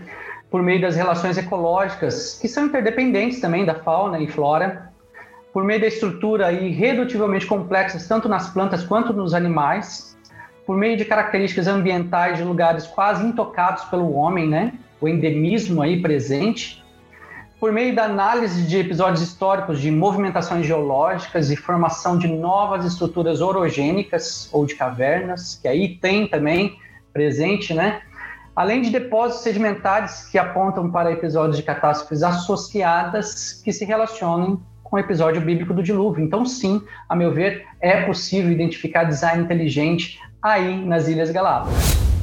Por 0.50 0.62
meio 0.62 0.82
das 0.82 0.94
relações 0.94 1.38
ecológicas, 1.38 2.38
que 2.38 2.46
são 2.46 2.66
interdependentes 2.66 3.40
também 3.40 3.64
da 3.64 3.74
fauna 3.74 4.20
e 4.20 4.26
flora, 4.26 4.92
por 5.50 5.64
meio 5.64 5.80
da 5.80 5.86
estrutura 5.86 6.52
irredutivelmente 6.52 7.46
complexas, 7.46 8.06
tanto 8.06 8.28
nas 8.28 8.50
plantas 8.50 8.84
quanto 8.84 9.14
nos 9.14 9.32
animais, 9.32 10.14
por 10.66 10.76
meio 10.76 10.98
de 10.98 11.06
características 11.06 11.66
ambientais 11.66 12.36
de 12.36 12.44
lugares 12.44 12.86
quase 12.86 13.24
intocados 13.24 13.84
pelo 13.84 14.12
homem, 14.12 14.46
né? 14.46 14.74
O 15.00 15.08
endemismo 15.08 15.80
aí 15.80 16.02
presente, 16.02 16.83
por 17.64 17.72
meio 17.72 17.94
da 17.94 18.04
análise 18.04 18.60
de 18.66 18.76
episódios 18.76 19.22
históricos 19.22 19.80
de 19.80 19.90
movimentações 19.90 20.66
geológicas 20.66 21.50
e 21.50 21.56
formação 21.56 22.18
de 22.18 22.28
novas 22.28 22.84
estruturas 22.84 23.40
orogênicas 23.40 24.50
ou 24.52 24.66
de 24.66 24.74
cavernas, 24.74 25.58
que 25.62 25.66
aí 25.66 25.96
tem 25.96 26.28
também 26.28 26.76
presente, 27.10 27.72
né? 27.72 28.02
Além 28.54 28.82
de 28.82 28.90
depósitos 28.90 29.44
sedimentares 29.44 30.28
que 30.28 30.36
apontam 30.36 30.90
para 30.90 31.10
episódios 31.10 31.56
de 31.56 31.62
catástrofes 31.62 32.22
associadas 32.22 33.54
que 33.64 33.72
se 33.72 33.86
relacionam 33.86 34.60
com 34.82 34.96
o 34.96 34.98
episódio 34.98 35.40
bíblico 35.40 35.72
do 35.72 35.82
dilúvio. 35.82 36.22
Então, 36.22 36.44
sim, 36.44 36.82
a 37.08 37.16
meu 37.16 37.32
ver, 37.32 37.64
é 37.80 38.02
possível 38.02 38.52
identificar 38.52 39.04
design 39.04 39.42
inteligente 39.42 40.20
aí 40.42 40.84
nas 40.84 41.08
Ilhas 41.08 41.30
Galápagos. 41.30 42.13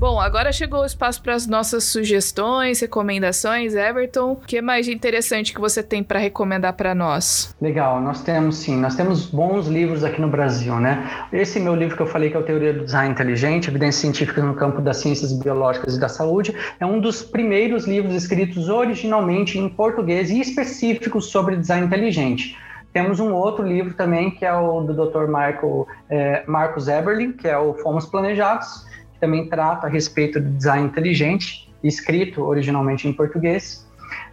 Bom, 0.00 0.18
agora 0.18 0.50
chegou 0.50 0.80
o 0.80 0.86
espaço 0.86 1.22
para 1.22 1.34
as 1.34 1.46
nossas 1.46 1.84
sugestões, 1.84 2.80
recomendações. 2.80 3.74
Everton, 3.74 4.32
o 4.32 4.36
que 4.36 4.62
mais 4.62 4.86
de 4.86 4.94
interessante 4.94 5.52
que 5.52 5.60
você 5.60 5.82
tem 5.82 6.02
para 6.02 6.18
recomendar 6.18 6.72
para 6.72 6.94
nós? 6.94 7.54
Legal, 7.60 8.00
nós 8.00 8.22
temos 8.22 8.56
sim, 8.56 8.78
nós 8.78 8.96
temos 8.96 9.26
bons 9.26 9.66
livros 9.66 10.02
aqui 10.02 10.18
no 10.18 10.28
Brasil, 10.28 10.80
né? 10.80 11.06
Esse 11.30 11.60
meu 11.60 11.74
livro 11.74 11.96
que 11.96 12.02
eu 12.02 12.06
falei 12.06 12.30
que 12.30 12.36
é 12.38 12.40
o 12.40 12.42
Teoria 12.42 12.72
do 12.72 12.86
Design 12.86 13.12
Inteligente, 13.12 13.68
Evidências 13.68 14.00
Científicas 14.00 14.42
no 14.42 14.54
Campo 14.54 14.80
das 14.80 14.96
Ciências 14.96 15.34
Biológicas 15.34 15.94
e 15.94 16.00
da 16.00 16.08
Saúde, 16.08 16.56
é 16.80 16.86
um 16.86 16.98
dos 16.98 17.22
primeiros 17.22 17.86
livros 17.86 18.14
escritos 18.14 18.70
originalmente 18.70 19.58
em 19.58 19.68
português 19.68 20.30
e 20.30 20.40
específicos 20.40 21.26
sobre 21.26 21.56
design 21.56 21.86
inteligente. 21.86 22.56
Temos 22.90 23.20
um 23.20 23.34
outro 23.34 23.64
livro 23.64 23.92
também, 23.92 24.30
que 24.30 24.46
é 24.46 24.52
o 24.52 24.80
do 24.80 24.94
Dr. 24.94 25.26
Michael, 25.26 25.86
é, 26.08 26.42
Marcos 26.46 26.88
Eberlin, 26.88 27.32
que 27.32 27.46
é 27.46 27.58
o 27.58 27.74
Fomos 27.74 28.06
Planejados, 28.06 28.88
também 29.20 29.46
trata 29.46 29.86
a 29.86 29.90
respeito 29.90 30.40
do 30.40 30.50
design 30.50 30.86
inteligente, 30.86 31.68
escrito 31.82 32.42
originalmente 32.42 33.06
em 33.06 33.12
português. 33.12 33.86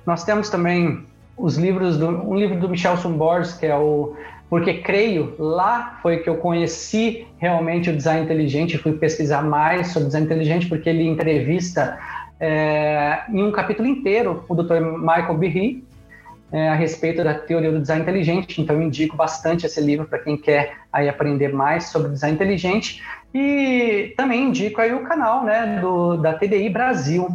Nós 0.06 0.24
temos 0.24 0.50
também 0.50 1.06
os 1.38 1.58
livros 1.58 1.98
do 1.98 2.08
um 2.08 2.36
livro 2.36 2.60
do 2.60 2.68
Michel 2.70 2.98
Sumbors, 2.98 3.54
que 3.54 3.66
é 3.66 3.76
o 3.76 4.16
porque 4.50 4.76
creio 4.76 5.36
lá 5.38 6.00
foi 6.02 6.20
que 6.20 6.30
eu 6.30 6.38
conheci 6.38 7.28
realmente 7.38 7.90
o 7.90 7.96
design 7.96 8.24
inteligente, 8.24 8.78
fui 8.78 8.94
pesquisar 8.94 9.42
mais 9.42 9.88
sobre 9.88 10.06
design 10.08 10.26
inteligente 10.26 10.68
porque 10.68 10.90
ele 10.90 11.06
entrevista 11.06 12.00
é, 12.40 13.24
em 13.30 13.44
um 13.44 13.52
capítulo 13.52 13.88
inteiro 13.88 14.46
o 14.48 14.56
Dr. 14.56 14.80
Michael 14.80 15.38
Berry 15.38 15.84
é, 16.52 16.70
a 16.70 16.76
respeito 16.76 17.24
da 17.24 17.34
teoria 17.34 17.72
do 17.72 17.82
design 17.82 18.04
inteligente. 18.04 18.62
Então, 18.62 18.78
eu 18.78 18.82
indico 18.84 19.18
bastante 19.18 19.66
esse 19.66 19.82
livro 19.82 20.08
para 20.08 20.20
quem 20.20 20.38
quer 20.38 20.78
aí 20.94 21.10
aprender 21.10 21.50
mais 21.50 21.86
sobre 21.86 22.10
design 22.10 22.36
inteligente. 22.36 23.04
E 23.40 24.16
também 24.18 24.46
indico 24.46 24.82
aí 24.82 24.92
o 24.96 25.04
canal 25.04 25.44
né, 25.44 25.78
do, 25.80 26.18
da 26.18 26.34
TDI 26.34 26.70
Brasil. 26.70 27.30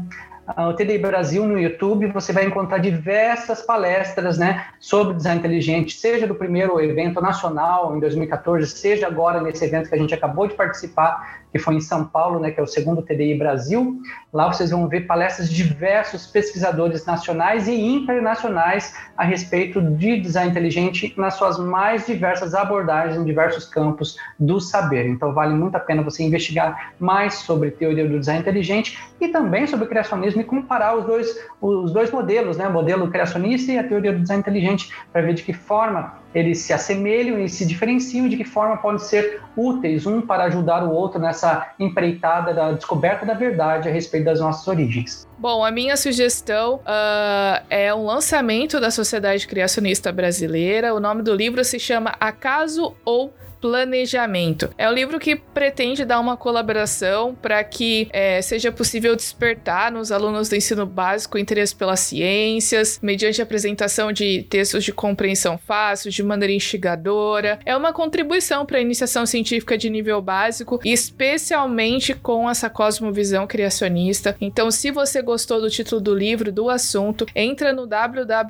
Ah, 0.45 0.67
o 0.67 0.75
TDI 0.75 0.99
Brasil 0.99 1.47
no 1.47 1.57
YouTube, 1.57 2.09
você 2.09 2.33
vai 2.33 2.45
encontrar 2.45 2.79
diversas 2.79 3.63
palestras 3.63 4.37
né, 4.37 4.67
sobre 4.81 5.15
design 5.15 5.39
inteligente, 5.39 5.97
seja 5.97 6.27
do 6.27 6.35
primeiro 6.35 6.81
evento 6.81 7.21
nacional 7.21 7.97
em 7.97 8.01
2014, 8.01 8.67
seja 8.67 9.07
agora 9.07 9.41
nesse 9.41 9.65
evento 9.65 9.89
que 9.89 9.95
a 9.95 9.99
gente 9.99 10.13
acabou 10.13 10.49
de 10.49 10.55
participar, 10.55 11.42
que 11.53 11.59
foi 11.59 11.75
em 11.75 11.81
São 11.81 12.05
Paulo, 12.05 12.41
né, 12.41 12.51
que 12.51 12.59
é 12.59 12.63
o 12.63 12.67
segundo 12.67 13.03
TDI 13.03 13.37
Brasil. 13.37 14.01
Lá 14.33 14.51
vocês 14.51 14.71
vão 14.71 14.89
ver 14.89 15.03
palestras 15.03 15.51
de 15.51 15.63
diversos 15.63 16.27
pesquisadores 16.27 17.05
nacionais 17.05 17.69
e 17.69 17.75
internacionais 17.75 18.97
a 19.17 19.23
respeito 19.23 19.81
de 19.83 20.19
design 20.19 20.51
inteligente 20.51 21.13
nas 21.19 21.35
suas 21.35 21.59
mais 21.59 22.07
diversas 22.07 22.55
abordagens 22.55 23.19
em 23.19 23.25
diversos 23.25 23.67
campos 23.67 24.17
do 24.39 24.59
saber. 24.59 25.07
Então 25.07 25.35
vale 25.35 25.53
muito 25.53 25.77
a 25.77 25.81
pena 25.81 26.03
você 26.03 26.23
investigar 26.23 26.95
mais 26.99 27.35
sobre 27.35 27.71
teoria 27.71 28.09
do 28.09 28.19
design 28.19 28.41
inteligente 28.41 28.99
e 29.21 29.29
também 29.29 29.67
sobre 29.67 29.87
criacionismo 29.87 30.41
e 30.41 30.45
comparar 30.45 30.97
os 30.97 31.05
dois, 31.05 31.37
os 31.61 31.93
dois 31.93 32.11
modelos, 32.11 32.57
né, 32.57 32.67
o 32.67 32.73
modelo 32.73 33.11
criacionista 33.11 33.71
e 33.71 33.79
a 33.79 33.85
teoria 33.85 34.13
do 34.13 34.21
design 34.21 34.41
inteligente, 34.41 34.91
para 35.13 35.21
ver 35.21 35.35
de 35.35 35.43
que 35.43 35.53
forma 35.53 36.22
eles 36.35 36.59
se 36.59 36.73
assemelham 36.73 37.39
e 37.39 37.49
se 37.49 37.67
diferenciam 37.67 38.29
de 38.29 38.37
que 38.37 38.45
forma 38.45 38.77
podem 38.77 38.99
ser 38.99 39.41
úteis 39.57 40.07
um 40.07 40.21
para 40.21 40.45
ajudar 40.45 40.83
o 40.85 40.91
outro 40.91 41.21
nessa 41.21 41.73
empreitada 41.79 42.55
da 42.55 42.73
descoberta 42.73 43.27
da 43.27 43.35
verdade 43.35 43.89
a 43.89 43.93
respeito 43.93 44.25
das 44.25 44.41
nossas 44.41 44.67
origens. 44.67 45.27
Bom, 45.39 45.65
a 45.65 45.71
minha 45.71 45.97
sugestão 45.97 46.77
uh, 46.77 47.65
é 47.69 47.93
um 47.95 48.05
lançamento 48.05 48.81
da 48.81 48.91
Sociedade 48.91 49.47
Criacionista 49.47 50.13
Brasileira. 50.13 50.95
O 50.95 51.01
nome 51.01 51.23
do 51.23 51.35
livro 51.35 51.65
se 51.65 51.79
chama 51.79 52.15
Acaso 52.21 52.95
ou 53.05 53.33
Planejamento. 53.63 54.71
É 54.77 54.91
um 54.91 54.93
livro 54.93 55.21
que 55.21 55.37
pretende 55.37 56.05
dar 56.05 56.19
uma 56.19 56.37
colaboração 56.37 57.33
para 57.41 57.63
que 57.63 58.09
é, 58.11 58.43
seja 58.43 58.73
possível 58.73 59.15
despertar 59.15 59.93
nos 59.93 60.11
alunos 60.11 60.49
do 60.49 60.57
ensino 60.57 60.85
básico 60.85 61.39
interesse 61.39 61.73
pelas 61.73 62.01
ciências, 62.01 62.99
mediante 63.01 63.41
a 63.41 63.45
apresentação 63.45 64.11
de 64.11 64.43
textos 64.51 64.83
de 64.83 64.93
compreensão 64.93 65.57
fácil, 65.57 66.11
de 66.11 66.25
maneira 66.25 66.53
instigadora. 66.53 67.61
É 67.65 67.77
uma 67.77 67.93
contribuição 67.93 68.67
para 68.67 68.79
a 68.79 68.81
iniciação 68.83 69.25
científica 69.25 69.79
de 69.79 69.89
nível 69.89 70.21
básico, 70.21 70.81
especialmente 70.85 72.15
com 72.15 72.51
essa 72.51 72.69
cosmovisão 72.69 73.47
criacionista. 73.47 74.37
Então, 74.41 74.73
se 74.73 74.91
você 74.91 75.23
gostou 75.23 75.61
do 75.61 75.71
título 75.71 76.01
do 76.01 76.13
livro, 76.13 76.51
do 76.51 76.69
assunto, 76.69 77.27
entra 77.33 77.73
no 77.73 77.87
www.scb.org 77.87 78.43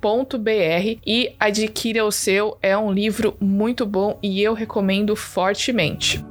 br 0.00 0.98
e 1.04 1.34
adquira 1.88 2.04
o 2.04 2.12
seu. 2.12 2.56
É 2.60 2.76
um 2.76 2.92
livro 2.92 3.34
muito 3.40 3.86
bom 3.86 4.18
e 4.22 4.42
eu 4.42 4.52
recomendo 4.52 5.16
fortemente. 5.16 6.22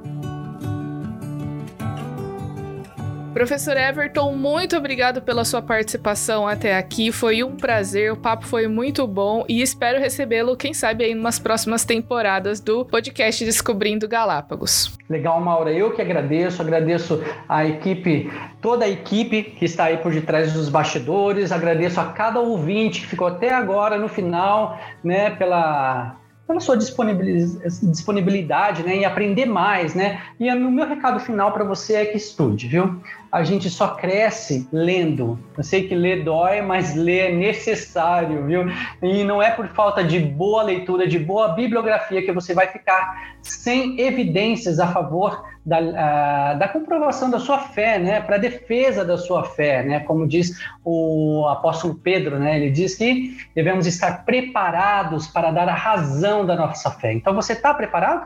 Professor 3.37 3.77
Everton, 3.77 4.33
muito 4.33 4.75
obrigado 4.75 5.21
pela 5.21 5.45
sua 5.45 5.61
participação 5.61 6.47
até 6.47 6.75
aqui. 6.75 7.11
Foi 7.11 7.43
um 7.43 7.55
prazer, 7.55 8.11
o 8.11 8.17
papo 8.17 8.47
foi 8.47 8.67
muito 8.67 9.05
bom 9.05 9.45
e 9.47 9.61
espero 9.61 9.99
recebê-lo, 9.99 10.57
quem 10.57 10.73
sabe, 10.73 11.03
aí 11.03 11.13
umas 11.13 11.37
próximas 11.37 11.85
temporadas 11.85 12.59
do 12.59 12.83
podcast 12.83 13.45
Descobrindo 13.45 14.07
Galápagos. 14.07 14.97
Legal, 15.07 15.39
Maura. 15.39 15.71
Eu 15.71 15.93
que 15.93 16.01
agradeço, 16.01 16.63
agradeço 16.63 17.23
a 17.47 17.63
equipe, 17.63 18.27
toda 18.59 18.85
a 18.85 18.89
equipe 18.89 19.43
que 19.43 19.65
está 19.65 19.83
aí 19.83 19.97
por 19.97 20.11
detrás 20.11 20.53
dos 20.53 20.67
bastidores, 20.67 21.51
agradeço 21.51 22.01
a 22.01 22.05
cada 22.05 22.39
ouvinte 22.39 23.01
que 23.01 23.05
ficou 23.05 23.27
até 23.27 23.53
agora 23.53 23.99
no 23.99 24.09
final, 24.09 24.79
né, 25.03 25.29
pela 25.29 26.17
pela 26.47 26.61
sua 26.61 26.77
disponibilidade 26.77 28.81
né, 28.81 28.95
em 28.95 29.05
aprender 29.05 29.45
mais. 29.45 29.93
Né? 29.93 30.21
E 30.39 30.49
o 30.49 30.71
meu 30.71 30.87
recado 30.87 31.19
final 31.19 31.51
para 31.51 31.65
você 31.65 31.95
é 31.95 32.05
que 32.05 32.17
estude, 32.17 32.67
viu? 32.67 33.01
A 33.31 33.43
gente 33.43 33.69
só 33.69 33.89
cresce 33.95 34.67
lendo. 34.71 35.39
Eu 35.57 35.63
sei 35.63 35.87
que 35.87 35.95
ler 35.95 36.23
dói, 36.23 36.61
mas 36.61 36.95
ler 36.95 37.31
é 37.31 37.35
necessário, 37.35 38.45
viu? 38.45 38.65
E 39.01 39.23
não 39.23 39.41
é 39.41 39.51
por 39.51 39.67
falta 39.69 40.03
de 40.03 40.19
boa 40.19 40.63
leitura, 40.63 41.07
de 41.07 41.19
boa 41.19 41.49
bibliografia 41.49 42.23
que 42.23 42.31
você 42.31 42.53
vai 42.53 42.67
ficar 42.67 43.35
sem 43.41 43.99
evidências 43.99 44.79
a 44.79 44.87
favor 44.87 45.43
da, 45.67 46.53
da 46.53 46.67
comprovação 46.69 47.29
da 47.29 47.39
sua 47.39 47.59
fé, 47.59 47.99
né, 47.99 48.21
para 48.21 48.37
defesa 48.37 49.03
da 49.03 49.17
sua 49.17 49.43
fé, 49.43 49.83
né, 49.83 49.99
como 49.99 50.25
diz 50.25 50.57
o 50.83 51.45
apóstolo 51.49 51.95
Pedro, 51.95 52.39
né, 52.39 52.55
ele 52.55 52.71
diz 52.71 52.95
que 52.95 53.35
devemos 53.53 53.85
estar 53.85 54.23
preparados 54.23 55.27
para 55.27 55.51
dar 55.51 55.67
a 55.67 55.73
razão 55.73 56.45
da 56.45 56.55
nossa 56.55 56.89
fé. 56.91 57.11
Então, 57.11 57.35
você 57.35 57.51
está 57.51 57.73
preparado? 57.73 58.25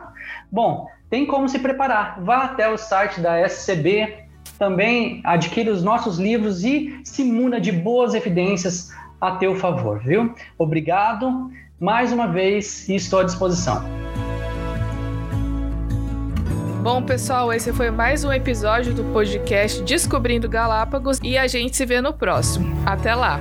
Bom, 0.52 0.86
tem 1.10 1.26
como 1.26 1.48
se 1.48 1.58
preparar. 1.58 2.22
Vá 2.22 2.44
até 2.44 2.68
o 2.68 2.78
site 2.78 3.20
da 3.20 3.38
SCB, 3.40 4.21
também 4.62 5.20
adquira 5.24 5.72
os 5.72 5.82
nossos 5.82 6.20
livros 6.20 6.62
e 6.62 7.00
se 7.02 7.24
muna 7.24 7.60
de 7.60 7.72
boas 7.72 8.14
evidências 8.14 8.92
a 9.20 9.32
teu 9.32 9.56
favor, 9.56 9.98
viu? 9.98 10.32
Obrigado 10.56 11.50
mais 11.80 12.12
uma 12.12 12.28
vez 12.28 12.88
e 12.88 12.94
estou 12.94 13.18
à 13.18 13.24
disposição. 13.24 13.82
Bom, 16.80 17.02
pessoal, 17.02 17.52
esse 17.52 17.72
foi 17.72 17.90
mais 17.90 18.22
um 18.22 18.32
episódio 18.32 18.94
do 18.94 19.02
podcast 19.12 19.82
Descobrindo 19.82 20.48
Galápagos 20.48 21.18
e 21.24 21.36
a 21.36 21.48
gente 21.48 21.76
se 21.76 21.84
vê 21.84 22.00
no 22.00 22.12
próximo. 22.12 22.72
Até 22.86 23.16
lá! 23.16 23.40